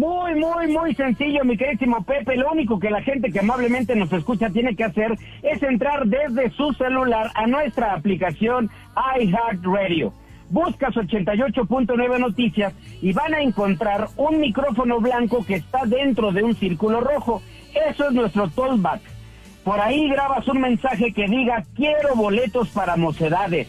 Muy, 0.00 0.34
muy, 0.34 0.66
muy 0.68 0.94
sencillo, 0.94 1.44
mi 1.44 1.58
queridísimo 1.58 2.02
Pepe. 2.02 2.34
Lo 2.34 2.50
único 2.50 2.80
que 2.80 2.88
la 2.88 3.02
gente 3.02 3.30
que 3.30 3.40
amablemente 3.40 3.94
nos 3.94 4.10
escucha 4.10 4.48
tiene 4.48 4.74
que 4.74 4.84
hacer 4.84 5.12
es 5.42 5.62
entrar 5.62 6.06
desde 6.06 6.48
su 6.52 6.72
celular 6.72 7.30
a 7.34 7.46
nuestra 7.46 7.92
aplicación 7.92 8.70
iHeartRadio. 9.18 10.14
Buscas 10.48 10.94
88.9 10.94 12.18
Noticias 12.18 12.72
y 13.02 13.12
van 13.12 13.34
a 13.34 13.42
encontrar 13.42 14.08
un 14.16 14.40
micrófono 14.40 15.00
blanco 15.00 15.44
que 15.44 15.56
está 15.56 15.84
dentro 15.84 16.32
de 16.32 16.44
un 16.44 16.54
círculo 16.54 17.02
rojo. 17.02 17.42
Eso 17.90 18.08
es 18.08 18.12
nuestro 18.12 18.48
tollback. 18.48 19.02
Por 19.64 19.80
ahí 19.80 20.08
grabas 20.08 20.48
un 20.48 20.62
mensaje 20.62 21.12
que 21.12 21.26
diga 21.26 21.62
quiero 21.76 22.14
boletos 22.16 22.70
para 22.70 22.96
mocedades. 22.96 23.68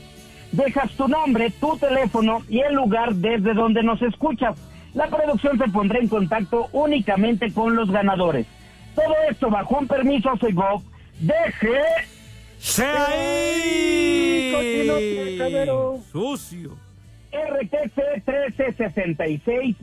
dejas 0.53 0.91
tu 0.91 1.09
nombre, 1.09 1.51
tu 1.59 1.75
teléfono 1.75 2.39
y 2.47 2.61
el 2.61 2.73
lugar 2.73 3.15
desde 3.15 3.53
donde 3.53 3.83
nos 3.83 4.01
escuchas. 4.01 4.70
La 4.93 5.07
producción 5.07 5.57
se 5.57 5.67
pondrá 5.69 5.99
en 5.99 6.07
contacto 6.07 6.67
únicamente 6.73 7.51
con 7.53 7.75
los 7.75 7.89
ganadores. 7.89 8.45
Todo 8.95 9.13
esto 9.29 9.49
bajo 9.49 9.77
un 9.79 9.87
permiso 9.87 10.29
Segov. 10.37 10.83
Deje... 11.19 11.81
¡Sea 12.59 13.07
ahí! 13.07 14.51
Sucio. 16.11 16.77
RTC 17.31 17.97
1366 18.27 19.77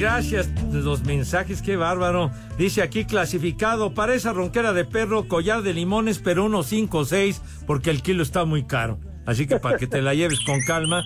gracias. 0.00 0.48
Los 0.72 1.04
mensajes, 1.04 1.62
qué 1.62 1.76
bárbaro. 1.76 2.30
Dice 2.58 2.82
aquí 2.82 3.04
clasificado 3.04 3.94
para 3.94 4.14
esa 4.14 4.32
ronquera 4.32 4.72
de 4.72 4.84
perro, 4.84 5.28
collar 5.28 5.62
de 5.62 5.74
limones, 5.74 6.18
pero 6.18 6.44
unos 6.46 6.66
5 6.66 6.98
o 6.98 7.04
6, 7.04 7.40
porque 7.66 7.90
el 7.90 8.02
kilo 8.02 8.22
está 8.22 8.44
muy 8.44 8.64
caro. 8.64 8.98
Así 9.26 9.46
que 9.46 9.58
para 9.60 9.78
que 9.78 9.86
te 9.86 10.02
la 10.02 10.14
lleves 10.14 10.40
con 10.44 10.60
calma. 10.66 11.04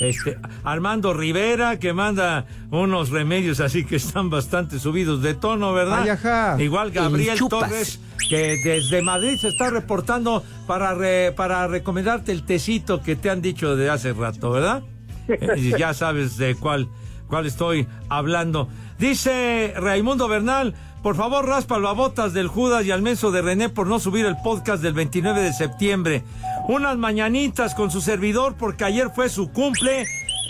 Este, 0.00 0.36
Armando 0.64 1.14
Rivera, 1.14 1.78
que 1.78 1.92
manda 1.92 2.44
unos 2.72 3.10
remedios 3.10 3.60
así 3.60 3.84
que 3.84 3.94
están 3.96 4.30
bastante 4.30 4.80
subidos 4.80 5.22
de 5.22 5.34
tono, 5.34 5.72
¿verdad? 5.72 6.00
Ay, 6.02 6.08
ajá. 6.08 6.56
Igual 6.60 6.90
Gabriel. 6.90 7.38
Torres, 7.48 8.00
que 8.28 8.56
desde 8.64 9.00
Madrid 9.02 9.36
se 9.40 9.48
está 9.48 9.70
reportando 9.70 10.42
para, 10.66 10.92
re- 10.94 11.30
para 11.36 11.68
recomendarte 11.68 12.32
el 12.32 12.42
tecito 12.42 13.00
que 13.00 13.14
te 13.14 13.30
han 13.30 13.42
dicho 13.42 13.76
de 13.76 13.90
hace 13.90 14.12
rato, 14.12 14.50
¿verdad? 14.50 14.82
Eh, 15.28 15.38
y 15.56 15.78
ya 15.78 15.94
sabes 15.94 16.36
de 16.36 16.56
cuál, 16.56 16.88
cuál 17.32 17.46
estoy 17.46 17.88
hablando. 18.10 18.68
Dice 18.98 19.72
Raimundo 19.78 20.28
Bernal, 20.28 20.74
por 21.02 21.16
favor 21.16 21.46
raspa 21.46 21.78
las 21.78 21.96
botas 21.96 22.34
del 22.34 22.46
Judas 22.46 22.84
y 22.84 22.90
al 22.90 23.00
menso 23.00 23.30
de 23.30 23.40
René 23.40 23.70
por 23.70 23.86
no 23.86 23.98
subir 24.00 24.26
el 24.26 24.36
podcast 24.44 24.82
del 24.82 24.92
29 24.92 25.40
de 25.40 25.54
septiembre. 25.54 26.24
Unas 26.68 26.98
mañanitas 26.98 27.74
con 27.74 27.90
su 27.90 28.02
servidor 28.02 28.56
porque 28.58 28.84
ayer 28.84 29.08
fue 29.14 29.30
su 29.30 29.50
cumple 29.50 30.04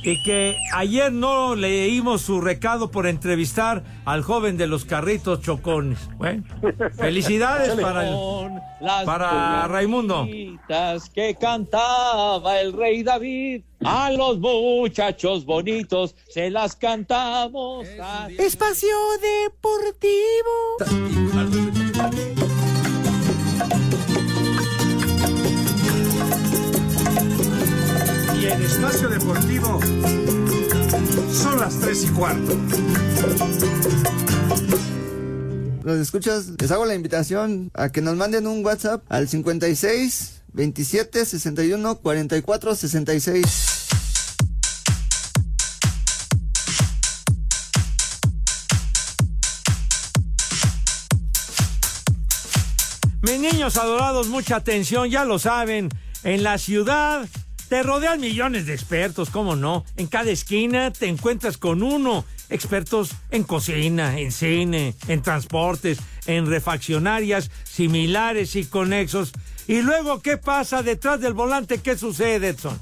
y 0.04 0.22
que 0.24 0.56
ayer 0.74 1.12
no 1.12 1.54
leímos 1.54 2.22
su 2.22 2.40
recado 2.40 2.90
por 2.90 3.06
entrevistar 3.06 3.84
al 4.04 4.22
joven 4.22 4.56
de 4.56 4.66
los 4.66 4.84
carritos 4.84 5.40
chocones. 5.42 5.98
Bueno, 6.16 6.42
felicidades 6.96 7.80
para, 7.80 8.08
el- 8.08 8.16
Las 8.80 9.04
para 9.04 9.68
Raimundo. 9.68 10.18
bonitas 10.20 11.08
que 11.10 11.36
cantaba 11.36 12.60
el 12.60 12.72
rey 12.72 13.02
David. 13.02 13.62
A 13.84 14.10
los 14.12 14.38
muchachos 14.38 15.44
bonitos 15.44 16.14
se 16.28 16.50
las 16.50 16.76
cantamos. 16.76 17.86
Espacio 18.38 18.88
Deportivo. 19.20 20.76
En 28.52 28.62
Espacio 28.62 29.08
Deportivo 29.08 29.80
son 31.32 31.58
las 31.58 31.78
3 31.80 32.04
y 32.04 32.08
cuarto. 32.08 32.58
Los 35.82 35.98
escuchas, 35.98 36.50
les 36.58 36.70
hago 36.70 36.84
la 36.84 36.94
invitación 36.94 37.70
a 37.74 37.90
que 37.90 38.02
nos 38.02 38.16
manden 38.16 38.46
un 38.46 38.64
WhatsApp 38.64 39.04
al 39.08 39.28
56 39.28 40.42
27 40.52 41.24
61 41.24 41.98
44 41.98 42.74
66. 42.74 43.78
Mis 53.22 53.40
niños 53.40 53.76
adorados, 53.76 54.28
mucha 54.28 54.56
atención, 54.56 55.08
ya 55.08 55.24
lo 55.24 55.38
saben. 55.38 55.88
En 56.24 56.42
la 56.42 56.58
ciudad 56.58 57.26
te 57.72 57.82
rodean 57.82 58.20
millones 58.20 58.66
de 58.66 58.74
expertos, 58.74 59.30
¿cómo 59.30 59.56
no? 59.56 59.86
En 59.96 60.06
cada 60.06 60.30
esquina 60.30 60.92
te 60.92 61.06
encuentras 61.06 61.56
con 61.56 61.82
uno. 61.82 62.26
Expertos 62.50 63.12
en 63.30 63.44
cocina, 63.44 64.18
en 64.18 64.30
cine, 64.30 64.94
en 65.08 65.22
transportes, 65.22 65.98
en 66.26 66.44
refaccionarias 66.44 67.50
similares 67.64 68.56
y 68.56 68.66
conexos. 68.66 69.32
Y 69.66 69.80
luego, 69.80 70.20
¿qué 70.20 70.36
pasa 70.36 70.82
detrás 70.82 71.22
del 71.22 71.32
volante? 71.32 71.78
¿Qué 71.78 71.96
sucede, 71.96 72.50
Edson? 72.50 72.78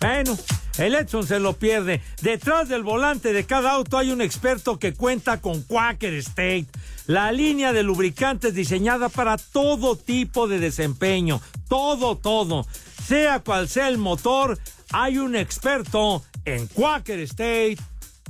Bueno, 0.00 0.38
el 0.78 0.94
Edson 0.94 1.26
se 1.26 1.38
lo 1.38 1.54
pierde. 1.54 2.02
Detrás 2.20 2.68
del 2.68 2.82
volante 2.82 3.32
de 3.32 3.44
cada 3.44 3.72
auto 3.72 3.96
hay 3.96 4.10
un 4.10 4.20
experto 4.20 4.78
que 4.78 4.92
cuenta 4.92 5.40
con 5.40 5.62
Quaker 5.62 6.14
State, 6.14 6.66
la 7.06 7.30
línea 7.32 7.72
de 7.72 7.82
lubricantes 7.82 8.54
diseñada 8.54 9.08
para 9.08 9.36
todo 9.38 9.96
tipo 9.96 10.48
de 10.48 10.58
desempeño. 10.58 11.40
Todo, 11.68 12.16
todo. 12.16 12.66
Sea 13.06 13.40
cual 13.40 13.68
sea 13.68 13.88
el 13.88 13.98
motor, 13.98 14.58
hay 14.92 15.18
un 15.18 15.36
experto 15.36 16.24
en 16.44 16.66
Quaker 16.66 17.20
State. 17.20 17.78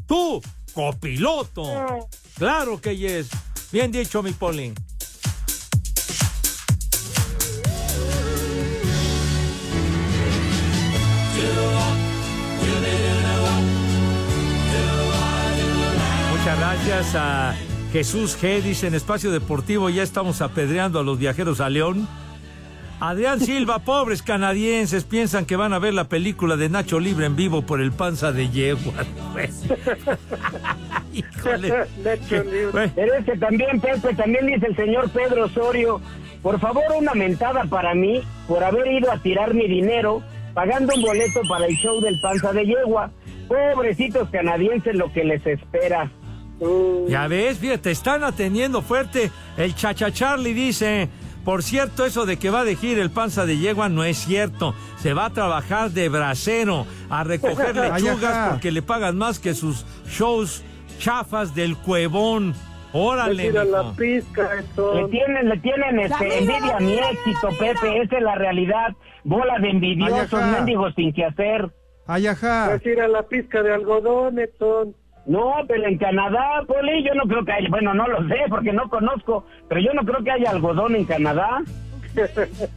Tú, 0.06 0.42
copiloto. 0.74 2.08
Claro 2.36 2.80
que 2.80 2.96
yes. 2.96 3.28
Bien 3.72 3.90
dicho, 3.90 4.22
mi 4.22 4.32
Poli. 4.32 4.72
Muchas 16.32 16.58
gracias 16.58 17.14
a 17.16 17.56
Jesús 17.92 18.36
G. 18.40 18.60
Dice 18.62 18.86
en 18.86 18.94
Espacio 18.94 19.30
Deportivo 19.30 19.90
ya 19.90 20.02
estamos 20.02 20.42
apedreando 20.42 20.98
a 20.98 21.02
los 21.02 21.18
viajeros 21.18 21.60
a 21.60 21.68
León. 21.68 22.08
Adrián 23.00 23.40
Silva, 23.40 23.78
pobres 23.84 24.22
canadienses, 24.22 25.04
piensan 25.04 25.44
que 25.44 25.56
van 25.56 25.72
a 25.72 25.78
ver 25.78 25.94
la 25.94 26.08
película 26.08 26.56
de 26.56 26.68
Nacho 26.68 26.98
Libre 26.98 27.26
en 27.26 27.36
vivo 27.36 27.62
por 27.62 27.80
el 27.80 27.92
panza 27.92 28.32
de 28.32 28.48
yegua. 28.48 28.94
Híjole. 31.12 31.86
Pero 32.94 33.14
es 33.14 33.24
que 33.24 33.36
también, 33.36 33.80
Pepe, 33.80 34.14
también 34.14 34.46
dice 34.46 34.66
el 34.66 34.76
señor 34.76 35.10
Pedro 35.10 35.44
Osorio, 35.44 36.00
por 36.42 36.58
favor 36.60 36.84
una 36.96 37.14
mentada 37.14 37.64
para 37.64 37.94
mí 37.94 38.22
por 38.48 38.62
haber 38.64 38.86
ido 38.92 39.10
a 39.10 39.18
tirar 39.18 39.54
mi 39.54 39.66
dinero 39.66 40.22
pagando 40.54 40.94
un 40.94 41.02
boleto 41.02 41.40
para 41.48 41.66
el 41.66 41.76
show 41.76 42.00
del 42.00 42.18
panza 42.20 42.52
de 42.52 42.64
yegua. 42.64 43.10
Pobrecitos 43.46 44.28
canadienses 44.30 44.94
lo 44.94 45.12
que 45.12 45.24
les 45.24 45.46
espera. 45.46 46.10
Ya 47.08 47.28
ves, 47.28 47.58
fíjate, 47.58 47.90
están 47.90 48.24
atendiendo 48.24 48.82
fuerte. 48.82 49.30
El 49.56 49.74
Chacha 49.74 50.10
Charlie 50.10 50.54
dice, 50.54 51.08
por 51.44 51.62
cierto, 51.62 52.04
eso 52.04 52.26
de 52.26 52.38
que 52.38 52.50
va 52.50 52.64
de 52.64 52.76
gira 52.76 53.02
el 53.02 53.10
panza 53.10 53.46
de 53.46 53.58
yegua 53.58 53.88
no 53.88 54.04
es 54.04 54.18
cierto. 54.18 54.74
Se 54.98 55.12
va 55.12 55.26
a 55.26 55.30
trabajar 55.30 55.90
de 55.90 56.08
bracero, 56.08 56.86
a 57.10 57.24
recoger 57.24 57.76
lechugas 57.76 58.50
porque 58.50 58.72
le 58.72 58.82
pagan 58.82 59.16
más 59.16 59.38
que 59.38 59.54
sus 59.54 59.84
shows 60.08 60.64
chafas 60.98 61.54
del 61.54 61.76
cuevón. 61.76 62.54
Órale, 62.92 63.52
la 63.52 63.92
pizca, 63.92 64.54
esto. 64.58 64.94
Le 64.94 65.08
tienen, 65.08 65.48
le 65.50 65.58
tienen 65.58 66.00
este, 66.00 66.38
envidia 66.38 66.76
a 66.76 66.80
mi 66.80 66.94
éxito, 66.94 67.48
Pepe, 67.58 68.02
esa 68.02 68.16
es 68.16 68.22
la 68.22 68.34
realidad. 68.36 68.96
Bola 69.22 69.58
de 69.58 69.70
envidiosos, 69.70 70.40
mendigos 70.40 70.94
sin 70.94 71.12
que 71.12 71.26
hacer. 71.26 71.70
Ay, 72.06 72.26
ajá. 72.28 72.68
Pues 72.70 72.86
ir 72.86 73.00
a 73.00 73.08
la 73.08 73.22
pizca 73.24 73.62
de 73.62 73.74
algodón, 73.74 74.38
Edson. 74.38 74.94
No, 75.26 75.54
pero 75.66 75.86
en 75.86 75.98
Canadá, 75.98 76.62
Poli, 76.66 77.04
yo 77.04 77.14
no 77.14 77.24
creo 77.24 77.44
que 77.44 77.52
haya, 77.52 77.68
bueno, 77.68 77.92
no 77.94 78.06
lo 78.06 78.28
sé 78.28 78.36
porque 78.48 78.72
no 78.72 78.88
conozco, 78.88 79.44
pero 79.68 79.80
yo 79.80 79.92
no 79.92 80.02
creo 80.02 80.22
que 80.22 80.30
haya 80.30 80.50
algodón 80.50 80.94
en 80.94 81.04
Canadá. 81.04 81.62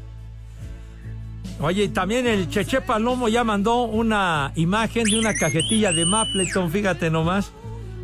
Oye, 1.61 1.83
y 1.83 1.89
también 1.89 2.25
el 2.25 2.49
Cheche 2.49 2.81
Palomo 2.81 3.27
ya 3.27 3.43
mandó 3.43 3.83
una 3.83 4.53
imagen 4.55 5.03
de 5.03 5.19
una 5.19 5.33
cajetilla 5.33 5.91
de 5.91 6.05
Mapleton, 6.05 6.71
fíjate 6.71 7.11
nomás, 7.11 7.51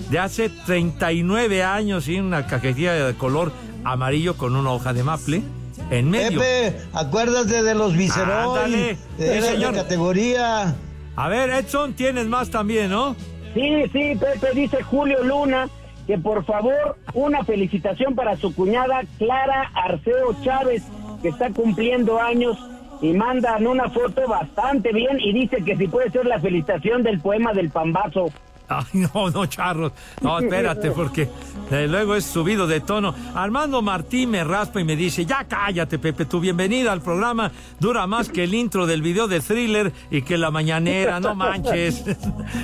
de 0.09 0.19
hace 0.19 0.49
39 0.49 1.63
años, 1.63 2.07
y 2.09 2.19
una 2.19 2.45
cajetilla 2.45 2.93
de 2.93 3.13
color 3.15 3.53
amarillo 3.83 4.35
con 4.35 4.55
una 4.55 4.71
hoja 4.71 4.93
de 4.93 5.03
maple 5.03 5.41
en 5.89 6.09
medio. 6.09 6.39
Pepe, 6.39 6.75
acuérdate 6.93 7.63
de 7.63 7.75
los 7.75 7.95
Vicerol. 7.95 8.57
Ándale, 8.59 8.97
de 9.17 9.41
sí, 9.41 9.47
señor. 9.47 9.73
categoría. 9.73 10.75
A 11.15 11.29
ver, 11.29 11.49
Edson, 11.49 11.93
tienes 11.93 12.27
más 12.27 12.49
también, 12.49 12.91
¿no? 12.91 13.15
Sí, 13.55 13.83
sí, 13.93 14.15
Pepe, 14.19 14.53
dice 14.53 14.83
Julio 14.83 15.23
Luna 15.23 15.69
que 16.05 16.17
por 16.17 16.43
favor 16.43 16.97
una 17.13 17.45
felicitación 17.45 18.13
para 18.13 18.35
su 18.35 18.53
cuñada 18.53 19.01
Clara 19.17 19.71
Arceo 19.73 20.35
Chávez, 20.43 20.83
que 21.21 21.29
está 21.29 21.49
cumpliendo 21.51 22.21
años 22.21 22.57
y 23.01 23.13
mandan 23.13 23.65
una 23.65 23.89
foto 23.89 24.27
bastante 24.27 24.91
bien 24.91 25.21
y 25.21 25.31
dice 25.31 25.63
que 25.63 25.77
si 25.77 25.87
puede 25.87 26.11
ser 26.11 26.25
la 26.25 26.39
felicitación 26.41 27.01
del 27.01 27.21
poema 27.21 27.53
del 27.53 27.69
pambazo. 27.69 28.25
Ay, 28.69 28.85
no, 29.13 29.29
no, 29.29 29.45
charros. 29.45 29.91
No, 30.21 30.39
espérate, 30.39 30.91
porque 30.91 31.29
eh, 31.71 31.87
luego 31.87 32.15
es 32.15 32.25
subido 32.25 32.65
de 32.67 32.79
tono. 32.79 33.13
Armando 33.35 33.81
Martín 33.81 34.31
me 34.31 34.43
raspa 34.43 34.81
y 34.81 34.83
me 34.83 34.95
dice, 34.95 35.25
ya 35.25 35.43
cállate, 35.45 35.99
Pepe, 35.99 36.25
tu 36.25 36.39
bienvenida 36.39 36.91
al 36.91 37.01
programa 37.01 37.51
dura 37.79 38.07
más 38.07 38.29
que 38.29 38.43
el 38.43 38.53
intro 38.53 38.87
del 38.87 39.01
video 39.01 39.27
de 39.27 39.39
thriller 39.39 39.91
y 40.09 40.21
que 40.23 40.37
la 40.37 40.49
mañanera, 40.51 41.19
no 41.19 41.35
manches. 41.35 42.03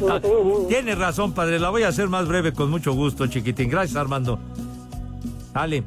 Tienes 0.69 0.97
razón, 0.97 1.33
padre, 1.33 1.59
la 1.59 1.69
voy 1.69 1.83
a 1.83 1.89
hacer 1.89 2.07
más 2.09 2.27
breve 2.27 2.53
con 2.53 2.69
mucho 2.69 2.93
gusto, 2.93 3.27
chiquitín. 3.27 3.69
Gracias, 3.69 3.95
Armando. 3.95 4.39
Dale. 5.53 5.83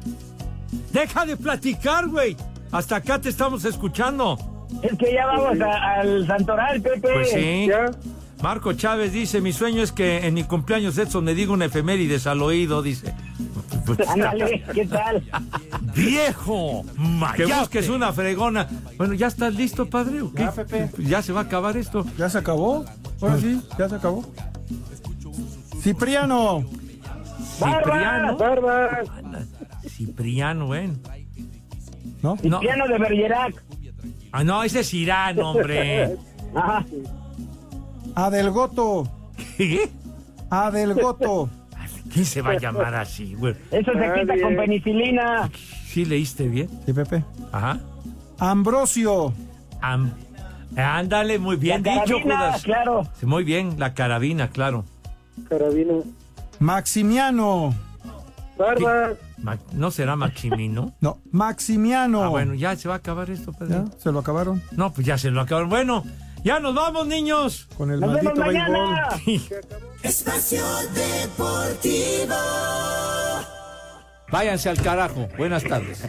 Deja 0.91 1.25
de 1.25 1.35
platicar, 1.37 2.07
güey. 2.07 2.37
Hasta 2.71 2.97
acá 2.97 3.19
te 3.19 3.29
estamos 3.29 3.65
escuchando. 3.65 4.37
Es 4.81 4.97
que 4.97 5.13
ya 5.13 5.25
vamos 5.25 5.59
a- 5.61 5.99
al 5.99 6.25
Santoral, 6.27 6.81
Pepe. 6.81 6.99
Pues 7.01 7.31
sí. 7.31 7.67
Ya. 7.67 7.85
Marco 8.45 8.73
Chávez 8.73 9.11
dice, 9.11 9.41
mi 9.41 9.51
sueño 9.51 9.81
es 9.81 9.91
que 9.91 10.27
en 10.27 10.35
mi 10.35 10.43
cumpleaños 10.43 10.95
Edson 10.99 11.23
me 11.23 11.33
diga 11.33 11.51
una 11.51 11.65
efemérides 11.65 12.27
al 12.27 12.43
oído, 12.43 12.83
dice. 12.83 13.11
Pues, 13.87 13.99
Ándale, 14.07 14.63
¿qué 14.71 14.85
tal? 14.85 15.23
¡Viejo! 15.95 16.85
Que 17.35 17.47
busques 17.47 17.89
una 17.89 18.13
fregona. 18.13 18.67
Bueno, 18.99 19.15
¿ya 19.15 19.25
estás 19.25 19.55
listo, 19.55 19.89
padre? 19.89 20.21
o 20.21 20.31
qué? 20.31 20.43
Ya, 20.43 20.51
Pepe. 20.51 20.91
¿Ya 20.99 21.23
se 21.23 21.33
va 21.33 21.39
a 21.39 21.43
acabar 21.45 21.75
esto? 21.75 22.05
¿Ya 22.19 22.29
se 22.29 22.37
acabó? 22.37 22.85
Ahora 23.19 23.39
sí, 23.39 23.59
ya 23.79 23.89
se 23.89 23.95
acabó. 23.95 24.23
Cipriano. 25.81 26.65
Cipriano. 27.57 28.37
Barbas. 28.37 29.07
Cipriano, 29.87 30.69
ven. 30.69 31.01
¿No? 32.21 32.37
No. 32.43 32.59
Cipriano 32.59 32.87
de 32.89 32.97
Bergerac. 32.99 33.63
Ah, 34.31 34.43
no, 34.43 34.63
ese 34.63 34.81
es 34.81 34.93
Irán, 34.93 35.39
hombre. 35.39 36.15
Ajá. 36.53 36.85
Adelgoto. 38.15 39.09
¿Qué? 39.57 39.89
Adelgoto. 40.49 41.49
¿Quién 42.11 42.25
se 42.25 42.41
va 42.41 42.51
a 42.51 42.59
llamar 42.59 42.95
así, 42.95 43.33
güey? 43.35 43.55
Eso 43.71 43.91
se 43.91 44.19
quita 44.19 44.33
con 44.41 44.55
penicilina. 44.55 45.49
¿Sí 45.87 46.05
leíste 46.05 46.47
bien? 46.47 46.69
Sí, 46.85 46.93
Pepe. 46.93 47.23
Ajá. 47.51 47.79
Ambrosio. 48.39 49.33
Am- 49.81 50.11
ándale, 50.77 51.39
muy 51.39 51.55
bien 51.57 51.83
La 51.83 51.93
dicho, 51.93 52.15
carabina, 52.17 52.35
Judas. 52.47 52.63
claro. 52.63 53.07
Sí, 53.19 53.25
Muy 53.25 53.43
bien, 53.43 53.75
la 53.79 53.93
carabina, 53.93 54.49
claro. 54.49 54.85
Carabina. 55.49 55.93
Maximiano. 56.59 57.73
Barbas. 58.57 59.17
Ma- 59.41 59.57
¿No 59.73 59.91
será 59.91 60.15
Maximino? 60.15 60.93
No, 61.01 61.19
Maximiano. 61.31 62.23
Ah, 62.23 62.29
bueno, 62.29 62.53
ya 62.53 62.75
se 62.77 62.87
va 62.87 62.95
a 62.95 62.97
acabar 62.97 63.29
esto. 63.29 63.51
Ya, 63.67 63.85
se 63.97 64.11
lo 64.11 64.19
acabaron. 64.19 64.61
No, 64.71 64.93
pues 64.93 65.05
ya 65.05 65.17
se 65.17 65.31
lo 65.31 65.41
acabaron. 65.41 65.69
Bueno, 65.69 66.03
ya 66.45 66.59
nos 66.61 66.73
vamos, 66.75 67.07
niños. 67.07 67.67
Con 67.75 67.91
el 67.91 67.99
Nos 67.99 68.11
maldito 68.11 68.33
vemos 68.35 68.45
mañana. 68.53 69.09
béisbol. 69.25 69.59
Espacio 70.03 70.63
Deportivo. 70.93 72.35
Váyanse 74.31 74.69
al 74.69 74.81
carajo. 74.81 75.27
Buenas 75.37 75.63
tardes. 75.63 76.03